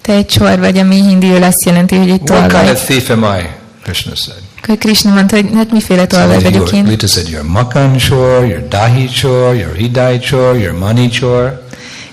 te 0.01 0.13
egy 0.13 0.25
csor 0.25 0.59
vagy, 0.59 0.77
ami 0.77 0.95
hindiül 0.95 1.43
azt 1.43 1.65
jelenti, 1.65 1.95
hogy 1.95 2.09
egy 2.09 2.21
What 2.29 2.39
kind 2.39 2.51
tolvaj. 2.51 2.71
of 2.71 2.83
thief 2.85 3.09
am 3.09 3.23
I? 3.23 3.43
Krishna 3.83 4.15
said. 4.15 4.37
Akkor 4.61 4.77
Krishna 4.77 5.13
mondta, 5.13 5.35
hogy 5.35 5.49
hát 5.53 5.71
miféle 5.71 6.01
So 6.01 6.05
tolvaj 6.07 6.37
Lita, 6.37 6.49
vagyok 6.49 6.71
én. 6.71 6.85
Lita 6.85 7.07
said, 7.07 7.27
you're 7.31 7.47
makan 7.47 7.97
chor, 8.09 8.45
you're 8.45 8.67
dahi 8.69 9.09
chor, 9.21 9.55
you're 9.55 9.77
hidai 9.77 10.19
chor, 10.29 10.55
you're 10.57 10.79
money 10.79 11.09
chor. 11.19 11.67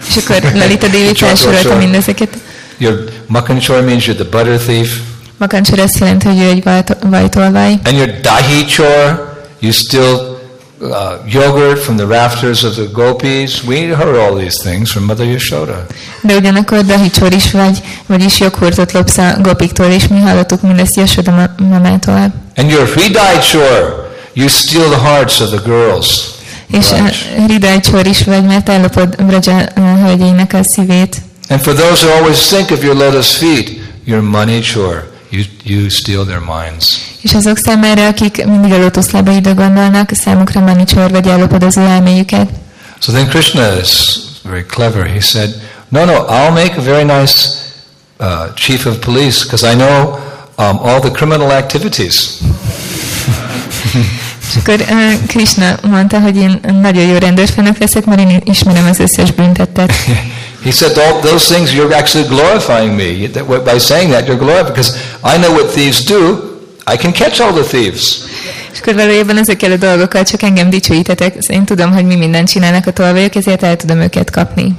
És 0.09 0.17
akkor 0.17 0.53
Lalita 0.55 0.87
Devi 0.89 1.15
felsorolta 1.25 1.77
mindezeket. 1.77 2.37
Your 2.81 3.05
makan 3.27 3.61
chor 3.61 3.83
means 3.83 4.07
you're 4.07 4.15
the 4.15 4.25
butter 4.39 4.59
thief. 4.59 4.89
Makancsor 5.39 5.79
azt 5.79 5.99
jelenti, 5.99 6.27
hogy 6.27 6.39
ő 6.41 6.49
egy 6.49 6.63
vaj- 6.63 6.97
vajtolvaj. 7.05 7.79
And 7.85 7.97
your 7.97 8.11
dahi 8.23 8.65
chor, 8.77 9.29
you 9.59 9.73
still 9.73 10.39
uh, 10.79 10.89
yogurt 11.33 11.83
from 11.83 11.97
the 11.97 12.07
rafters 12.07 12.63
of 12.63 12.73
the 12.75 12.85
gopis. 12.93 13.63
We 13.67 13.77
heard 13.77 14.17
all 14.17 14.39
these 14.39 14.59
things 14.71 14.91
from 14.91 15.05
Mother 15.05 15.27
Yashoda. 15.27 15.87
De 16.23 16.37
ugyanakkor 16.37 16.85
dahicsor 16.85 17.33
is 17.33 17.51
vagy, 17.51 17.83
vagyis 18.07 18.41
joghurtot 18.41 18.93
lopsz 18.93 19.19
a 19.19 19.37
gopiktól, 19.43 19.87
és 19.87 20.09
mi 20.09 20.21
hallottuk 20.21 20.63
mindezt 20.63 20.97
Yashoda 20.97 21.31
ma- 21.31 21.67
mamától. 21.69 22.33
And 22.57 22.71
your 22.71 22.87
Hridaichor, 22.89 24.09
you 24.33 24.49
steal 24.49 24.89
the 24.89 25.09
hearts 25.09 25.41
of 25.41 25.49
the 25.49 25.61
girls. 25.65 26.21
És 26.73 26.91
uh, 26.91 27.09
Hridaichor 27.47 28.07
is 28.07 28.25
vagy, 28.25 28.45
mert 28.45 28.69
ellopod 28.69 29.17
Braja 29.25 29.69
uh, 29.77 30.01
hölgyeinek 30.07 30.53
a 30.53 30.63
szívét. 30.63 31.17
And 31.51 31.61
for 31.61 31.75
those 31.75 32.01
who 32.03 32.13
always 32.13 32.49
think 32.49 32.71
of 32.71 32.85
your 32.85 32.95
lotus 32.95 33.37
feet, 33.37 33.81
your 34.05 34.23
money 34.23 34.61
chore, 34.61 35.03
you, 35.31 35.45
you 35.65 35.91
steal 35.91 36.25
their 36.25 36.41
minds. 36.41 36.99
És 37.23 37.35
azok 37.35 37.59
számára, 37.59 38.07
akik 38.07 38.45
mindig 38.47 38.73
a 38.73 38.79
lótuszlábaidra 38.79 39.55
gondolnak, 39.55 40.11
számukra 40.15 40.61
manicsor 40.61 41.11
vagy 41.11 41.27
ellopod 41.27 41.63
az 41.63 41.77
ő 41.77 41.81
elméjüket. 41.81 42.49
So 42.99 43.13
then 43.13 43.29
Krishna 43.29 43.79
is 43.81 44.17
very 44.43 44.65
clever. 44.65 45.07
He 45.07 45.21
said, 45.21 45.55
No, 45.89 46.05
no, 46.05 46.13
I'll 46.13 46.53
make 46.53 46.77
a 46.77 46.83
very 46.83 47.05
nice 47.05 47.49
uh, 48.21 48.55
chief 48.55 48.87
of 48.87 48.99
police 48.99 49.45
because 49.45 49.73
I 49.73 49.75
know 49.75 50.19
um, 50.59 50.79
all 50.79 51.01
the 51.01 51.11
criminal 51.11 51.51
activities. 51.51 52.29
És 54.49 54.57
akkor 54.57 54.81
uh, 54.81 55.27
Krishna 55.27 55.79
mondta, 55.83 56.21
hogy 56.21 56.37
én 56.37 56.61
nagyon 56.81 57.03
jó 57.03 57.17
rendőrfőnök 57.17 57.79
leszek, 57.79 58.05
mert 58.05 58.21
én 58.21 58.41
ismerem 58.45 58.87
az 58.87 58.99
összes 58.99 59.33
büntettet. 59.33 59.93
he 60.63 60.73
said, 60.73 60.99
All 60.99 61.21
those 61.21 61.49
things, 61.49 61.75
you're 61.75 61.93
actually 61.93 62.29
glorifying 62.29 62.97
me. 62.97 63.29
By 63.65 63.79
saying 63.79 64.11
that, 64.11 64.27
you're 64.27 64.39
glorifying 64.39 64.75
because 64.75 64.97
I 65.25 65.39
know 65.39 65.53
what 65.53 65.71
thieves 65.71 66.05
do. 66.05 66.49
I 66.87 66.97
can 66.97 67.13
catch 67.13 67.41
all 67.41 67.53
the 67.53 67.65
thieves. 67.65 68.19
És 68.73 68.81
akkor 68.81 68.95
valójában 68.95 69.39
ezekkel 69.39 69.73
a 69.73 69.77
dolgokkal 69.77 70.25
csak 70.25 70.43
engem 70.43 70.71
dicsőítetek. 70.71 71.35
Én 71.35 71.65
tudom, 71.65 71.93
hogy 71.93 72.05
mi 72.05 72.17
mindent 72.17 72.49
csinálnak 72.49 72.87
a 72.87 72.93
tolvajok, 72.93 73.35
ezért 73.35 73.63
el 73.63 73.77
tudom 73.77 74.01
őket 74.01 74.31
kapni. 74.31 74.77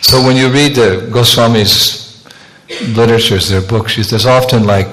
So 0.00 0.18
when 0.20 0.36
you 0.36 0.52
read 0.52 0.72
the 0.72 1.08
Goswami's 1.10 1.98
literatures, 2.94 3.46
their 3.46 3.62
books, 3.66 3.94
there's 3.94 4.26
often 4.26 4.66
like 4.66 4.88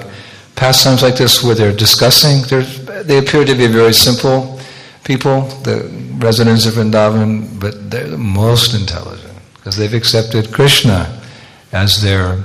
pastimes 0.54 1.00
like 1.02 1.16
this 1.16 1.42
where 1.42 1.54
they're 1.54 1.76
discussing. 1.76 2.44
They're, 2.46 2.66
they 3.06 3.18
appear 3.18 3.44
to 3.44 3.54
be 3.54 3.66
very 3.66 3.92
simple 3.92 4.58
people, 5.02 5.42
the 5.62 5.84
residents 6.20 6.66
of 6.66 6.74
Vrindavan, 6.74 7.44
but 7.58 7.90
they're 7.90 8.10
the 8.10 8.16
most 8.16 8.74
intelligent 8.74 9.31
because 9.62 9.78
they've 9.78 9.94
accepted 9.94 10.50
Krishna 10.50 11.06
as 11.72 12.00
their 12.00 12.36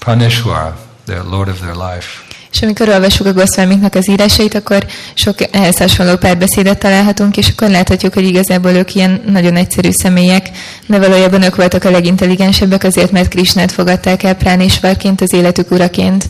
Praneshwara, 0.00 0.74
their 1.06 1.22
Lord 1.22 1.48
of 1.48 1.60
their 1.60 1.74
life. 1.74 2.22
És 2.52 2.62
amikor 2.62 2.88
olvassuk 2.88 3.26
a 3.26 3.32
Goszvámiknak 3.32 3.94
az 3.94 4.08
írásait, 4.08 4.54
akkor 4.54 4.86
sok 5.14 5.36
ehhez 5.50 5.76
hasonló 5.76 6.16
párbeszédet 6.16 6.78
találhatunk, 6.78 7.36
és 7.36 7.48
akkor 7.48 7.68
láthatjuk, 7.68 8.14
hogy 8.14 8.24
igazából 8.24 8.70
ők 8.70 8.94
ilyen 8.94 9.22
nagyon 9.26 9.56
egyszerű 9.56 9.90
személyek, 9.90 10.50
de 10.86 10.98
valójában 10.98 11.42
ők 11.42 11.56
voltak 11.56 11.84
a 11.84 11.90
legintelligensebbek 11.90 12.84
azért, 12.84 13.10
mert 13.10 13.28
Krishnát 13.28 13.72
fogadták 13.72 14.22
el 14.22 14.34
Pránisvarként, 14.34 15.20
az 15.20 15.32
életük 15.32 15.70
uraként. 15.70 16.24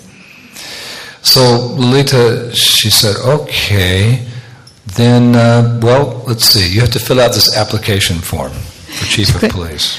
So 1.23 1.75
Lolita, 1.77 2.53
she 2.53 2.91
said, 2.91 3.17
okay, 3.25 4.19
then, 4.95 5.23
uh, 5.23 5.83
well, 5.83 6.23
let's 6.27 6.45
see, 6.45 6.73
you 6.73 6.81
have 6.81 6.93
to 6.93 6.99
fill 6.99 7.21
out 7.21 7.31
this 7.31 7.47
application 7.47 8.19
form 8.21 8.53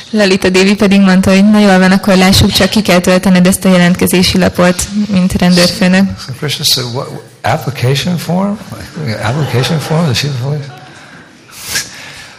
Lalita 0.10 0.50
Dévi 0.50 0.76
pedig 0.76 1.02
mondta, 1.02 1.30
hogy 1.30 1.50
na 1.50 1.60
jól 1.60 1.80
van, 1.80 1.92
akkor 1.92 2.16
lássuk, 2.16 2.52
csak 2.52 2.70
ki 2.70 2.82
kell 2.82 3.00
töltened 3.00 3.48
ezt 3.48 3.66
a 3.66 3.70
jelentkezési 3.70 4.38
lapot, 4.38 4.88
mint 5.08 5.34
rendőrfőnök. 5.34 6.10
So 6.26 6.34
Krishna 6.40 6.64
said, 6.64 6.94
what, 6.94 7.08
application 7.42 8.18
form? 8.18 8.58
Application 9.22 9.80
form, 9.80 10.04
the 10.04 10.14
chief 10.14 10.32
of 10.34 10.42
police? 10.42 10.68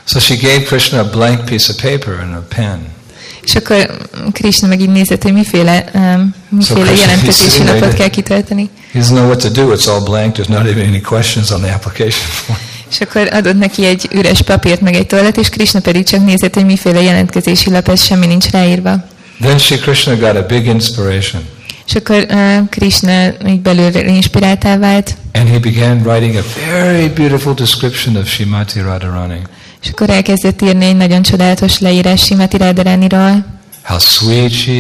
So 0.05 0.21
she 0.21 0.37
gave 0.37 0.63
Krishna 0.63 1.01
a 1.01 1.11
blank 1.11 1.45
piece 1.45 1.73
of 1.73 1.81
paper 1.83 2.21
and 2.21 2.35
a 2.35 2.47
pen. 2.55 2.95
És 3.43 3.55
akkor 3.55 3.97
Krishna 4.33 4.69
meg 4.69 4.81
így 4.81 4.89
nézett, 4.89 5.23
hogy 5.23 5.33
miféle, 5.33 5.85
um, 5.95 6.35
miféle 6.49 6.91
he's 6.91 7.01
jelentkezési 7.01 7.65
lapot 7.65 7.95
kell 7.95 8.09
kitölteni. 8.09 8.71
He 8.93 9.01
doesn't 9.01 9.15
know 9.15 9.27
what 9.27 9.41
to 9.41 9.49
do. 9.49 9.75
It's 9.75 9.89
all 9.89 10.01
blank. 10.01 10.37
There's 10.37 10.49
not 10.49 10.67
even 10.67 10.87
any 10.87 11.01
questions 11.01 11.51
on 11.51 11.61
the 11.61 11.71
application 11.71 12.27
form. 12.29 12.59
És 12.91 13.01
akkor 13.01 13.29
adott 13.33 13.59
neki 13.59 13.85
egy 13.85 14.09
üres 14.13 14.43
papírt, 14.43 14.81
meg 14.81 14.95
egy 14.95 15.07
tollat, 15.07 15.37
és 15.37 15.49
Krishna 15.49 15.81
pedig 15.81 16.05
csak 16.05 16.25
nézett, 16.25 16.55
hogy 16.55 16.65
miféle 16.65 17.03
jelentkezési 17.03 17.71
lap, 17.71 17.89
ez 17.89 18.03
semmi 18.05 18.27
nincs 18.27 18.51
ráírva. 18.51 19.05
Then 19.41 19.59
Shri 19.59 19.77
Krishna 19.79 20.17
got 20.17 20.37
a 20.37 20.47
big 20.47 20.67
inspiration. 20.67 21.43
És 21.87 21.95
akkor 21.95 22.27
uh, 22.31 22.69
Krishna 22.71 23.25
így 23.47 23.61
belőle 23.61 24.05
inspiráltá 24.05 24.77
vált, 24.79 25.15
And 25.33 25.49
he 25.49 25.59
began 25.59 26.01
writing 26.05 26.35
a 26.37 26.43
very 26.71 27.09
beautiful 27.09 27.55
description 27.55 28.17
of 28.17 28.29
Shrimati 28.29 28.81
Radharani. 28.81 29.41
és 29.83 29.89
akkor 29.89 30.11
elkezdett 30.11 30.63
írni 30.63 30.85
egy 30.85 30.97
nagyon 30.97 31.23
csodálatos 31.23 31.79
leírás 31.79 32.25
Simati 32.25 32.57
Radharaniról, 32.57 33.55
How 33.83 33.99
sweet 33.99 34.51
she 34.53 34.73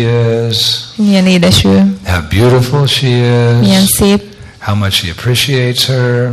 is, 0.51 0.57
milyen 0.97 1.27
édes 1.27 1.65
ő, 1.65 1.97
how 2.05 2.21
beautiful 2.31 2.87
she 2.87 3.07
milyen 3.61 3.83
is, 3.83 3.89
szép, 3.91 4.23
how 4.59 4.75
much 4.77 4.93
she 4.93 5.11
appreciates 5.11 5.85
her. 5.87 6.31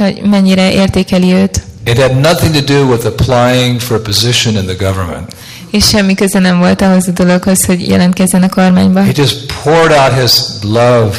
Hogy 0.00 0.22
mennyire 0.24 0.72
értékeli 0.72 1.32
őt, 1.32 1.62
It 1.84 1.98
had 1.98 2.14
nothing 2.20 2.54
to 2.54 2.60
do 2.74 2.84
with 2.86 3.06
applying 3.06 3.80
for 3.80 3.96
a 3.96 4.00
position 4.00 4.54
in 4.56 4.64
the 4.76 4.86
government. 4.86 5.34
és 5.70 5.88
semmi 5.88 6.14
köze 6.14 6.38
nem 6.38 6.58
volt 6.58 6.82
ahhoz 6.82 7.08
a 7.08 7.10
dologhoz, 7.10 7.64
hogy 7.64 7.88
jelentkezzen 7.88 8.42
a 8.42 8.48
kormányba. 8.48 9.02
He 9.02 9.12
just 9.14 9.52
poured 9.62 9.90
out 9.92 10.20
his 10.20 10.32
love 10.62 11.16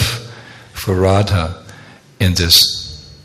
for 0.74 0.96
Radha 0.96 1.64
in 2.18 2.34
this 2.34 2.56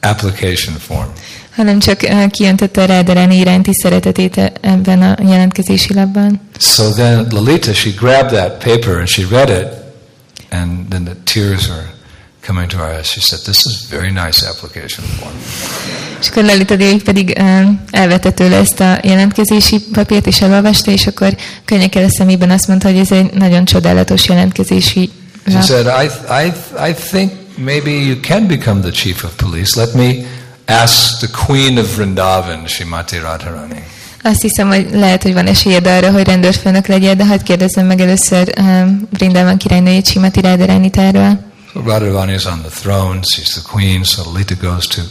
application 0.00 0.76
form. 0.78 1.08
hanem 1.56 1.78
csak 1.78 2.00
uh, 2.02 2.26
kiöntötte 2.30 2.86
Radharani 2.86 3.36
iránti 3.36 3.74
szeretetét 3.74 4.36
e- 4.38 4.52
ebben 4.60 5.02
a 5.02 5.16
jelentkezési 5.28 5.94
labban. 5.94 6.40
So 6.58 6.90
then 6.90 7.26
Lalita, 7.30 7.72
she 7.72 7.90
grabbed 7.90 8.30
that 8.30 8.64
paper 8.64 8.98
and 8.98 9.08
she 9.08 9.22
read 9.30 9.48
it, 9.48 9.66
and 10.50 10.88
then 10.88 11.04
the 11.04 11.16
tears 11.24 11.68
were 11.68 11.94
coming 12.46 12.68
to 12.68 12.78
eyes. 12.78 13.06
She 13.06 13.20
said, 13.20 13.40
This 13.42 13.66
is 13.66 13.86
very 13.90 14.10
nice 14.10 14.46
application 14.48 15.06
form. 15.20 15.34
És 16.20 16.28
akkor 16.28 16.44
Lalita 16.44 16.76
Dévi 16.76 17.02
pedig 17.02 17.42
elvette 17.90 18.30
tőle 18.30 18.56
ezt 18.56 18.80
a 18.80 18.98
jelentkezési 19.02 19.78
papírt, 19.92 20.26
és 20.26 20.40
elolvasta, 20.40 20.90
és 20.90 21.06
akkor 21.06 21.36
könnyekkel 21.64 22.04
a 22.04 22.08
szemében 22.08 22.50
azt 22.50 22.68
mondta, 22.68 22.88
hogy 22.88 22.98
ez 22.98 23.12
egy 23.12 23.32
nagyon 23.32 23.64
csodálatos 23.64 24.28
jelentkezési 24.28 25.10
She 25.46 25.52
lap. 25.52 25.64
said, 25.64 25.86
I, 25.86 26.06
I, 26.46 26.52
I 26.90 26.94
think 27.10 27.32
maybe 27.56 27.90
you 27.90 28.20
can 28.20 28.46
become 28.46 28.80
the 28.80 28.90
chief 28.90 29.24
of 29.24 29.30
police. 29.36 29.80
Let 29.80 29.94
me 29.94 30.12
ask 30.82 31.18
the 31.18 31.28
queen 31.46 31.78
of 31.78 31.96
Vrindavan, 31.96 32.66
Shrimati 32.66 33.18
Radharani. 33.18 33.82
Azt 34.22 34.42
hiszem, 34.42 34.68
hogy 34.68 34.86
lehet, 34.92 35.22
hogy 35.22 35.32
van 35.32 35.46
esélyed 35.46 35.86
arra, 35.86 36.10
hogy 36.10 36.26
rendőrfőnök 36.26 36.86
legyél, 36.86 37.14
de 37.14 37.26
hadd 37.26 37.42
kérdezzem 37.42 37.86
meg 37.86 38.00
először 38.00 38.52
um, 38.58 39.08
Brindavan 39.10 39.56
királynőjét 39.56 40.06
Simati 40.06 40.40
Radharánit 40.40 40.96
erről. 40.96 41.38
So 41.76 41.82
Radharani 41.82 42.32
is 42.32 42.46
on 42.46 42.62
the 42.62 42.70
throne, 42.70 43.22
she's 43.22 43.54
the 43.54 43.60
queen, 43.60 44.02
so 44.04 44.22
Lalita 44.22 44.54
goes 44.54 44.86
to 44.86 45.02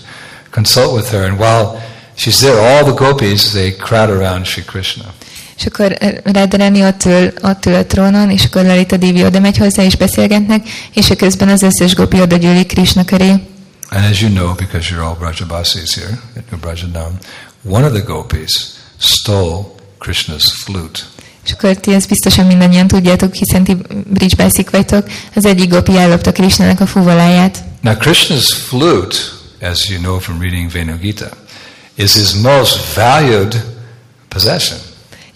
consult 0.50 0.96
with 0.96 1.12
her, 1.12 1.24
and 1.24 1.38
while 1.38 1.80
she's 2.16 2.42
there, 2.42 2.58
all 2.58 2.84
the 2.84 2.96
gopis, 2.98 3.54
they 3.54 3.72
crowd 3.72 4.10
around 4.10 4.48
Shri 4.48 4.64
Krishna. 4.64 5.14
És 5.58 5.66
akkor 5.66 5.96
eh, 6.00 6.14
Radharani 6.24 6.84
ott 6.84 7.06
ül, 7.06 7.34
ott 7.42 7.66
ül 7.66 7.76
a 7.76 7.86
trónon, 7.86 8.30
és 8.30 8.46
akkor 8.46 8.64
Lalita 8.64 8.98
Dévi 8.98 9.24
oda 9.24 9.40
megy 9.40 9.58
hozzá, 9.58 9.84
és 9.84 9.96
beszélgetnek, 9.96 10.68
és 10.94 11.10
a 11.10 11.16
közben 11.16 11.50
az 11.50 11.62
összes 11.62 11.96
gopi 11.96 12.22
oda 12.22 12.36
gyűlik 12.36 12.68
Krishna 12.68 13.06
köré. 13.06 13.30
And 13.90 14.12
as 14.12 14.22
you 14.22 14.32
know, 14.32 14.56
because 14.56 14.90
you're 14.90 15.04
all 15.04 15.16
Brajabasis 15.20 15.96
here 15.96 16.20
at 16.38 16.52
New 16.52 16.60
Brajadam, 16.60 17.18
one 17.64 17.86
of 17.86 17.92
the 17.92 18.02
gopis 18.02 18.70
stole 19.00 19.66
Krishna's 20.00 20.52
flute. 20.52 21.00
És 21.46 21.52
akkor 21.52 21.76
ti 21.76 21.94
ezt 21.94 22.08
biztosan 22.08 22.46
mindannyian 22.46 22.88
tudjátok, 22.88 23.34
hiszen 23.34 23.64
ti 23.64 23.78
bridgebászik 24.10 24.70
vagytok. 24.70 25.08
Az 25.36 25.46
egyik 25.46 25.70
gopi 25.70 25.98
ellopta 25.98 26.32
Krishnának 26.32 26.80
a 26.80 26.86
fuvoláját. 26.86 27.64
Now, 27.82 27.94
Krishna's 28.00 28.54
flute, 28.68 29.18
as 29.62 29.90
you 29.90 30.00
know 30.00 30.20
from 30.20 30.42
reading 30.42 30.72
Venugita, 30.72 31.30
is 31.96 32.14
his 32.14 32.34
most 32.34 32.94
valued 32.96 33.66
possession. 34.28 34.80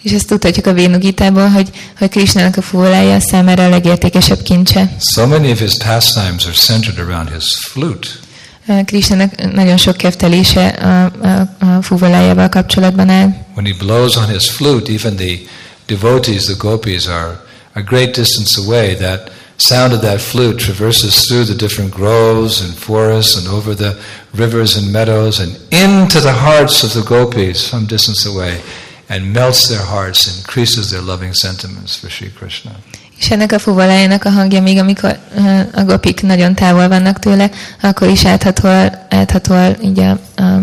És 0.02 0.12
ezt 0.12 0.26
tudhatjuk 0.26 0.66
a 0.66 0.72
Vénugitából, 0.72 1.48
hogy, 1.48 1.70
hogy 1.98 2.08
Krishnának 2.08 2.56
a 2.56 2.62
fuvolája 2.62 3.20
számára 3.20 3.64
a 3.64 3.68
legértékesebb 3.68 4.42
kincse. 4.42 4.96
So 5.00 5.26
many 5.26 5.50
of 5.50 5.58
his 5.58 5.76
pastimes 5.76 6.44
are 6.44 6.54
centered 6.54 6.98
around 6.98 7.28
his 7.32 7.54
flute. 7.54 8.08
Krishnának 8.84 9.52
nagyon 9.52 9.76
sok 9.76 9.96
keftelése 9.96 10.66
a, 10.68 11.12
a, 11.26 11.48
a 11.66 11.82
fuvolájával 11.82 12.48
kapcsolatban 12.48 13.08
áll. 13.08 13.28
When 13.54 13.66
he 13.66 13.74
blows 13.78 14.16
on 14.16 14.28
his 14.28 14.50
flute, 14.50 14.92
even 14.92 15.16
the 15.16 15.38
devotees, 15.90 16.46
the 16.46 16.54
gopis, 16.54 17.08
are 17.08 17.32
a 17.74 17.82
great 17.82 18.14
distance 18.14 18.56
away. 18.56 18.94
That 18.94 19.30
sound 19.56 19.92
of 19.92 20.00
that 20.00 20.20
flute 20.20 20.58
traverses 20.58 21.26
through 21.26 21.44
the 21.44 21.54
different 21.54 21.90
groves 21.92 22.62
and 22.62 22.72
forests 22.74 23.36
and 23.36 23.46
over 23.48 23.74
the 23.74 23.92
rivers 24.32 24.76
and 24.76 24.92
meadows 24.92 25.40
and 25.40 25.50
into 25.70 26.20
the 26.20 26.32
hearts 26.32 26.82
of 26.82 26.90
the 26.94 27.02
gopis 27.02 27.58
some 27.70 27.86
distance 27.86 28.24
away 28.26 28.62
and 29.08 29.32
melts 29.32 29.68
their 29.68 29.84
hearts, 29.84 30.38
increases 30.38 30.90
their 30.90 31.02
loving 31.02 31.34
sentiments 31.34 31.96
for 31.96 32.08
Sri 32.08 32.30
Krishna. 32.38 32.70
És 33.18 33.30
ennek 33.30 33.52
a 33.52 33.58
fuvolájának 33.58 34.24
a 34.24 34.30
hangja 34.30 34.62
még, 34.62 34.78
amikor 34.78 35.18
a 35.74 35.84
gopik 35.84 36.22
nagyon 36.22 36.54
távol 36.54 36.88
vannak 36.88 37.18
tőle, 37.18 37.50
akkor 37.82 38.08
is 38.08 38.24
áthatol, 38.24 39.06
áthatol 39.08 39.76
így 39.82 39.98
a, 39.98 40.10
a, 40.36 40.62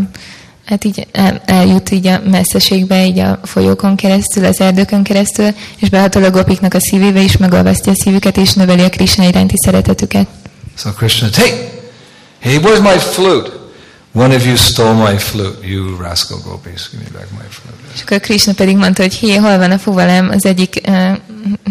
Hát 0.67 0.83
így 0.83 1.07
el, 1.11 1.41
eljut 1.45 1.91
így 1.91 2.07
a 2.07 2.21
messzeségbe, 2.29 3.05
így 3.05 3.19
a 3.19 3.39
folyókon 3.43 3.95
keresztül, 3.95 4.45
az 4.45 4.59
erdőkön 4.59 5.03
keresztül, 5.03 5.49
és 5.77 5.89
behatol 5.89 6.23
a 6.23 6.29
gopiknak 6.29 6.73
a 6.73 6.79
szívébe 6.79 7.21
is, 7.21 7.37
megolvasztja 7.37 7.91
a 7.91 7.95
szívüket, 7.95 8.37
és 8.37 8.53
növeli 8.53 8.81
a 8.81 8.89
Krishna 8.89 9.23
iránti 9.23 9.55
szeretetüket. 9.57 10.27
So 10.77 10.91
Krishna, 10.91 11.27
hey, 11.33 11.69
hey, 12.39 12.57
where's 12.57 12.81
my 12.81 12.99
flute? 12.99 13.49
One 14.13 14.35
of 14.35 14.45
you 14.45 14.55
stole 14.55 14.93
my 14.93 15.17
flute, 15.17 15.67
you 15.67 15.97
rascal 16.01 16.39
gopis, 16.43 16.89
give 16.91 17.03
me 17.03 17.09
back 17.19 17.31
my 17.31 17.47
flute. 17.49 17.77
És 17.93 18.01
akkor 18.01 18.19
Krishna 18.19 18.53
pedig 18.53 18.77
mondta, 18.77 19.01
hogy 19.01 19.13
hé, 19.13 19.35
hol 19.35 19.57
van 19.57 19.71
a 19.71 19.77
fuvalám? 19.77 20.29
Az 20.29 20.45
egyik 20.45 20.81
uh, 20.87 21.17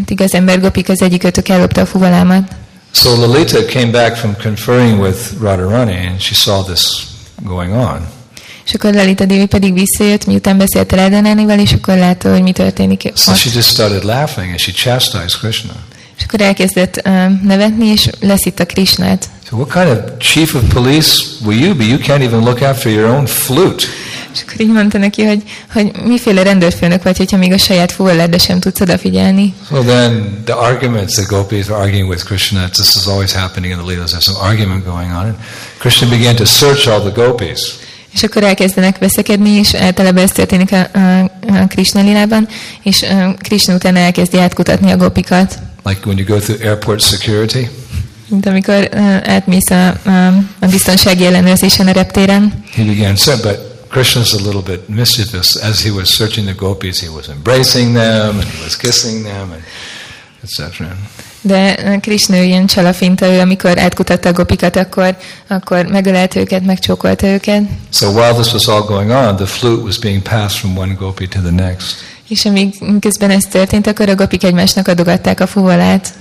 igaz 0.06 0.34
ember 0.34 0.60
gopik, 0.60 0.88
az 0.88 1.02
egyik 1.02 1.22
ötök 1.22 1.48
ellopta 1.48 1.80
a 1.80 1.86
fuvalámat. 1.86 2.52
So 2.92 3.16
Lalita 3.16 3.64
came 3.64 3.90
back 3.90 4.16
from 4.16 4.36
conferring 4.42 5.00
with 5.00 5.18
Radharani 5.40 6.06
and 6.06 6.20
she 6.20 6.34
saw 6.34 6.62
this 6.62 7.06
going 7.42 7.72
on. 7.72 8.15
És 8.66 8.74
akkor 8.74 8.94
Lalita 8.94 9.24
Devi 9.24 9.46
pedig 9.46 9.72
visszajött, 9.72 10.26
miután 10.26 10.58
beszélt 10.58 10.92
Radhanánival, 10.92 11.58
és 11.58 11.72
akkor 11.72 11.96
látta, 11.96 12.30
hogy 12.30 12.42
mi 12.42 12.52
történik 12.52 13.12
So 13.14 13.34
she 13.34 13.50
just 13.54 13.68
started 13.68 14.04
laughing 14.04 14.50
and 14.50 14.58
she 14.58 14.72
chastised 14.72 15.38
Krishna. 15.40 15.72
És 16.18 16.24
akkor 16.24 16.40
elkezdett 16.40 17.02
uh, 17.04 17.42
nevetni, 17.42 17.86
és 17.86 18.10
leszitta 18.20 18.66
Krishnát. 18.66 19.28
So 19.48 19.56
what 19.56 19.72
kind 19.72 19.88
of 19.88 19.98
chief 20.18 20.54
of 20.54 20.62
police 20.72 21.22
will 21.44 21.58
you 21.58 21.74
be? 21.74 21.84
You 21.84 21.98
can't 21.98 22.22
even 22.22 22.40
look 22.40 22.60
after 22.60 22.92
your 22.92 23.10
own 23.10 23.26
flute. 23.26 23.84
És 24.34 24.42
akkor 24.42 24.60
így 24.60 24.72
mondta 24.72 24.98
neki, 24.98 25.24
hogy, 25.24 25.42
hogy 25.72 25.90
miféle 26.04 26.42
rendőrfőnök 26.42 27.02
vagy, 27.02 27.16
hogyha 27.16 27.36
még 27.36 27.52
a 27.52 27.58
saját 27.58 27.92
fuvaládra 27.92 28.38
sem 28.38 28.60
tudsz 28.60 28.80
odafigyelni. 28.80 29.54
So 29.68 29.82
then 29.82 30.42
the 30.44 30.54
arguments 30.54 31.12
that 31.12 31.26
gopis 31.26 31.66
are 31.66 31.82
arguing 31.82 32.08
with 32.08 32.24
Krishna, 32.24 32.68
this 32.68 32.94
is 32.94 33.06
always 33.06 33.32
happening 33.32 33.72
in 33.72 33.78
the 33.78 33.94
Leelas, 33.94 34.10
there's 34.10 34.24
some 34.24 34.38
argument 34.40 34.84
going 34.84 35.10
on. 35.10 35.24
And 35.24 35.34
Krishna 35.78 36.08
began 36.08 36.34
to 36.34 36.44
search 36.44 36.88
all 36.88 37.00
the 37.00 37.22
gopis. 37.24 37.85
És 38.16 38.22
akkor 38.22 38.42
elkezdenek 38.44 38.98
veszekedni, 38.98 39.50
és 39.50 39.74
általában 39.74 40.22
ez 40.22 40.30
történik 40.30 40.72
a, 40.72 40.98
a, 40.98 41.22
a 41.48 41.66
Krishna 41.68 42.02
lilában, 42.02 42.48
és 42.82 43.00
uh, 43.02 43.34
Krishna 43.38 43.74
utána 43.74 43.98
elkezdi 43.98 44.38
átkutatni 44.38 44.90
a 44.90 44.96
gopikat. 44.96 45.58
Like 45.84 46.00
when 46.04 46.18
you 46.18 46.26
go 46.26 46.38
through 46.38 46.64
airport 46.64 47.00
security, 47.00 47.68
Mint 48.28 48.46
amikor 48.46 48.88
uh, 48.92 49.16
átmész 49.24 49.70
a, 49.70 49.88
a, 49.88 50.26
a 50.60 50.66
biztonsági 50.70 51.24
ellenőrzésen 51.26 51.86
a 51.86 51.92
reptéren. 51.92 52.64
he 52.74 52.84
began 52.84 53.16
searching, 53.16 53.42
but 53.42 53.58
Krishna's 53.88 54.32
a 54.32 54.36
little 54.36 54.62
bit 54.62 54.88
mischievous. 54.88 55.54
As 55.54 55.82
he 55.82 55.90
was 55.90 56.08
searching 56.08 56.46
the 56.46 56.54
gopis, 56.54 57.00
he 57.00 57.08
was 57.08 57.28
embracing 57.28 57.94
them 57.94 58.28
and 58.38 58.44
he 58.44 58.62
was 58.64 58.76
kissing 58.76 59.22
them 59.24 59.50
and 59.52 59.62
etc. 60.42 60.86
De 61.46 61.76
uh, 61.84 62.00
Krishna 62.00 62.36
ő 62.36 62.42
ilyen 62.42 62.66
csalafinta, 62.66 63.26
ő 63.26 63.40
amikor 63.40 63.78
átkutatta 63.78 64.28
a 64.28 64.32
gopikat, 64.32 64.76
akkor, 64.76 65.16
akkor 65.48 65.86
megölelte 65.86 66.40
őket, 66.40 66.64
megcsókolta 66.64 67.26
őket. 67.26 67.62
So 67.92 68.08
while 68.08 68.32
this 68.32 68.52
was 68.52 68.66
all 68.66 68.80
going 68.80 69.10
on, 69.10 69.36
the 69.36 69.46
flute 69.46 69.82
was 69.82 69.98
being 69.98 70.22
passed 70.22 70.58
from 70.58 70.78
one 70.78 70.94
gopi 70.94 71.28
to 71.28 71.40
the 71.40 71.50
next. 71.50 71.96
És 72.28 72.44
amíg 72.44 72.74
közben 73.00 73.30
ez 73.30 73.44
történt, 73.44 73.86
akkor 73.86 74.08
a 74.08 74.14
gopik 74.14 74.44
egymásnak 74.44 74.88
adogatták 74.88 75.40
a 75.40 75.46
fuvolát. 75.46 76.12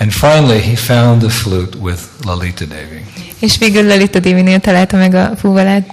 And 0.00 0.12
finally, 0.12 0.60
he 0.60 0.76
found 0.76 1.20
the 1.20 1.30
flute 1.30 1.78
with 1.78 2.00
Lalita 2.24 2.64
Devi. 2.64 3.04
És 3.38 3.58
végül 3.58 3.86
Lalita 3.86 4.18
Devinél 4.18 4.58
találta 4.58 4.96
meg 4.96 5.14
a 5.14 5.32
fuvolát. 5.36 5.86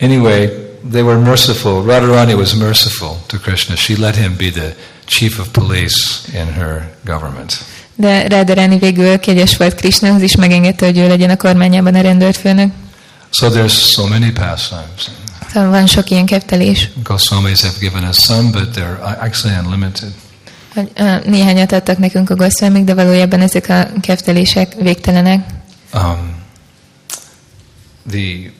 Anyway, 0.00 0.50
they 0.90 1.02
were 1.02 1.18
merciful. 1.18 1.84
Radharani 1.84 2.34
was 2.34 2.54
merciful 2.54 3.16
to 3.26 3.38
Krishna. 3.38 3.76
She 3.76 3.94
let 3.98 4.16
him 4.16 4.34
be 4.36 4.50
the 4.50 4.74
chief 5.04 5.38
of 5.38 5.48
police 5.48 6.28
in 6.32 6.52
her 6.52 6.90
government. 7.04 7.58
De 7.96 8.28
Radharani 8.28 8.78
végül 8.78 9.18
kegyes 9.18 9.56
volt 9.56 9.74
Krishnahoz, 9.74 10.22
és 10.22 10.36
megengedte, 10.36 10.86
hogy 10.86 10.98
ő 10.98 11.08
legyen 11.08 11.30
a 11.30 11.36
kormányában 11.36 11.94
a 11.94 12.00
rendőrfőnök. 12.00 12.72
So 13.30 13.48
there's 13.48 13.90
so 13.92 14.06
many 14.06 14.32
pastimes. 14.32 15.10
Szóval 15.52 15.70
van 15.70 15.86
sok 15.86 16.10
ilyen 16.10 16.26
keftelés. 16.26 16.90
Goswamis 17.02 17.62
have 17.62 17.74
given 17.80 18.04
us 18.08 18.16
some, 18.16 18.50
but 18.50 18.76
they're 18.76 19.20
actually 19.20 19.56
unlimited. 19.64 20.12
Néhányat 21.24 21.72
adtak 21.72 21.98
nekünk 21.98 22.30
a 22.30 22.34
goszvámik, 22.34 22.84
de 22.84 22.94
valójában 22.94 23.40
ezek 23.40 23.68
a 23.68 23.88
keftelések 24.00 24.74
végtelenek. 24.74 25.46
Um, 25.94 26.44
the 28.10 28.52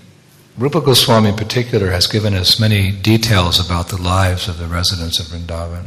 Rupa 0.58 0.80
Goswami 0.80 1.28
in 1.28 1.34
particular 1.34 1.90
has 1.90 2.06
given 2.06 2.32
us 2.32 2.56
many 2.56 2.98
details 3.02 3.58
about 3.58 3.86
the 3.86 3.96
lives 3.96 4.48
of 4.48 4.56
the 4.56 4.66
residents 4.70 5.18
of 5.18 5.26
Vrindavan. 5.28 5.82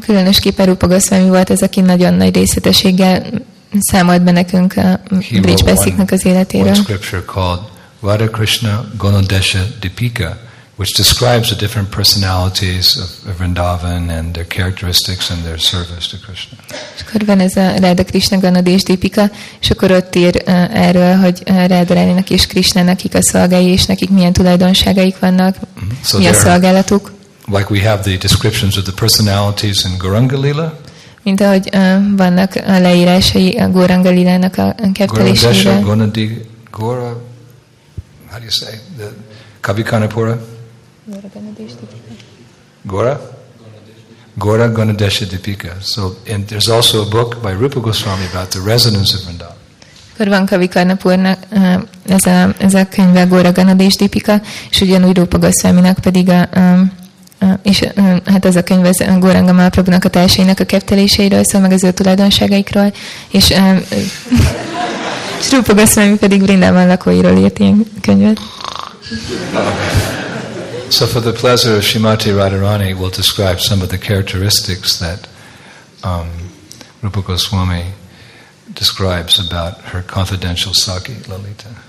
Különösképpen 0.00 0.66
Rupa 0.66 0.86
Goswami 0.86 1.28
volt 1.28 1.50
az, 1.50 1.62
aki 1.62 1.80
nagyon 1.80 2.14
nagy 2.14 2.34
részletességgel 2.34 3.22
számolt 3.80 4.22
be 4.22 4.30
nekünk 4.30 4.76
a 4.76 5.00
Bridgebesziknek 5.40 6.10
az 6.10 6.24
életéről. 6.24 6.66
one 6.66 6.74
scripture 6.74 7.22
called 7.24 7.60
Radha 8.02 8.30
Krishna 8.30 8.84
Gonodesha 8.96 9.58
Dipika, 9.80 10.38
which 10.76 10.96
describes 10.96 11.48
the 11.48 11.56
different 11.56 11.90
personalities 11.90 12.96
of, 12.96 13.08
Vrindavan 13.38 14.08
and 14.10 14.32
their 14.32 14.46
characteristics 14.46 15.30
and 15.30 15.42
their 15.42 15.58
service 15.58 16.08
to 16.10 16.16
Krishna. 16.26 16.56
És 16.94 17.02
akkor 17.06 17.26
van 17.26 17.40
ez 17.40 17.56
a 17.56 17.78
Ráda 17.78 18.04
Krishna 18.04 18.38
Ganadés 18.38 18.82
Dipika, 18.82 19.30
és 19.60 19.70
akkor 19.70 19.90
ott 19.90 20.14
ír 20.14 20.42
uh, 20.46 20.86
erről, 20.86 21.16
hogy 21.16 21.42
Ráda 21.44 21.94
Ráninak 21.94 22.30
és 22.30 22.46
Krishnának 22.46 22.96
kik 22.96 23.14
a 23.14 23.22
szolgái, 23.22 23.66
és 23.66 23.86
nekik 23.86 24.10
milyen 24.10 24.32
tulajdonságaik 24.32 25.18
vannak, 25.18 25.56
So 26.04 26.18
mi 26.18 26.26
a 26.26 26.32
szolgálatuk. 26.32 27.16
Like 27.50 27.70
we 27.70 27.80
have 27.80 28.02
the 28.02 28.16
descriptions 28.16 28.76
of 28.76 28.84
the 28.84 28.92
personalities 28.92 29.84
in 29.84 29.98
Gauranga 29.98 30.36
Lila, 30.40 30.72
Mint 31.22 31.40
ahogy 31.40 31.70
uh, 31.74 32.16
vannak 32.16 32.54
a 32.66 32.78
leírásai 32.78 33.58
a 33.58 33.68
Góranga 33.68 34.10
Lilának 34.10 34.56
a 34.56 34.62
a 34.62 34.74
Gaurandesha, 34.74 34.92
kefteléséről. 34.92 35.82
Gonadi, 35.82 36.40
Gora, 36.70 37.16
how 38.30 38.38
do 38.38 38.42
you 38.42 38.50
say, 38.50 38.74
the 38.96 39.08
Kavikanapura? 39.60 40.38
Gora? 42.82 43.20
Gora 44.34 44.68
Gonadesha 44.68 45.24
Dipika. 45.24 45.76
So, 45.80 46.16
and 46.32 46.46
there's 46.46 46.68
also 46.68 47.02
a 47.02 47.08
book 47.08 47.42
by 47.42 47.52
Rupa 47.52 47.80
Goswami 47.80 48.26
about 48.32 48.50
the 48.50 48.60
residents 48.60 49.14
of 49.14 49.20
Vrindavan. 49.20 49.56
Akkor 50.12 50.28
van 50.28 50.46
Kavikarnapurnak 50.46 51.38
ez 52.06 52.26
a, 52.26 52.54
ez 52.58 52.74
a 52.74 52.88
könyve 52.88 53.24
Góra 53.24 53.52
Ganadés 53.52 53.96
Dipika, 53.96 54.40
és 54.70 54.80
ugyanúgy 54.80 55.16
Rupa 55.16 55.38
Goswaminak 55.38 55.98
pedig 55.98 56.28
a, 56.28 56.40
a, 56.40 56.78
a 56.80 56.97
és 57.62 57.84
hát 58.24 58.44
ez 58.44 58.56
a 58.56 58.62
könyv 58.62 58.84
az 58.84 59.04
Góranga 59.18 59.52
Mahaprabhunak 59.52 60.04
a 60.04 60.08
társainak 60.08 60.60
a 60.60 60.64
kefteléseiről 60.64 61.44
szól, 61.44 61.60
meg 61.60 61.72
az 61.72 61.84
ő 61.84 61.92
tulajdonságaikról, 61.92 62.92
és, 63.30 63.50
uh, 63.50 63.80
és 65.40 65.50
Rupa 65.50 65.74
Goswami 65.74 66.16
pedig 66.16 66.42
Vrindában 66.42 66.86
lakóiról 66.86 67.38
írt 67.38 67.58
ilyen 67.58 67.84
könyvet. 68.00 68.40
So, 70.90 71.06
for 71.06 71.20
the 71.20 71.32
pleasure 71.32 71.76
of 71.76 71.84
Shrimati 71.84 72.30
Radharani, 72.30 72.94
we'll 72.94 73.16
describe 73.16 73.58
some 73.58 73.82
of 73.82 73.88
the 73.88 73.98
characteristics 73.98 74.96
that 74.96 75.28
um, 76.02 76.28
Rupa 77.02 77.20
Goswami 77.20 77.84
describes 78.74 79.38
about 79.38 79.80
her 79.92 80.02
confidential 80.02 80.72
Saki, 80.72 81.16
Lalita. 81.28 81.87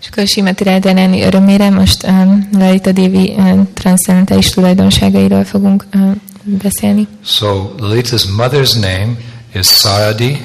És 0.00 0.06
akkor 0.10 0.26
Simati 0.26 0.64
Radharani 0.64 1.22
örömére 1.22 1.70
most 1.70 2.06
um, 2.06 2.48
Lalita 2.52 2.92
Devi 2.92 3.34
um, 3.36 3.68
transzcendentális 3.74 4.50
tulajdonságairól 4.50 5.44
fogunk 5.44 5.84
um, 5.94 6.22
beszélni. 6.44 7.06
So, 7.24 7.70
Lalita's 7.78 8.24
mother's 8.38 8.72
name 8.80 9.16
is 9.54 9.66
Saradi. 9.66 10.44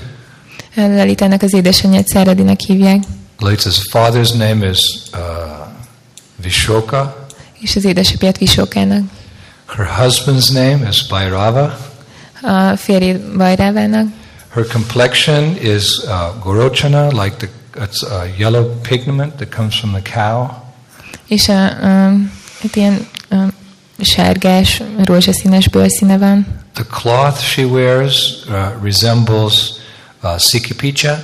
Lalitának 0.76 1.42
az 1.42 1.54
édesanyját 1.54 2.08
Száradinak 2.08 2.60
hívják, 2.60 3.04
Lalita's 3.40 3.78
father's 3.92 4.38
name 4.38 4.70
is 4.70 4.80
uh, 5.14 5.20
Vishoka. 6.42 7.28
és 7.60 7.76
az 7.76 7.86
édesapját 7.86 8.38
Visókának. 8.38 9.04
Her 9.78 9.88
husband's 10.00 10.54
name 10.54 10.88
is 10.90 11.08
Bhairava. 11.08 11.78
A 12.42 12.76
férjét 12.78 13.38
Bajrávának, 13.38 14.08
Her 14.54 14.66
complexion 14.68 15.58
is 15.62 15.98
uh, 15.98 16.44
Gorochana, 16.44 17.24
like 17.24 17.36
the 17.36 17.48
it's 17.76 18.04
a 18.04 18.28
yellow 18.38 18.76
pigment 18.82 19.38
that 19.38 19.50
comes 19.56 19.80
from 19.80 19.92
the 19.92 20.02
cow. 20.02 20.64
és 21.28 21.48
a, 21.50 21.64
a, 21.64 22.12
hát 22.62 22.76
ilyen 22.76 23.08
a, 23.30 23.36
sárgás, 24.00 24.82
rózsaszínes 25.04 25.68
bőrszíne 25.70 26.18
van. 26.18 26.64
The 26.74 26.84
cloth 26.84 27.40
she 27.40 27.66
wears 27.66 28.34
uh, 28.48 28.84
resembles 28.84 29.72
uh, 30.24 30.38
sikipicha, 30.38 31.18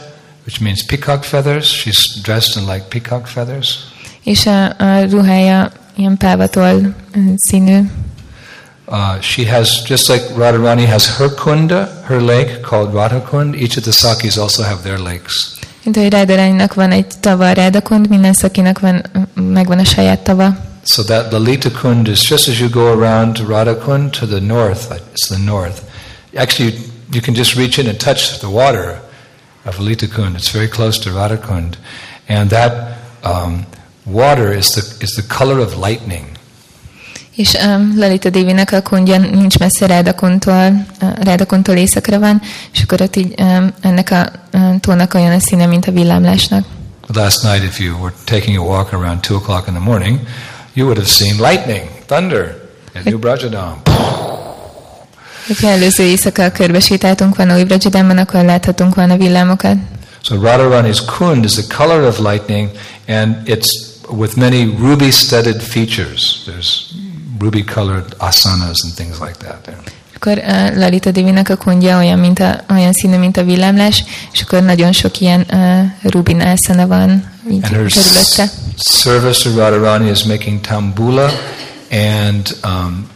which 0.45 0.61
means 0.61 0.83
peacock 0.85 1.23
feathers. 1.23 1.65
She's 1.65 2.21
dressed 2.21 2.63
in 2.63 2.69
like 2.73 2.85
peacock 2.87 3.27
feathers. 3.27 3.77
És 4.23 4.45
a, 4.45 4.65
a 4.65 5.09
ruhája 5.09 5.71
ilyen 5.95 6.17
pávatol 6.17 6.95
ö, 7.15 7.19
színű. 7.35 7.79
Uh, 8.87 9.21
she 9.21 9.45
has, 9.45 9.83
just 9.87 10.09
like 10.09 10.23
Radharani 10.35 10.85
has 10.85 11.17
her 11.17 11.33
kunda, 11.33 12.01
her 12.05 12.21
lake 12.21 12.59
called 12.61 12.93
Radhakund, 12.93 13.55
each 13.55 13.77
of 13.77 13.83
the 13.83 13.91
Sakis 13.91 14.37
also 14.37 14.63
have 14.63 14.81
their 14.81 14.97
lakes. 14.99 15.59
Mint 15.83 15.95
hogy 15.95 16.09
Rádaránynak 16.09 16.73
van 16.73 16.91
egy 16.91 17.07
tava 17.19 17.51
Rádakund, 17.51 18.09
minden 18.09 18.33
szakinak 18.33 18.79
van, 18.79 19.03
megvan 19.33 19.79
a 19.79 19.83
saját 19.83 20.19
tava. 20.19 20.57
So 20.85 21.03
that 21.03 21.31
Lalita 21.31 21.71
Kund 21.71 22.07
is 22.07 22.29
just 22.29 22.47
as 22.47 22.59
you 22.59 22.69
go 22.69 22.99
around 22.99 23.37
Radhakund 23.37 24.19
to 24.19 24.25
the 24.25 24.39
north, 24.39 24.91
it's 25.13 25.27
the 25.27 25.37
north. 25.37 25.81
Actually, 26.35 26.73
you, 26.73 26.79
you 27.11 27.21
can 27.21 27.35
just 27.35 27.55
reach 27.55 27.77
in 27.77 27.87
and 27.87 27.99
touch 27.99 28.39
the 28.39 28.47
water 28.47 29.01
of 29.65 29.77
Lalita 29.79 30.07
Kund. 30.07 30.35
It's 30.35 30.49
very 30.49 30.67
close 30.67 30.97
to 30.99 31.09
Radhakund. 31.09 31.75
And 32.27 32.49
that 32.49 32.97
um, 33.23 33.65
water 34.05 34.51
is 34.51 34.73
the, 34.75 35.03
is 35.03 35.15
the 35.15 35.23
color 35.23 35.59
of 35.59 35.77
lightning. 35.77 36.30
És 37.35 37.53
um, 37.65 37.93
Lalita 37.97 38.29
Dévinek 38.29 38.71
a 38.71 38.81
kundja 38.81 39.17
nincs 39.17 39.59
messze 39.59 39.85
Rádakontól, 39.85 40.85
uh, 41.01 41.23
Rádakontól 41.23 41.75
északra 41.75 42.19
van, 42.19 42.41
és 42.73 42.81
akkor 42.81 43.01
ott 43.01 43.15
így 43.15 43.33
um, 43.41 43.73
ennek 43.81 44.11
a 44.11 44.31
um, 44.53 44.79
tónak 44.79 45.13
olyan 45.13 45.31
a 45.31 45.39
színe, 45.39 45.65
mint 45.65 45.87
a 45.87 45.91
villámlásnak. 45.91 46.65
Last 47.13 47.43
night, 47.43 47.63
if 47.63 47.79
you 47.79 47.97
were 47.99 48.13
taking 48.23 48.57
a 48.57 48.61
walk 48.61 48.93
around 48.93 49.19
2 49.19 49.35
o'clock 49.35 49.67
in 49.67 49.73
the 49.73 49.83
morning, 49.83 50.19
you 50.73 50.85
would 50.85 50.97
have 50.97 51.09
seen 51.09 51.35
lightning, 51.39 51.89
thunder, 52.05 52.69
at 52.95 53.03
New 53.03 53.19
Brajadam. 53.19 53.81
Hogyha 55.47 55.67
előző 55.67 56.03
éjszaka 56.03 56.51
körbesétáltunk 56.51 57.35
volna 57.35 57.55
új 57.55 57.63
Brajadamban, 57.63 58.17
akkor 58.17 58.43
láthatunk 58.45 58.95
volna 58.95 59.17
villámokat. 59.17 59.77
So 60.21 60.35
Radharani's 60.35 61.05
kund 61.17 61.43
is 61.45 61.53
the 61.53 61.75
color 61.75 62.03
of 62.03 62.19
lightning, 62.19 62.69
and 63.07 63.35
it's 63.45 63.91
with 64.09 64.37
many 64.37 64.65
ruby-studded 64.65 65.61
features. 65.61 66.43
There's 66.45 66.90
ruby-colored 67.41 68.05
asanas 68.17 68.83
and 68.83 68.93
things 68.93 69.17
like 69.19 69.37
that. 69.37 69.69
Akkor 70.15 70.37
uh, 70.37 70.77
Lalita 70.77 71.11
Divinak 71.11 71.49
a 71.49 71.55
kundja 71.55 71.97
olyan, 71.97 72.19
mint 72.19 72.39
a, 72.39 72.63
olyan 72.69 72.93
színű, 72.93 73.17
mint 73.17 73.37
a 73.37 73.43
villámlás, 73.43 74.03
és 74.31 74.41
akkor 74.41 74.63
nagyon 74.63 74.91
sok 74.91 75.19
ilyen 75.19 75.45
uh, 75.51 76.11
rubin 76.11 76.41
ászana 76.41 76.87
van 76.87 77.09
így 77.51 77.63
And 77.63 77.65
her 77.65 77.85
körülötte. 77.87 78.49
service 78.77 79.43
to 79.43 79.55
Radharani 79.55 80.09
is 80.09 80.23
making 80.23 80.61
tambula 80.61 81.31
and 81.91 82.57
um, 82.63 83.07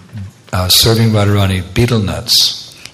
uh, 0.54 0.70
serving 0.70 1.14
Radharani 1.14 1.64
betel 1.74 1.98
nuts. 1.98 2.34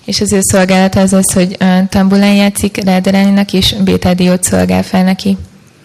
És 0.05 0.21
az 0.21 0.31
ő 0.33 0.41
szolgálata 0.41 0.99
az 0.99 1.13
az, 1.13 1.33
hogy 1.33 1.57
uh, 1.59 1.87
tambulán 1.89 2.35
játszik 2.35 2.83
Rádaráninak, 2.83 3.53
és 3.53 3.75
bétádiót 3.83 4.43
szolgál 4.43 4.83
fel 4.83 5.03
neki. 5.03 5.37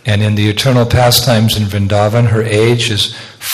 And 0.07 0.23
in 0.23 0.35
the 0.35 0.49
eternal 0.49 0.87
pastimes 0.87 1.57
in 1.57 1.67
Vrindavan, 1.69 2.27
her 2.27 2.45
age 2.45 2.93
is 2.93 3.09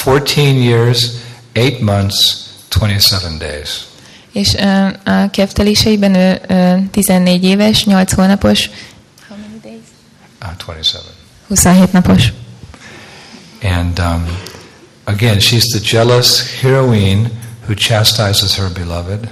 14 0.04 0.64
years, 0.64 1.06
8 1.54 1.80
months, 1.80 2.46
27 2.78 3.38
days. 3.38 3.84
És 4.32 4.54
uh, 4.54 4.86
a 5.04 5.30
kefteléseiben 5.30 6.14
ő 6.14 6.40
uh, 6.48 6.90
14 6.90 7.44
éves, 7.44 7.84
8 7.84 8.12
hónapos, 8.12 8.70
How 9.28 9.36
many 9.36 9.60
days? 9.62 9.82
Uh, 10.42 10.64
27. 10.66 11.02
27 11.48 11.92
napos. 11.92 12.32
And 13.62 13.98
um, 13.98 14.26
again, 15.04 15.38
she's 15.40 15.66
the 15.68 15.80
jealous 15.82 16.60
heroine 16.60 17.30
who 17.66 17.74
chastises 17.74 18.56
her 18.56 18.70
beloved. 18.70 19.30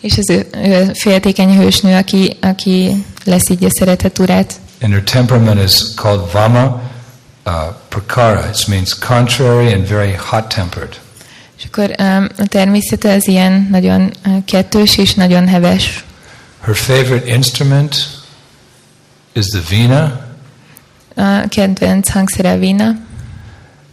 És 0.00 0.18
az 0.18 0.30
ő, 0.30 0.46
ő 0.52 0.92
féltékeny 0.94 1.56
hősnő, 1.56 1.96
aki, 1.96 2.36
aki 2.40 3.04
leszídja 3.24 3.70
szeretett 3.70 4.18
urát. 4.18 4.54
And 4.80 4.92
her 4.92 5.02
temperament 5.02 5.62
is 5.62 5.94
called 5.94 6.32
Vama 6.32 6.82
uh, 7.46 7.52
Prakara. 7.88 8.48
It 8.48 8.66
means 8.68 8.98
contrary 8.98 9.72
and 9.72 9.88
very 9.88 10.14
hot 10.14 10.48
tempered. 10.48 11.00
És 11.58 11.64
akkor 11.64 11.94
a 12.38 12.46
természete 12.46 13.12
az 13.12 13.28
ilyen 13.28 13.66
nagyon 13.70 14.12
kettős 14.44 14.98
és 14.98 15.14
nagyon 15.14 15.48
heves. 15.48 16.04
Her 16.60 16.76
favorite 16.76 17.26
instrument 17.34 17.96
is 19.32 19.46
the 19.46 19.60
vina, 19.68 20.26
A 21.14 21.48
kedvenc 21.48 22.08
hangszere 22.08 22.50
a 22.52 22.58
vína, 22.58 22.84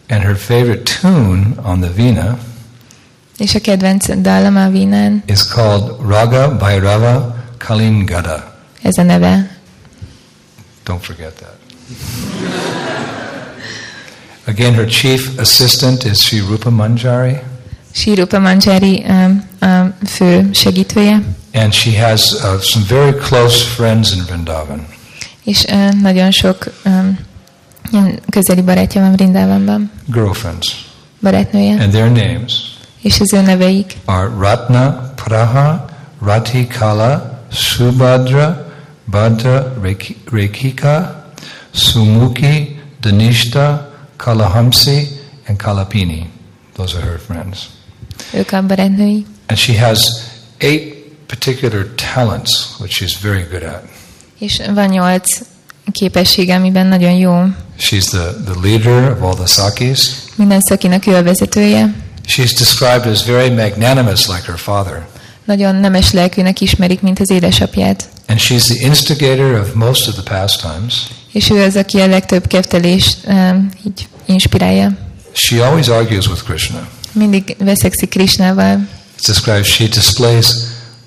and 0.10 0.22
her 0.24 0.36
favorite 0.38 1.00
tune 1.02 1.46
on 1.64 1.80
the 1.80 1.92
vina 1.96 2.38
és 3.38 3.56
a 3.56 3.60
kedvenc 3.62 4.22
dallam 4.22 4.56
a 4.56 4.70
vínán, 4.70 5.24
is 5.26 5.44
called 5.44 6.08
Raga 6.08 6.56
Bhairava 6.58 7.36
Kalingada. 7.58 8.58
ez 8.82 8.98
a 8.98 9.04
neve. 9.04 9.58
Don't 10.86 11.02
forget 11.02 11.34
that. 11.34 11.54
Again, 14.48 14.74
her 14.74 14.86
chief 14.86 15.38
assistant 15.38 16.04
is 16.04 16.24
Sri 16.24 16.40
Rupa 16.40 16.70
Manjari, 16.70 17.40
Sírupa 17.96 18.40
Manjari 18.40 19.06
um, 19.08 19.94
fő 20.06 20.50
segítője, 20.54 21.22
and 21.54 21.74
she 21.74 22.06
has 22.08 22.32
uh, 22.32 22.62
some 22.62 22.86
very 22.88 23.14
close 23.14 23.64
friends 23.64 24.12
in 24.16 24.24
Vrindavan. 24.28 24.88
és 25.44 25.64
uh, 25.64 25.94
nagyon 26.02 26.32
sok 26.32 26.74
um, 26.86 27.20
közeli 28.30 28.62
barátja 28.62 29.02
van 29.02 29.12
Vrindávamban, 29.12 29.92
girlfriends, 30.06 30.86
barátnője, 31.22 31.82
and 31.82 31.92
their 31.92 32.12
names 32.12 32.54
és 33.02 33.20
az 33.20 33.34
ő 33.34 33.42
neveik 33.42 33.94
are 34.06 34.30
Ratna 34.40 35.14
Praha, 35.16 35.86
Ratikala, 36.22 37.44
Subhadra, 37.52 38.74
Bhadra 39.04 39.74
Rekhika, 40.32 41.26
Sumuki, 41.72 42.82
Danishta, 43.02 43.92
Kalahamsi, 44.18 45.08
and 45.48 45.58
Kalapini. 45.58 46.26
Those 46.76 46.98
are 46.98 47.06
her 47.06 47.20
friends. 47.20 47.75
Ők 48.34 48.52
a 48.52 48.62
barátnői. 48.62 49.26
And 49.48 49.58
she 49.58 49.86
has 49.86 50.08
eight 50.58 50.96
particular 51.28 51.88
talents, 52.14 52.52
which 52.80 53.02
she's 53.02 53.14
very 53.22 53.46
good 53.52 53.64
at. 53.64 53.84
És 54.40 54.62
van 54.74 54.88
nyolc 54.88 55.40
képessége, 55.92 56.56
amiben 56.56 56.88
nagyon 56.88 57.12
jó. 57.12 57.44
She's 57.80 58.06
the, 58.06 58.34
the 58.46 58.60
leader 58.64 59.12
of 59.12 59.22
all 59.22 59.36
the 59.36 59.46
Sakis. 59.46 60.00
Minden 60.36 60.62
szakinak 60.62 61.08
ő 61.08 61.16
a 61.16 61.24
vezetője. 61.24 61.94
She's 62.28 62.52
described 62.58 63.08
as 63.08 63.26
very 63.26 63.50
magnanimous 63.50 64.28
like 64.28 64.44
her 64.46 64.58
father. 64.58 65.08
Nagyon 65.46 65.76
nemes 65.76 66.12
lelkűnek 66.12 66.62
ismerik, 66.62 67.02
mint 67.02 67.20
az 67.20 67.30
édesapját. 67.30 68.10
And 68.28 68.40
she's 68.40 68.64
the 68.64 68.86
instigator 68.86 69.60
of 69.60 69.74
most 69.74 70.08
of 70.08 70.14
the 70.14 70.40
pastimes. 70.40 70.94
És 71.32 71.50
ő 71.50 71.64
az, 71.64 71.76
aki 71.76 72.00
a 72.00 72.08
legtöbb 72.08 72.48
keftelést 72.48 73.18
um, 73.28 73.70
így 73.86 74.08
inspirálja. 74.26 74.92
She 75.32 75.66
always 75.66 75.88
argues 75.88 76.28
with 76.28 76.44
Krishna. 76.44 76.88
Mindig 77.16 77.56
veszekszik 77.60 78.10
Krishnával. 78.10 78.88
It's 79.18 79.26
described 79.26 79.66
she 79.66 79.88
displays 79.88 80.48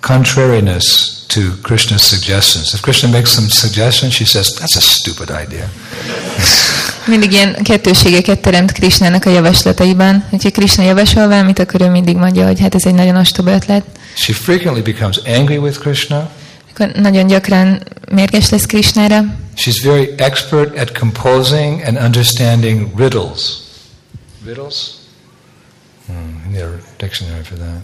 contrariness 0.00 1.16
to 1.26 1.40
Krishna's 1.62 2.02
suggestions. 2.02 2.72
If 2.72 2.80
Krishna 2.80 3.08
makes 3.08 3.30
some 3.30 3.48
suggestion, 3.48 4.10
she 4.10 4.24
says, 4.24 4.54
That's 4.58 4.76
a 4.76 4.80
stupid 4.80 5.30
idea. 5.44 5.70
Mindig 7.06 7.32
ilyen 7.32 7.62
kettőségeket 7.62 8.40
teremt 8.40 8.72
Krishnának 8.72 9.24
a 9.24 9.30
javaslataiban. 9.30 10.24
Hogyha 10.30 10.50
Krishna 10.50 10.82
javasol 10.82 11.28
valamit, 11.28 11.58
akkor 11.58 11.80
ő 11.80 11.90
mindig 11.90 12.16
mondja, 12.16 12.46
hogy 12.46 12.60
hát 12.60 12.74
ez 12.74 12.86
egy 12.86 12.94
nagyon 12.94 13.16
ostoba 13.16 13.50
ötlet. 13.50 13.84
She 14.14 14.32
frequently 14.32 14.92
becomes 14.92 15.16
angry 15.16 15.56
with 15.56 15.78
Krishna. 15.78 16.30
Akkor 16.70 16.90
nagyon 16.92 17.26
gyakran 17.26 17.82
mérges 18.10 18.48
lesz 18.48 18.66
Krishnára. 18.66 19.24
She's 19.56 19.82
very 19.82 20.14
expert 20.16 20.78
at 20.78 20.98
composing 20.98 21.82
and 21.82 21.96
understanding 21.96 22.88
riddles. 22.96 23.40
Riddles? 24.46 24.97
Hmm, 26.48 26.54
need 26.54 26.62
a 26.62 26.80
dictionary 26.98 27.44
for 27.44 27.56
that. 27.56 27.82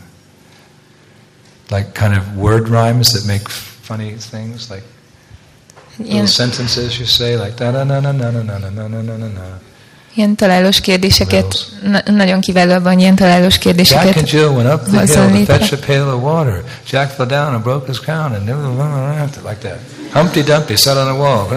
Like 1.71 1.95
kind 1.95 2.15
of 2.15 2.37
word 2.37 2.69
rhymes 2.69 3.13
that 3.13 3.27
make 3.27 3.49
funny 3.49 4.13
things, 4.13 4.71
like 4.71 4.85
Ilyen, 5.99 6.11
little 6.11 6.27
sentences 6.27 6.99
you 6.99 7.07
say, 7.07 7.37
like 7.37 7.57
da 7.57 7.71
na 7.71 7.85
na 7.85 8.01
na 8.01 8.13
na 8.13 8.31
na 8.31 8.43
na 8.43 8.59
na 8.59 8.89
na 8.89 9.03
na 9.03 9.17
na 9.17 9.29
na. 9.29 9.61
ilyen 10.15 10.35
találós 10.35 10.81
kérdéseket, 10.81 11.55
na, 11.83 12.03
nagyon 12.07 12.41
kiváló 12.41 12.73
abban 12.73 12.99
ilyen 12.99 13.15
találós 13.15 13.59
Jack 13.59 14.17
and 14.17 14.27
Jill 14.27 14.55
went 14.55 14.69
up 14.69 14.85
the 14.85 14.99
hill 14.99 15.45
to 15.45 15.53
fetch 15.53 15.73
a 15.73 15.77
pail 15.77 16.09
of 16.09 16.23
water. 16.23 16.65
Jack 16.87 17.11
fell 17.11 17.27
down 17.27 17.55
and 17.55 17.63
broke 17.63 17.87
his 17.87 17.99
crown, 17.99 18.33
and 18.35 18.47
like 19.45 19.59
that. 19.61 19.79
Humpty 20.13 20.43
Dumpty 20.43 20.77
sat 20.77 20.97
on 20.97 21.09
a 21.09 21.17
wall. 21.17 21.49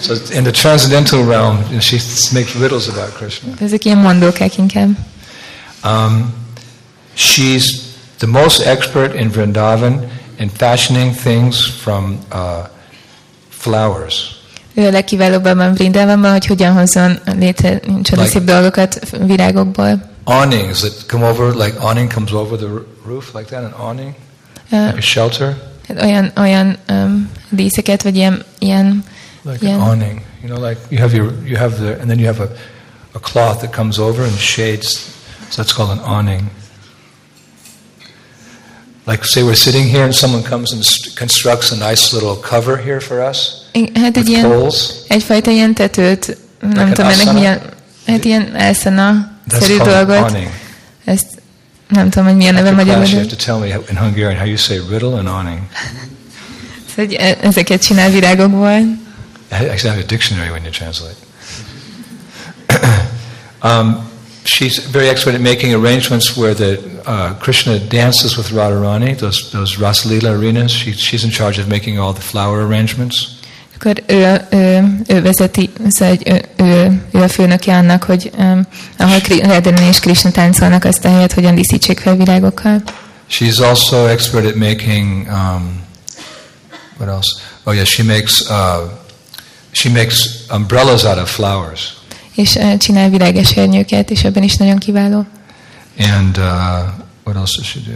So 0.00 0.14
in 0.32 0.44
the 0.44 0.52
transcendental 0.52 1.24
realm, 1.24 1.80
she 1.80 1.98
makes 2.34 2.56
riddles 2.56 2.88
about 2.88 3.14
Krishna. 3.14 3.54
Ezek 3.60 3.84
ilyen 3.84 3.98
mondókák 3.98 4.56
inkább. 4.58 4.96
Um, 5.84 6.32
she's 7.14 7.94
the 8.18 8.26
most 8.26 8.66
expert 8.66 9.14
in 9.14 9.30
Vrindavan 9.30 10.08
in 10.38 10.48
fashioning 10.48 11.12
things 11.14 11.66
from 11.82 12.18
uh, 12.32 12.66
flowers. 13.48 14.32
Ő 14.74 14.86
a 14.86 14.90
legkiválóbb 14.90 15.44
abban 15.44 15.74
Vrindávamban, 15.74 16.32
hogy 16.32 16.46
hogyan 16.46 16.72
hozzon 16.72 17.18
létre 17.38 17.80
csoda 18.02 18.24
szép 18.24 18.42
dolgokat 18.44 19.00
virágokból. 19.26 20.10
Awnings 20.24 20.80
that 20.80 20.92
come 21.06 21.28
over, 21.28 21.54
like 21.54 21.78
awning 21.78 22.12
comes 22.12 22.32
over 22.32 22.58
the 22.58 22.68
roof, 23.06 23.32
like 23.34 23.44
that, 23.48 23.62
an 23.64 23.72
awning, 23.88 24.14
Ö, 24.70 24.84
like 24.84 24.98
a 24.98 25.00
shelter, 25.00 25.56
olyan, 26.02 26.32
olyan 26.36 26.76
um, 26.88 27.30
díszeket, 27.50 28.02
vagy 28.02 28.16
ilyen, 28.16 28.44
ilyen 28.58 29.04
like 29.42 29.66
Yeah. 29.66 29.82
an 29.82 29.88
awning. 29.88 30.20
You 30.42 30.54
know, 30.54 30.68
like 30.68 30.80
you 30.88 31.00
have 31.00 31.16
your, 31.16 31.32
you 31.44 31.56
have 31.58 31.74
the, 31.76 31.90
and 32.00 32.08
then 32.08 32.18
you 32.18 32.26
have 32.26 32.42
a, 32.42 32.48
a 33.12 33.18
cloth 33.20 33.60
that 33.60 33.72
comes 33.74 33.98
over 33.98 34.24
and 34.24 34.36
shades. 34.38 35.00
So 35.54 35.62
that's 35.62 35.72
called 35.72 35.96
an 35.96 36.00
awning. 36.00 36.50
Like 39.06 39.24
say 39.24 39.44
we're 39.44 39.54
sitting 39.54 39.86
here 39.86 40.02
and 40.02 40.12
someone 40.12 40.42
comes 40.42 40.72
and 40.72 40.82
constructs 41.14 41.70
a 41.70 41.76
nice 41.76 42.12
little 42.12 42.34
cover 42.34 42.76
here 42.76 43.00
for 43.00 43.20
us 43.20 43.62
hát 43.94 44.16
egy 44.16 44.28
ilyen, 44.28 44.42
poles. 44.42 44.90
egyfajta 45.08 45.50
ilyen 45.50 45.74
tetőt, 45.74 46.38
nem 46.60 46.70
Like 46.70 46.92
tudom 46.92 47.10
ennek 47.10 47.32
milyen, 47.32 47.60
hát 48.06 48.24
ilyen 48.24 48.54
elszana 48.54 49.32
That's 49.48 49.60
szerű 49.60 49.76
dolgot. 49.76 50.38
Ezt 51.04 51.26
nem 51.88 52.10
tudom, 52.10 52.28
hogy 52.28 52.36
milyen 52.36 52.54
neve 52.54 52.70
class, 52.70 53.10
you 53.10 53.18
have 53.18 53.36
to 53.36 53.44
tell 53.44 53.58
me 53.58 53.66
in 53.66 53.96
Hungarian 53.96 54.36
how 54.36 54.46
you 54.46 54.56
say 54.56 54.80
riddle 54.88 55.18
and 55.18 55.28
awning. 55.28 55.60
Hogy 56.94 57.14
ezeket 57.50 57.82
csinál 57.82 58.10
virágokból. 58.10 58.70
I 58.70 59.68
actually 59.68 59.96
have 59.96 60.00
a 60.00 60.06
dictionary 60.06 60.50
when 60.50 60.62
you 60.62 60.70
translate. 60.70 61.16
um, 63.62 64.12
she's 64.44 64.78
very 64.78 65.08
expert 65.08 65.34
at 65.34 65.40
making 65.40 65.74
arrangements 65.74 66.36
where 66.36 66.54
the 66.54 66.78
uh, 67.06 67.34
Krishna 67.40 67.78
dances 67.78 68.36
with 68.36 68.48
Radharani, 68.52 69.18
those 69.18 69.50
those 69.50 69.76
Rasalila 69.76 70.38
arenas. 70.38 70.70
She, 70.70 70.92
she's 70.92 71.24
in 71.24 71.30
charge 71.30 71.58
of 71.58 71.68
making 71.68 71.98
all 71.98 72.12
the 72.12 72.22
flower 72.22 72.60
arrangements. 72.60 73.28
Akkor 73.74 74.02
ő, 74.06 74.46
ő, 74.50 74.96
ő 75.06 75.22
vezeti, 75.22 75.70
szóval 75.88 76.18
ő, 76.24 76.44
ő, 76.56 77.02
ő 77.12 77.22
a 77.22 77.28
főnöke 77.28 77.76
annak, 77.76 78.02
hogy 78.02 78.30
um, 78.38 78.66
ahol 78.98 79.18
Radharani 79.28 79.86
és 79.86 80.00
Krishna 80.00 80.30
táncolnak, 80.30 80.84
azt 80.84 81.04
a 81.04 81.08
helyet 81.08 81.32
hogyan 81.32 81.54
díszítsék 81.54 81.98
fel 81.98 82.16
virágokkal. 82.16 82.82
She's 83.30 83.58
also 83.60 84.06
expert 84.06 84.46
at 84.46 84.54
making 84.54 85.26
um, 85.28 85.82
what 86.98 87.08
else? 87.08 87.40
Oh 87.64 87.74
yeah, 87.74 87.86
she 87.86 88.02
makes 88.02 88.50
uh, 88.50 88.90
she 89.72 89.90
makes 89.90 90.46
umbrellas 90.50 91.04
out 91.04 91.18
of 91.18 91.30
flowers. 91.30 91.94
És 92.34 92.54
uh, 92.54 92.76
csinál 92.76 93.10
virágesernyőket, 93.10 94.10
és 94.10 94.24
ebben 94.24 94.42
is 94.42 94.56
nagyon 94.56 94.78
kiváló. 94.78 95.26
And 95.98 96.38
uh, 96.38 96.44
what 97.24 97.36
else 97.36 97.56
does 97.56 97.66
she 97.66 97.80
do? 97.80 97.92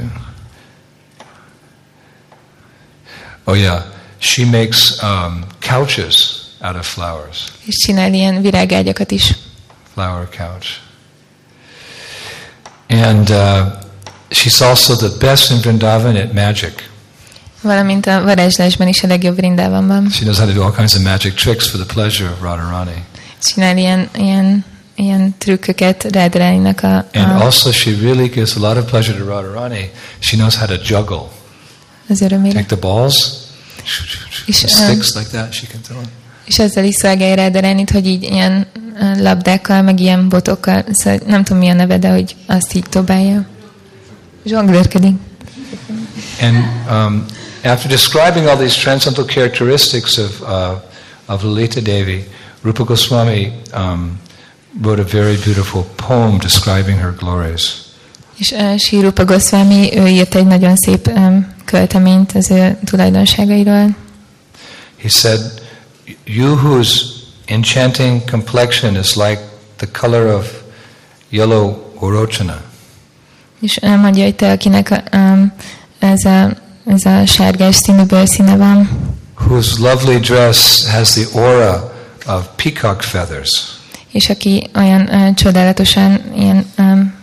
Oh 3.44 3.56
yeah, 3.56 3.82
she 4.18 4.44
makes 4.44 5.02
um, 5.02 5.44
couches 5.60 6.46
out 6.60 6.76
of 6.76 6.86
flowers. 6.86 7.44
És 7.64 7.76
csinál 7.76 8.14
ilyen 8.14 8.40
virágágyakat 8.40 9.10
is. 9.10 9.34
Flower 9.92 10.28
couch. 10.36 10.66
And 12.88 13.30
uh, 13.30 13.66
she's 14.30 14.60
also 14.60 14.94
the 14.96 15.16
best 15.18 15.50
in 15.50 15.60
Vrindavan 15.60 16.16
at 16.16 16.32
magic. 16.32 16.90
Valamint 17.62 18.06
a 18.06 18.22
varázslásban 18.22 18.88
is 18.88 19.02
a 19.02 19.06
legjobb 19.06 19.36
Vrindávamban. 19.36 20.08
She 20.10 20.22
knows 20.22 20.38
how 20.38 20.46
to 20.46 20.52
do 20.52 20.62
all 20.62 20.72
kinds 20.72 20.94
of 20.94 21.02
magic 21.02 21.34
tricks 21.34 21.66
for 21.66 21.80
the 21.84 21.94
pleasure 21.94 22.30
of 22.30 22.38
Radharani. 22.40 23.02
Csinál 23.42 23.76
ilyen, 23.76 24.08
ilyen, 24.14 24.64
ilyen 24.94 25.34
trükköket 25.38 26.06
Radharaninak 26.12 26.82
a, 26.82 27.06
And 27.14 27.42
also 27.42 27.72
she 27.72 27.90
really 28.00 28.28
gives 28.28 28.56
a 28.56 28.60
lot 28.60 28.76
of 28.76 28.90
pleasure 28.90 29.18
to 29.18 29.24
Radharani. 29.24 29.90
She 30.18 30.36
knows 30.36 30.56
how 30.56 30.66
to 30.66 30.74
juggle. 30.84 31.36
az 32.08 32.20
örömére. 32.20 32.54
Take 32.54 32.66
the 32.66 32.76
balls, 32.76 33.28
És, 34.46 34.60
the 34.60 34.82
um, 34.82 34.88
sticks 34.88 35.14
like 35.14 35.28
that, 35.28 35.52
she 35.52 35.66
can 35.66 35.80
throw. 35.80 36.00
És 36.44 36.58
ezzel 36.58 36.84
is 36.84 36.94
szolgálja 36.94 37.34
Radharanit, 37.34 37.90
hogy 37.90 38.06
így 38.06 38.22
ilyen 38.22 38.66
labdákkal, 39.18 39.82
meg 39.82 40.00
ilyen 40.00 40.28
botokkal, 40.28 40.84
szóval 40.92 41.20
nem 41.26 41.44
tudom 41.44 41.62
mi 41.62 41.68
a 41.68 41.74
neve, 41.74 41.98
de 41.98 42.08
hogy 42.08 42.36
azt 42.46 42.74
így 42.74 42.82
dobálja. 42.82 43.46
Zsonglőrkedik. 44.44 45.14
And 46.40 46.56
um, 46.90 47.24
after 47.64 47.90
describing 47.90 48.46
all 48.46 48.56
these 48.56 48.80
transcendental 48.80 49.24
characteristics 49.24 50.18
of, 50.18 50.40
uh, 50.40 51.34
of 51.34 51.42
Lalita 51.42 51.80
Devi, 51.80 52.28
Rupa 52.62 52.84
Goswami 52.84 53.52
um, 53.74 54.18
wrote 54.80 55.00
a 55.00 55.04
very 55.04 55.36
beautiful 55.36 55.82
poem 56.06 56.38
describing 56.38 56.98
her 56.98 57.14
glories. 57.18 57.72
És 58.36 58.50
uh, 58.50 58.76
Sírupa 58.76 59.24
Goswami, 59.24 59.98
ő 59.98 60.06
írt 60.06 60.34
egy 60.34 60.46
nagyon 60.46 60.76
szép 60.76 61.08
um, 61.08 61.46
költeményt 61.64 62.32
az 62.32 62.50
ő 62.50 62.78
tulajdonságairól. 62.84 63.96
He 65.02 65.08
said, 65.08 65.40
You 66.24 66.54
whose 66.56 67.04
enchanting 67.46 68.30
complexion 68.30 68.96
is 68.96 69.14
like 69.14 69.40
the 69.76 69.86
color 70.00 70.34
of 70.34 70.46
yellow 71.28 71.92
orochana, 71.94 72.60
És 73.60 73.78
uh, 73.82 73.96
mondja, 73.96 74.24
hogy 74.24 74.34
te, 74.34 74.50
akinek 74.50 75.02
um, 75.12 75.52
ez, 75.98 76.24
a, 76.24 76.56
ez 76.86 77.04
a 77.04 77.26
sárgás 77.26 77.76
színű 77.76 78.02
bőrszíne 78.02 78.56
van, 78.56 78.90
whose 79.40 79.80
lovely 79.80 80.18
dress 80.18 80.86
has 80.86 81.10
the 81.10 81.40
aura 81.40 81.97
of 82.28 82.46
peacock 82.62 83.02
feathers, 83.02 83.62
és 84.12 84.28
aki 84.30 84.70
olyan 84.74 85.00
uh, 85.12 85.34
csodálatosan 85.34 86.20
ilyen 86.36 86.66
um, 86.78 87.14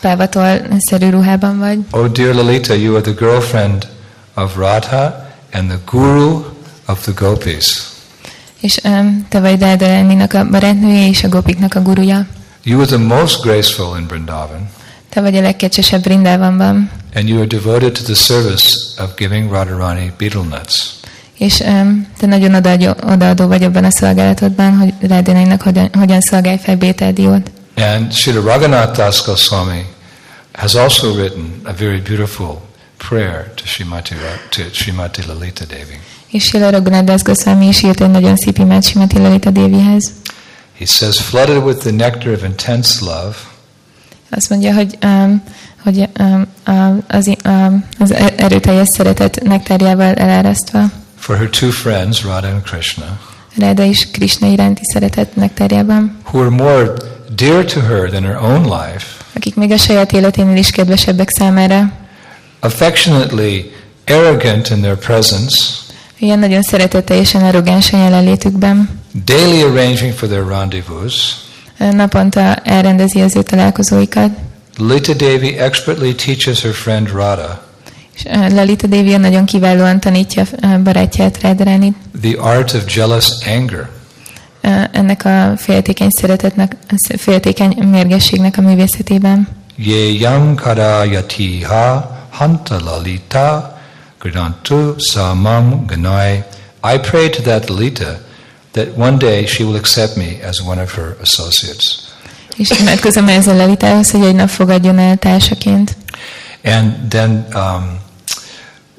pávatol-szerű 0.00 1.10
ruhában 1.10 1.58
vagy, 1.58 1.78
Oh, 1.90 2.06
dear 2.12 2.34
Lalita, 2.34 2.74
you 2.74 2.94
are 2.94 3.02
the 3.02 3.12
girlfriend 3.26 3.88
of 4.34 4.56
Radha 4.56 5.26
and 5.52 5.68
the 5.68 5.78
guru 5.90 6.42
of 6.86 7.00
the 7.02 7.12
gopis. 7.16 7.82
és 8.60 8.78
um, 8.84 9.26
te 9.28 9.40
vagy 9.40 9.60
Radharaninak 9.60 10.32
a 10.32 10.48
barátnője 10.48 11.08
és 11.08 11.24
a 11.24 11.28
gopiknak 11.28 11.74
a 11.74 11.82
guruja. 11.82 12.26
You 12.62 12.80
are 12.80 12.86
the 12.86 12.98
most 12.98 13.40
graceful 13.42 13.98
in 13.98 14.06
Vrindavan, 14.06 14.68
Te 15.08 15.20
vagy 15.20 15.36
a 15.36 15.40
legkecsesebb 15.40 16.02
Brindávamban, 16.02 16.90
and 17.14 17.28
you 17.28 17.38
are 17.38 17.46
devoted 17.46 17.92
to 17.92 18.02
the 18.02 18.14
service 18.14 18.76
of 19.02 19.14
giving 19.16 19.50
Radharani 19.50 20.12
betel 20.18 20.42
nuts. 20.42 20.94
És 21.38 21.60
um, 21.60 22.06
te 22.18 22.26
nagyon 22.26 22.54
odaadó, 22.54 22.94
odaadó 23.02 23.46
vagy 23.46 23.62
abban 23.62 23.84
a 23.84 23.90
szolgálatodban, 23.90 24.76
hogy 24.76 24.94
Radharaninak 25.08 25.62
hogyan, 25.62 25.88
hogyan 25.92 26.20
szolgálj 26.20 26.58
fel 26.58 26.76
bételdiót. 26.76 27.50
And 27.76 28.12
Srila 28.12 28.40
Raghunath 28.40 28.96
Das 28.96 29.24
Goswami 29.24 29.82
has 30.52 30.74
also 30.74 31.12
written 31.12 31.60
a 31.64 31.72
very 31.72 32.00
beautiful 32.00 32.60
prayer 33.08 33.52
to 33.54 33.62
Srimati, 33.66 34.14
to 34.48 34.62
Srimati 34.72 35.22
Lalita 35.26 35.64
Devi. 35.64 35.98
És 36.28 36.44
Sila 36.44 36.70
Raghunath 36.70 37.22
Goswami 37.22 37.66
is 37.66 37.82
írt 37.82 38.00
egy 38.00 38.10
nagyon 38.10 38.36
szép 38.36 38.58
imát 38.58 38.84
Simati 38.84 39.18
Lalita 39.18 39.50
Dévihez. 39.50 40.12
He 40.78 40.86
says, 40.86 41.20
flooded 41.20 41.64
with 41.64 41.78
the 41.78 41.90
nectar 41.90 42.32
of 42.32 42.42
intense 42.42 43.04
love, 43.04 43.36
Azt 44.30 44.50
mondja, 44.50 44.74
hogy, 44.74 44.98
um, 45.04 45.42
hogy 45.82 46.08
um, 46.18 46.48
az, 47.06 47.30
um, 47.44 47.84
az 47.98 48.12
erőteljes 48.36 48.88
szeretet 48.88 49.42
nektárjával 49.42 50.14
elárasztva, 50.14 50.84
for 51.26 51.36
her 51.36 51.48
two 51.48 51.72
friends, 51.72 52.24
Radha 52.24 52.48
and 52.48 52.62
Krishna, 52.62 53.18
Ráda 53.58 53.84
is 53.84 54.10
Krishna 54.10 54.46
iránti 54.46 54.82
szeretet 54.84 55.36
nektárjában, 55.36 56.18
who 56.24 56.40
are 56.40 56.50
more 56.50 56.92
dear 57.34 57.64
to 57.64 57.80
her 57.80 58.10
than 58.10 58.22
her 58.22 58.36
own 58.36 58.62
life, 58.62 59.06
akik 59.32 59.54
még 59.54 59.70
a 59.70 59.76
saját 59.76 60.12
életénél 60.12 60.56
is 60.56 60.70
kedvesebbek 60.70 61.28
számára, 61.28 61.92
affectionately 62.60 63.70
arrogant 64.06 64.68
in 64.68 64.80
their 64.80 64.96
presence, 64.96 65.56
ilyen 66.18 66.38
nagyon 66.38 66.62
szeretetteljesen 66.62 67.44
arrogáns 67.44 67.92
a 67.92 67.96
jelenlétükben, 67.96 69.00
daily 69.24 69.62
arranging 69.62 70.12
for 70.12 70.28
their 70.28 70.46
rendezvous, 70.46 71.14
naponta 71.76 72.54
elrendezi 72.54 73.20
az 73.20 73.36
ő 73.36 73.42
találkozóikat, 73.42 74.30
Lita 74.78 75.14
Devi 75.14 75.58
expertly 75.58 76.14
teaches 76.14 76.62
her 76.62 76.72
friend 76.72 77.08
Radha 77.08 77.65
és 77.65 77.65
Lalita 78.24 78.86
Devi 78.86 79.16
nagyon 79.16 79.44
kiválóan 79.44 80.00
tanítja 80.00 80.44
barátját 80.82 81.42
Radharánit, 81.42 81.96
the 82.20 82.40
art 82.40 82.74
of 82.74 82.94
jealous 82.94 83.28
anger. 83.46 83.88
ennek 84.92 85.24
a 85.24 85.52
féltékeny 85.56 86.10
szeretetnek, 86.10 86.76
féltékeny 87.16 87.76
mérgességnek 87.90 88.58
a 88.58 88.60
művészetében. 88.60 89.48
Ye 89.76 90.10
yang 90.10 90.60
karayati 90.60 91.62
ha 91.62 92.16
hanta 92.30 92.80
lalita 92.84 93.78
gridantu 94.18 94.98
samam 94.98 95.86
ganai. 95.86 96.44
I 96.82 96.98
pray 96.98 97.30
to 97.30 97.42
that 97.42 97.68
Lalita 97.68 98.18
that 98.72 98.88
one 98.96 99.16
day 99.16 99.46
she 99.46 99.64
will 99.64 99.76
accept 99.76 100.16
me 100.16 100.48
as 100.48 100.60
one 100.60 100.82
of 100.82 100.94
her 100.94 101.16
associates. 101.22 101.98
És 102.56 102.70
imádkozom 102.80 103.28
ezzel 103.28 103.56
Lalitához, 103.56 104.10
hogy 104.10 104.24
egy 104.24 104.34
nap 104.34 104.48
fogadjon 104.48 104.98
el 104.98 105.16
társaként. 105.16 105.96
And 106.64 106.92
then 107.08 107.46
um, 107.54 107.98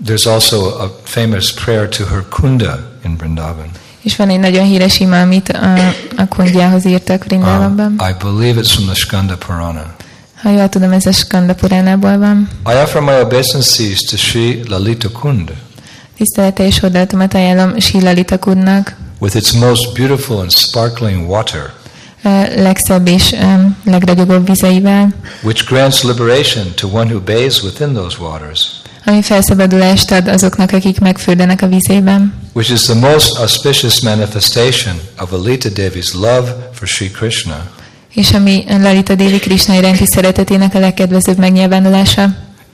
there's 0.05 0.25
also 0.25 0.57
a 0.79 0.89
famous 1.03 1.51
prayer 1.53 1.87
to 1.89 2.03
her 2.05 2.25
Kunda 2.29 2.79
in 3.05 3.17
Vrindavan. 3.17 3.71
És 4.01 4.15
van 4.15 4.29
egy 4.29 4.39
nagyon 4.39 4.65
híres 4.65 4.99
ima, 4.99 5.21
amit 5.21 5.49
a, 5.49 5.73
a 6.17 6.27
kundjához 6.27 6.85
írtak 6.85 7.21
Um, 7.21 7.27
Vrindávamban. 7.27 7.91
I 7.91 8.23
believe 8.23 8.61
it's 8.61 8.71
from 8.71 8.85
the 8.85 8.95
Skanda 8.95 9.37
Purana. 9.37 9.95
Ha 10.41 10.49
jól 10.51 10.69
tudom, 10.69 10.91
ez 10.91 11.05
a 11.05 11.11
Skanda 11.11 11.53
Puránából 11.55 12.17
van. 12.17 12.49
I 12.65 12.73
offer 12.83 13.01
my 13.01 13.19
obeisances 13.21 14.01
to 14.01 14.17
Sri 14.17 14.61
Lalita 14.67 15.09
Kund 15.09 15.51
Tisztelete 16.17 16.65
és 16.65 16.81
odalatomat 16.83 17.33
ajánlom 17.33 17.79
Sri 17.79 18.01
Lalita 18.01 18.37
Kundnak, 18.39 18.95
with 19.19 19.35
its 19.35 19.51
most 19.51 19.93
beautiful 19.93 20.39
and 20.39 20.51
sparkling 20.51 21.29
water, 21.29 21.73
legszebb 22.55 23.07
és 23.07 23.31
um, 23.31 23.77
legragyogóbb 23.83 24.47
vizeivel, 24.47 25.13
which 25.41 25.65
grants 25.65 26.03
liberation 26.03 26.73
to 26.75 26.87
one 26.91 27.11
who 27.11 27.19
bathes 27.19 27.61
within 27.63 27.93
those 27.93 28.17
waters, 28.19 28.67
ami 29.07 29.21
felszabadulást 29.21 30.11
ad 30.11 30.27
azoknak, 30.27 30.71
akik 30.71 30.99
megfürdenek 30.99 31.61
a 31.61 31.67
vizében, 31.67 32.33
which 32.53 32.71
is 32.71 32.81
the 32.81 32.93
most 32.93 33.37
auspicious 33.37 33.99
manifestation 33.99 34.99
of 35.19 35.31
Lalita 35.31 35.69
Devi's 35.69 36.13
love 36.13 36.55
for 36.73 36.87
Sri 36.87 37.11
Krishna, 37.11 37.69
és 38.13 38.31
ami 38.31 38.65
Lalita 38.67 39.15
Dévi 39.15 39.39
Krishna 39.39 39.73
iránti 39.73 40.05
szeretetének 40.05 40.73
a 40.75 40.79
legkedvezőbb 40.79 41.37
megnyilvánulása, 41.37 42.21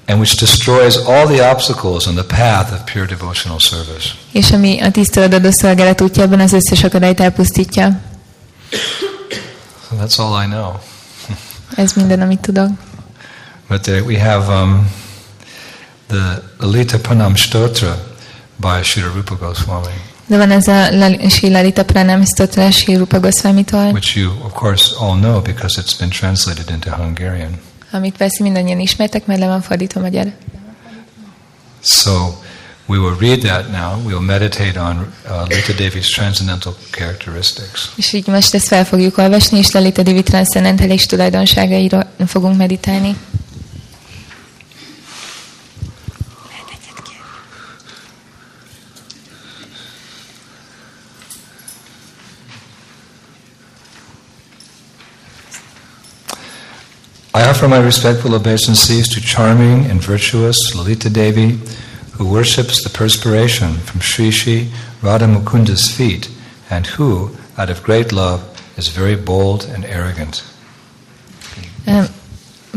and 0.08 0.20
which 0.20 0.40
destroys 0.40 0.96
all 0.96 1.26
the 1.26 1.50
obstacles 1.52 2.06
on 2.06 2.16
the 2.16 2.24
path 2.24 2.74
of 2.74 2.92
pure 2.94 3.06
devotional 3.06 3.60
service. 3.60 4.10
és 4.32 4.52
ami 4.52 4.82
a 4.82 4.92
tiszteletadó 4.92 5.52
szolgálat 5.52 6.02
útjában 6.02 6.40
az 6.40 6.54
összes 6.54 6.84
akadályt 6.84 7.20
elpusztítja. 7.20 8.00
So 9.90 9.96
that's 10.02 10.18
all 10.18 10.44
I 10.44 10.46
know. 10.46 10.72
Ez 11.76 11.94
minden, 11.94 12.22
amit 12.22 12.40
tudok. 12.40 12.70
But 13.70 13.82
there 13.82 14.02
we 14.02 14.20
have 14.20 14.62
um, 14.62 14.92
the 16.14 16.42
Lalita 16.58 16.98
Pranam 16.98 17.36
Stotra 17.36 17.98
by 18.56 18.84
Srila 18.84 19.12
Rupa 19.14 19.36
Goswami. 19.36 19.94
De 20.26 20.38
van 20.38 20.52
ez 20.52 20.68
a 20.68 20.90
Sri 21.30 21.50
Lalita 21.50 21.84
Pranam 21.84 22.24
Stotra 22.26 22.70
Sri 22.72 22.96
Rupa 22.96 23.20
Goswami-tól, 23.20 23.92
which 23.92 24.16
you, 24.16 24.32
of 24.44 24.54
course, 24.54 24.96
all 25.00 25.20
know 25.20 25.42
because 25.42 25.82
it's 25.82 25.98
been 25.98 26.10
translated 26.10 26.70
into 26.70 26.90
Hungarian. 26.90 27.60
amit 27.92 28.18
persze 28.18 28.44
mindannyian 28.44 28.80
ismertek, 28.80 29.26
mert 29.26 29.40
le 29.40 29.46
van 29.48 29.62
fordítva 29.62 30.00
magyar. 30.00 30.32
So 31.82 32.12
we 32.86 32.98
will 32.98 33.16
read 33.20 33.40
that 33.40 33.70
now. 33.72 34.12
We'll 34.12 34.26
meditate 34.26 34.80
on 34.80 34.98
uh, 35.26 35.48
Lita 35.48 35.74
Devi's 35.74 36.10
transcendental 36.10 36.76
characteristics. 36.90 37.90
És 37.96 38.14
így 38.14 38.28
most 38.28 38.54
ezt 38.54 38.68
fel 38.68 38.86
fogjuk 38.86 39.18
olvasni, 39.18 39.58
és 39.58 39.72
Lalita 39.72 40.04
Devi 40.04 40.24
transzcendentális 40.24 41.06
tulajdonságairól 41.06 42.06
fogunk 42.28 42.58
meditálni. 42.58 43.16
I 57.36 57.50
offer 57.50 57.68
my 57.68 57.80
respectful 57.80 58.36
obeisances 58.36 59.08
to 59.10 59.20
charming 59.20 59.90
and 59.90 60.00
virtuous 60.00 60.76
Lalita 60.76 61.10
Devi, 61.10 61.60
who 62.12 62.26
worships 62.26 62.84
the 62.84 62.90
perspiration 62.90 63.74
from 63.74 64.02
Sri 64.02 64.32
Sri 64.32 64.68
Radha 65.02 65.28
Mukunda's 65.28 65.90
feet, 65.90 66.30
and 66.70 66.86
who, 66.86 67.32
out 67.58 67.72
of 67.72 67.82
great 67.82 68.12
love, 68.12 68.42
is 68.78 68.88
very 68.90 69.16
bold 69.16 69.66
and 69.74 69.84
arrogant. 69.86 70.44
Öm, 71.86 72.08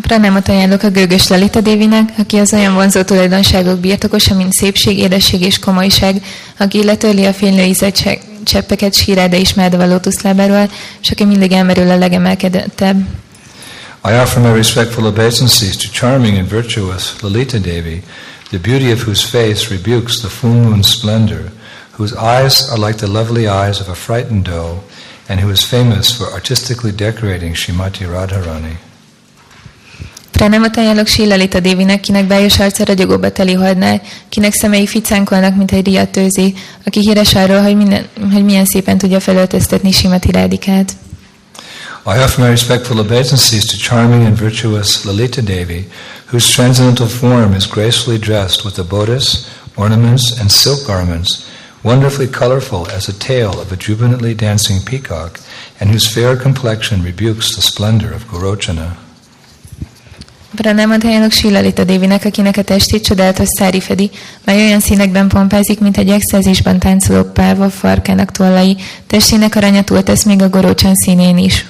Pranámot 0.01 0.49
ajánlok 0.49 0.83
a 0.83 0.91
gőgös 0.91 1.29
Lalita 1.29 1.61
Dévinek, 1.61 2.13
aki 2.19 2.37
az 2.37 2.53
olyan 2.53 2.75
vonzó 2.75 3.03
tulajdonságok 3.03 3.79
birtokosa, 3.79 4.35
mint 4.35 4.53
szépség, 4.53 4.99
édesség 4.99 5.41
és 5.41 5.59
komolyság, 5.59 6.23
aki 6.59 6.85
letörli 6.85 7.25
a 7.25 7.33
fénylő 7.33 7.63
ízet 7.63 8.19
cseppeket 8.45 8.95
síráda 8.95 9.37
ismerd 9.37 9.75
a 9.75 9.87
lótuszlábáról, 9.87 10.71
és 11.03 11.11
aki 11.11 11.25
mindig 11.25 11.53
elmerül 11.53 11.91
a 11.91 11.99
legemelkedettebb. 11.99 13.07
I 14.05 14.17
offer 14.19 14.41
my 14.41 14.53
respectful 14.53 15.07
obeisances 15.07 15.77
to 15.77 15.91
charming 15.91 16.37
and 16.39 16.49
virtuous 16.49 17.23
Lalita 17.23 17.59
Devi, 17.59 18.03
the 18.51 18.59
beauty 18.59 18.93
of 18.93 19.01
whose 19.01 19.25
face 19.25 19.71
rebukes 19.71 20.21
the 20.21 20.29
full 20.29 20.55
moon's 20.55 20.89
splendor, 20.89 21.51
whose 21.93 22.15
eyes 22.15 22.69
are 22.71 22.79
like 22.79 22.99
the 22.99 23.11
lovely 23.11 23.49
eyes 23.49 23.81
of 23.81 23.89
a 23.89 23.95
frightened 23.95 24.45
doe, 24.45 24.81
and 25.29 25.41
who 25.41 25.51
is 25.51 25.65
famous 25.65 26.11
for 26.17 26.33
artistically 26.33 26.93
decorating 26.93 27.55
Shrimati 27.55 28.07
Radharani. 28.07 28.77
Pranámot 30.37 30.77
ajánlok 30.77 31.07
Sri 31.07 31.27
Lalita 31.27 31.61
Dévinek, 31.61 32.01
kinek 32.01 32.27
bájos 32.27 32.59
arca 32.59 32.85
ragyogóba 32.85 33.31
teli 33.31 33.53
holdnál, 33.53 34.03
kinek 34.29 34.53
szemei 34.53 34.87
ficánkolnak, 34.87 35.57
mint 35.57 35.73
egy 35.73 35.87
riadtőzi, 35.87 36.55
aki 36.85 37.01
híres 37.01 37.35
arról, 37.35 37.63
hogy, 37.63 37.77
minden, 37.77 38.07
hogy 38.33 38.45
milyen 38.45 38.65
szépen 38.65 38.99
tudja 38.99 39.21
felöltöztetni 39.21 39.93
Simati 39.93 40.31
Rádikát. 40.31 40.93
I 42.09 42.23
offer 42.23 42.41
my 42.41 42.51
respectful 42.51 43.01
obeisances 43.01 43.65
to 43.67 43.77
charming 43.77 44.23
and 44.23 44.37
virtuous 44.37 45.05
Lalita 45.05 45.43
Devi, 45.43 45.87
whose 46.27 46.49
transcendental 46.49 47.09
form 47.09 47.53
is 47.53 47.67
gracefully 47.67 48.17
dressed 48.17 48.65
with 48.65 48.77
the 48.77 48.85
bodhis, 48.85 49.49
ornaments, 49.77 50.31
and 50.41 50.49
silk 50.49 50.87
garments, 50.87 51.51
wonderfully 51.83 52.29
colorful 52.29 52.87
as 52.91 53.09
a 53.09 53.19
tail 53.19 53.61
of 53.61 53.73
a 53.73 53.77
jubilantly 53.77 54.35
dancing 54.35 54.81
peacock, 54.85 55.41
and 55.81 55.91
whose 55.91 56.07
fair 56.07 56.37
complexion 56.37 57.03
rebukes 57.03 57.57
the 57.57 57.61
splendor 57.61 58.13
of 58.15 58.29
Gorochana. 58.31 58.97
Pranámot 60.55 61.05
ajánlok 61.05 61.33
Sri 61.33 61.51
Lalita 61.51 61.85
Dévinek, 61.85 62.25
akinek 62.25 62.57
a 62.57 62.63
testét 62.63 63.05
csodálatos 63.05 63.49
szári 63.49 63.81
fedi, 63.81 64.11
mely 64.45 64.65
olyan 64.65 64.81
színekben 64.81 65.29
pompázik, 65.29 65.81
mint 65.81 65.97
egy 65.97 66.09
extázisban 66.09 66.79
táncoló 66.79 67.23
pálva 67.23 67.71
farkának 67.71 68.31
tollai, 68.31 68.77
testének 69.07 69.55
aranyatól 69.55 70.03
tesz 70.03 70.25
még 70.25 70.43
a 70.43 70.49
gorócsan 70.49 70.95
színén 70.95 71.39
is. 71.39 71.67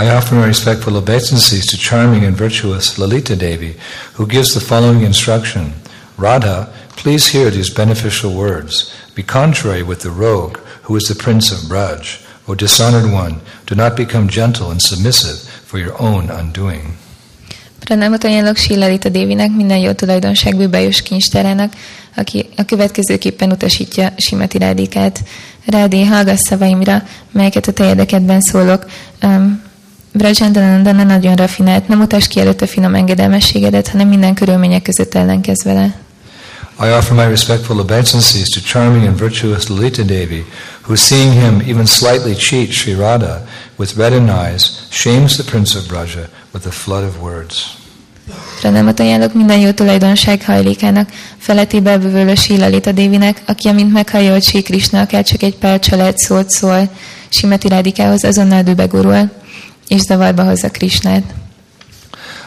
I 0.00 0.10
offer 0.10 0.36
my 0.36 0.46
respectful 0.46 0.96
obeisances 0.96 1.66
to 1.66 1.76
charming 1.76 2.24
and 2.24 2.36
virtuous 2.36 2.98
Lalita 2.98 3.34
Devi, 3.34 3.74
who 4.14 4.28
gives 4.28 4.54
the 4.54 4.60
following 4.60 5.02
instruction 5.02 5.72
Radha, 6.16 6.72
please 6.96 7.26
hear 7.26 7.50
these 7.50 7.68
beneficial 7.74 8.32
words. 8.32 8.94
Be 9.16 9.24
contrary 9.24 9.82
with 9.82 10.00
the 10.00 10.10
rogue, 10.10 10.58
who 10.82 10.94
is 10.96 11.08
the 11.08 11.16
prince 11.16 11.50
of 11.50 11.68
Braj. 11.68 12.24
O 12.46 12.54
dishonored 12.54 13.12
one, 13.12 13.40
do 13.66 13.74
not 13.74 13.96
become 13.96 14.28
gentle 14.28 14.70
and 14.70 14.80
submissive 14.80 15.38
for 15.66 15.78
your 15.78 16.00
own 16.00 16.30
undoing. 16.30 16.96
Pranámot 17.78 18.24
ajánlok 18.24 18.56
Sri 18.56 18.76
Lalita 18.76 19.08
Dévinek, 19.08 19.50
minden 19.56 19.78
jó 19.78 19.92
tulajdonság 19.92 20.56
bűbájos 20.56 21.02
kincstárának, 21.02 21.72
aki 22.16 22.48
a 22.56 22.64
következőképpen 22.64 23.50
utasítja 23.50 24.12
Simati 24.16 24.58
Rádikát. 24.58 25.24
Rádé, 25.66 26.04
hallgass 26.04 26.40
szavaimra, 26.40 27.02
melyeket 27.32 27.68
a 27.68 27.72
te 27.72 27.84
érdekedben 27.84 28.40
szólok. 28.40 28.86
Um, 29.22 29.66
Brajandanandana 30.18 31.04
nagyon 31.04 31.34
rafinált, 31.34 31.88
nem 31.88 32.00
utas 32.00 32.28
ki 32.28 32.40
előtt 32.40 32.60
a 32.60 32.66
finom 32.66 32.94
engedelmességedet, 32.94 33.88
hanem 33.88 34.08
minden 34.08 34.34
körülmények 34.34 34.82
között 34.82 35.14
ellenkezz 35.14 35.64
vele. 35.64 35.94
I 36.80 36.90
offer 36.90 37.16
my 37.16 37.24
respectful 37.24 37.78
obeisances 37.78 38.48
to 38.48 38.60
charming 38.60 39.06
and 39.06 39.18
virtuous 39.18 39.68
Lalita 39.68 40.02
Devi, 40.02 40.44
who 40.82 40.96
seeing 40.96 41.32
him 41.32 41.60
even 41.60 41.86
slightly 41.86 42.34
cheat 42.34 42.72
Sri 42.72 42.94
Radha 42.94 43.46
with 43.76 43.96
reddened 43.96 44.30
eyes, 44.30 44.70
shames 44.90 45.36
the 45.36 45.50
prince 45.50 45.78
of 45.78 45.86
Braja 45.88 46.28
with 46.52 46.66
a 46.66 46.70
flood 46.70 47.04
of 47.04 47.20
words. 47.20 47.76
Pranámot 48.60 49.00
ajánlok 49.00 49.34
minden 49.34 49.58
jó 49.58 49.70
tulajdonság 49.70 50.44
hajlékának, 50.44 51.08
feletébe 51.38 51.98
bővölő 51.98 52.34
Sri 52.34 52.58
Lalita 52.58 52.92
Dévinek, 52.92 53.42
aki 53.46 53.68
amint 53.68 53.92
meghallja, 53.92 54.32
hogy 54.32 54.44
Sri 54.44 54.62
Krishna 54.62 55.00
akár 55.00 55.24
csak 55.24 55.42
egy 55.42 55.56
pár 55.56 55.78
család 55.78 56.18
szót 56.18 56.50
szól, 56.50 56.90
Simati 57.28 57.68
Rádikához 57.68 58.24
azonnal 58.24 58.62
dübe 58.62 58.84
gurul, 58.84 59.30
és 59.88 60.00
zavarba 60.00 60.44
hozza 60.44 60.70
Krishnát. 60.70 61.34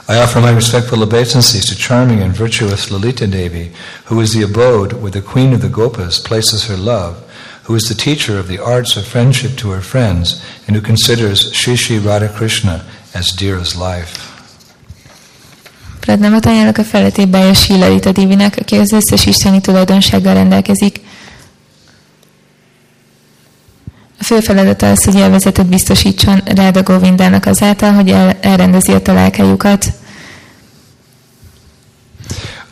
I 0.10 0.16
offer 0.16 0.42
my 0.42 0.54
respectful 0.54 1.02
obeisances 1.02 1.66
to 1.66 1.76
charming 1.76 2.22
and 2.22 2.36
virtuous 2.36 2.90
Lalita 2.90 3.26
Devi, 3.28 3.72
who 4.08 4.22
is 4.22 4.32
the 4.32 4.44
abode 4.44 4.94
where 4.94 5.12
the 5.12 5.22
queen 5.22 5.54
of 5.54 5.60
the 5.60 5.70
Gopas 5.70 6.20
places 6.22 6.66
her 6.66 6.78
love, 6.78 7.16
who 7.64 7.76
is 7.76 7.84
the 7.84 8.04
teacher 8.04 8.40
of 8.40 8.48
the 8.48 8.60
arts 8.64 8.96
of 8.96 9.04
friendship 9.06 9.56
to 9.56 9.70
her 9.70 9.82
friends, 9.82 10.42
and 10.68 10.76
who 10.76 10.82
considers 10.82 11.54
Sri 11.54 11.76
Sri 11.76 11.98
Radha 11.98 12.28
Krishna 12.28 12.84
as 13.14 13.32
dear 13.32 13.60
as 13.60 13.74
life. 13.74 14.12
Pradnamat 16.00 16.46
ajánlok 16.46 16.78
a 16.78 16.84
feletébe 16.84 17.38
a 17.38 17.54
Sri 17.54 17.78
Lalita 17.78 18.12
Dévinek, 18.12 18.56
aki 18.60 18.76
az 18.76 18.92
összes 18.92 19.26
isteni 19.26 19.62
tulajdonsággal 19.62 20.34
rendelkezik. 20.34 21.00
A 24.22 24.24
fő 24.24 24.40
feladata 24.40 24.90
az, 24.90 25.04
hogy 25.04 25.16
élvezetet 25.16 25.66
biztosítson 25.66 26.42
Ráda 26.46 26.84
Govindának 26.84 27.46
azáltal, 27.46 27.92
hogy 27.92 28.10
el, 28.10 28.38
elrendezi 28.42 28.92
a 28.92 29.02
találkájukat. 29.02 29.86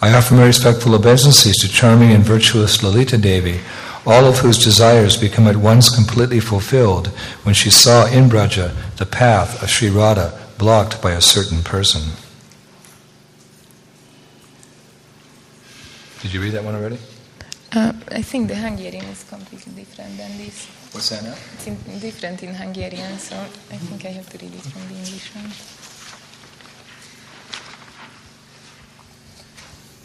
I 0.01 0.13
offer 0.15 0.37
my 0.37 0.43
respectful 0.43 0.93
obeisances 0.93 1.55
to 1.55 1.67
charming 1.67 2.11
and 2.11 2.27
virtuous 2.27 2.81
Lalita 2.81 3.17
Devi, 3.17 3.59
all 4.03 4.23
of 4.23 4.43
whose 4.43 4.63
desires 4.63 5.17
become 5.17 5.49
at 5.49 5.55
once 5.55 5.95
completely 5.95 6.39
fulfilled 6.39 7.09
when 7.43 7.53
she 7.53 7.69
saw 7.69 8.05
in 8.13 8.27
Braja 8.27 8.71
the 8.95 9.05
path 9.05 9.63
of 9.63 9.69
Sri 9.69 9.89
Radha 9.89 10.31
blocked 10.57 11.01
by 11.01 11.11
a 11.11 11.21
certain 11.21 11.63
person. 11.63 12.01
Did 16.21 16.33
you 16.33 16.41
read 16.41 16.53
that 16.53 16.63
one 16.63 16.75
already? 16.75 16.97
Uh, 17.75 17.93
I 18.19 18.21
think 18.21 18.47
the 18.47 18.55
Hungarian 18.55 19.05
is 19.05 19.23
completely 19.29 19.73
different 19.73 20.17
than 20.17 20.37
this. 20.37 20.67
What's 20.91 21.09
that 21.09 21.23
now? 21.23 21.35
It's 21.53 21.67
in, 21.67 21.99
different 21.99 22.41
in 22.41 22.55
Hungarian, 22.55 23.19
so 23.19 23.35
I 23.71 23.77
think 23.77 24.05
I 24.05 24.11
have 24.11 24.29
to 24.29 24.37
read 24.37 24.53
it 24.53 24.61
from 24.61 24.81
the 24.87 24.95
English 24.95 25.31
one. 25.35 25.53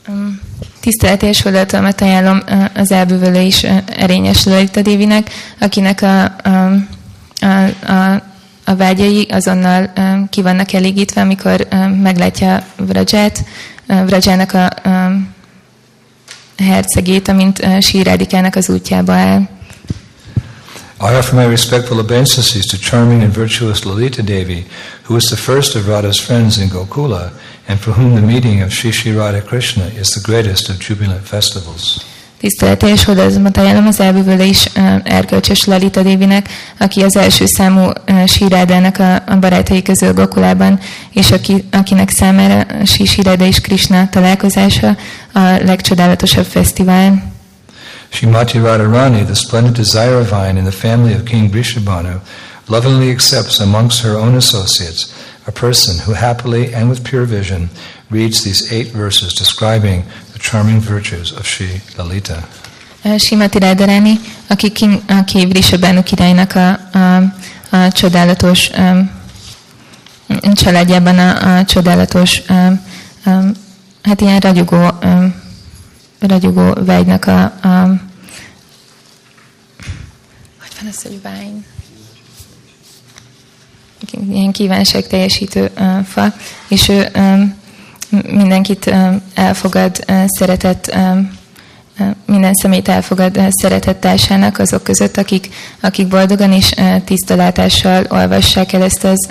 Um, 0.09 0.41
tiszteleti 0.81 1.27
és 1.27 1.45
oldaltalmat 1.45 2.01
ajánlom 2.01 2.43
az 2.75 2.91
uh, 2.91 3.79
erényes 3.87 4.45
Lalita 4.45 4.83
Dévinek, 4.83 5.31
akinek 5.59 6.03
a, 6.03 6.23
a, 6.23 6.73
a, 7.41 7.93
a, 7.93 8.23
a 8.65 8.77
vágyai 8.77 9.27
azonnal 9.31 9.93
ki 10.31 10.43
vannak 10.43 10.73
elégítve, 10.73 11.21
amikor 11.21 11.69
meglátja 12.03 12.67
Vraját, 12.77 13.45
Vrajának 13.87 14.53
a 14.53 14.73
um, 14.85 15.35
hercegét, 16.57 17.29
amint 17.29 17.67
Sírádikának 17.81 18.55
az 18.55 18.69
útjába 18.69 19.13
áll. 19.13 19.54
I 21.01 21.15
offer 21.15 21.35
my 21.35 21.45
respectful 21.45 21.99
obeisances 21.99 22.67
to 22.67 22.79
charming 22.79 23.23
and 23.23 23.33
virtuous 23.33 23.85
Lalita 23.85 24.23
Devi, 24.23 24.65
who 25.03 25.17
is 25.17 25.29
the 25.29 25.37
first 25.37 25.75
of 25.75 25.89
Radha's 25.89 26.21
friends 26.21 26.59
in 26.59 26.69
Gokula, 26.69 27.33
and 27.69 27.81
for 27.81 27.93
whom 27.93 28.15
the 28.15 28.21
meeting 28.21 28.63
of 28.63 28.73
Shri 28.73 28.93
Shri 28.93 29.13
Radha 29.13 29.43
Krishna 29.43 29.87
is 29.99 30.11
the 30.11 30.21
greatest 30.21 30.69
of 30.69 30.79
jubilant 30.79 31.27
festivals. 31.27 31.99
Tisztelete 32.39 32.89
és 32.89 33.07
odazomat 33.07 33.57
ajánlom 33.57 33.87
az 33.87 33.99
uh, 33.99 35.01
erkölcsös 35.05 35.65
Lalita 35.65 36.03
Dévinek, 36.03 36.49
aki 36.79 37.03
az 37.03 37.17
első 37.17 37.47
számú 37.47 37.91
Sírádának 38.27 38.99
a, 38.99 39.15
a 39.15 39.37
barátai 39.41 39.83
közül 39.83 40.13
Gokulában, 40.13 40.81
és 41.13 41.31
aki, 41.31 41.65
akinek 41.71 42.11
számára 42.11 42.67
Sri 42.85 43.05
Síráda 43.07 43.45
és 43.45 43.61
Krishna 43.61 44.09
találkozása 44.09 44.97
a 45.33 45.41
legcsodálatosabb 45.41 46.45
fesztivál. 46.45 47.34
Shrimati 48.11 48.61
Radharani, 48.61 49.27
the 49.27 49.35
splendid 49.35 49.75
desire 49.75 50.23
vine 50.23 50.57
in 50.57 50.65
the 50.65 50.73
family 50.73 51.15
of 51.15 51.25
King 51.25 51.51
Vrishabhanu, 51.51 52.21
lovingly 52.69 53.11
accepts 53.11 53.61
amongst 53.61 54.03
her 54.03 54.17
own 54.17 54.35
associates 54.35 55.13
a 55.47 55.53
person 55.53 55.99
who 55.99 56.13
happily 56.13 56.75
and 56.75 56.89
with 56.89 57.05
pure 57.05 57.27
vision 57.27 57.69
reads 58.11 58.43
these 58.45 58.73
eight 58.73 58.93
verses 58.93 59.35
describing 59.35 60.05
the 60.33 60.39
charming 60.39 60.81
virtues 60.81 61.33
of 61.33 61.47
Sri 61.47 61.81
Lalita. 61.99 62.43
Simati 63.05 63.61
Radharani, 63.61 64.19
aki, 64.51 64.71
King, 64.71 65.03
aki 65.09 65.47
Vrishabhanu 65.47 66.03
királynak 66.03 66.55
a, 66.57 66.81
a, 66.93 67.35
a 67.71 67.93
csodálatos 67.93 68.71
um, 68.79 69.11
családjában 70.55 71.19
a, 71.19 71.59
a 71.59 71.65
csodálatos 71.65 72.43
um, 72.49 72.81
um, 73.27 73.53
hát 74.03 74.21
ilyen 74.21 74.41
ragyogó 74.41 74.77
um, 75.03 75.35
ragyogó 76.19 76.73
vágynak 76.73 77.25
a, 77.27 77.43
a 77.43 77.87
hogy 80.61 80.73
van 80.81 80.89
ez, 80.89 81.03
hogy 81.03 81.23
vágy? 81.23 81.53
Ilyen 84.31 84.53
kívánság 84.53 85.07
teljesítő 85.07 85.71
uh, 85.79 86.03
fa, 86.03 86.35
és 86.69 86.89
ő 86.89 87.09
um, 87.17 87.55
mindenkit 88.11 88.87
um, 88.87 89.23
elfogad, 89.35 90.05
uh, 90.09 90.25
szeretett 90.27 90.95
um, 90.97 91.43
minden 92.27 92.55
szemét 92.55 92.89
elfogad 92.89 93.41
szeretettársának 93.49 94.59
azok 94.59 94.83
között, 94.83 95.17
akik, 95.17 95.49
akik 95.81 96.09
boldogan 96.09 96.53
és 96.53 96.75
tisztalátással 97.05 98.07
olvassák 98.09 98.73
el 98.73 98.83
ezt, 98.83 99.05
az, 99.05 99.31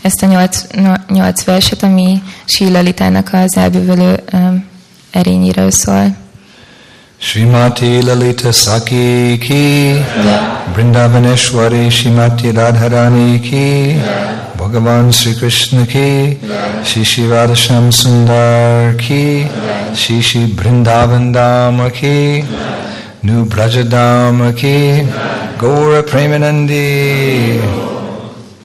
ezt 0.00 0.22
a 0.22 0.26
nyolc, 0.26 0.66
nyolc 1.08 1.44
verset, 1.44 1.82
ami 1.82 2.22
Sílalitának 2.44 3.32
az 3.32 3.56
elbűvölő 3.56 4.22
erényéről 5.12 5.70
szól. 5.70 6.16
Srimati 7.18 8.02
Lalita 8.02 8.52
Saki 8.52 9.38
ki, 9.38 9.94
Vrindavaneshwari 10.74 11.90
Srimati 11.90 12.50
Radharani 12.50 13.40
ki, 13.40 13.96
Bhagavan 14.56 15.12
Sri 15.12 15.34
Krishna 15.34 15.84
ki, 15.86 16.38
Shri 16.84 17.26
Radhasham 17.28 17.90
Sundar 17.90 18.96
ki, 18.96 19.46
Shri 19.94 20.20
Shri 20.20 20.54
Vrindavan 20.56 21.32
Dama 21.32 21.90
ki, 21.90 22.44
Nu 23.20 23.44
Brajadama 23.44 24.52
ki, 24.52 25.06
Gaura 25.58 26.02
Premanandi. 26.02 27.60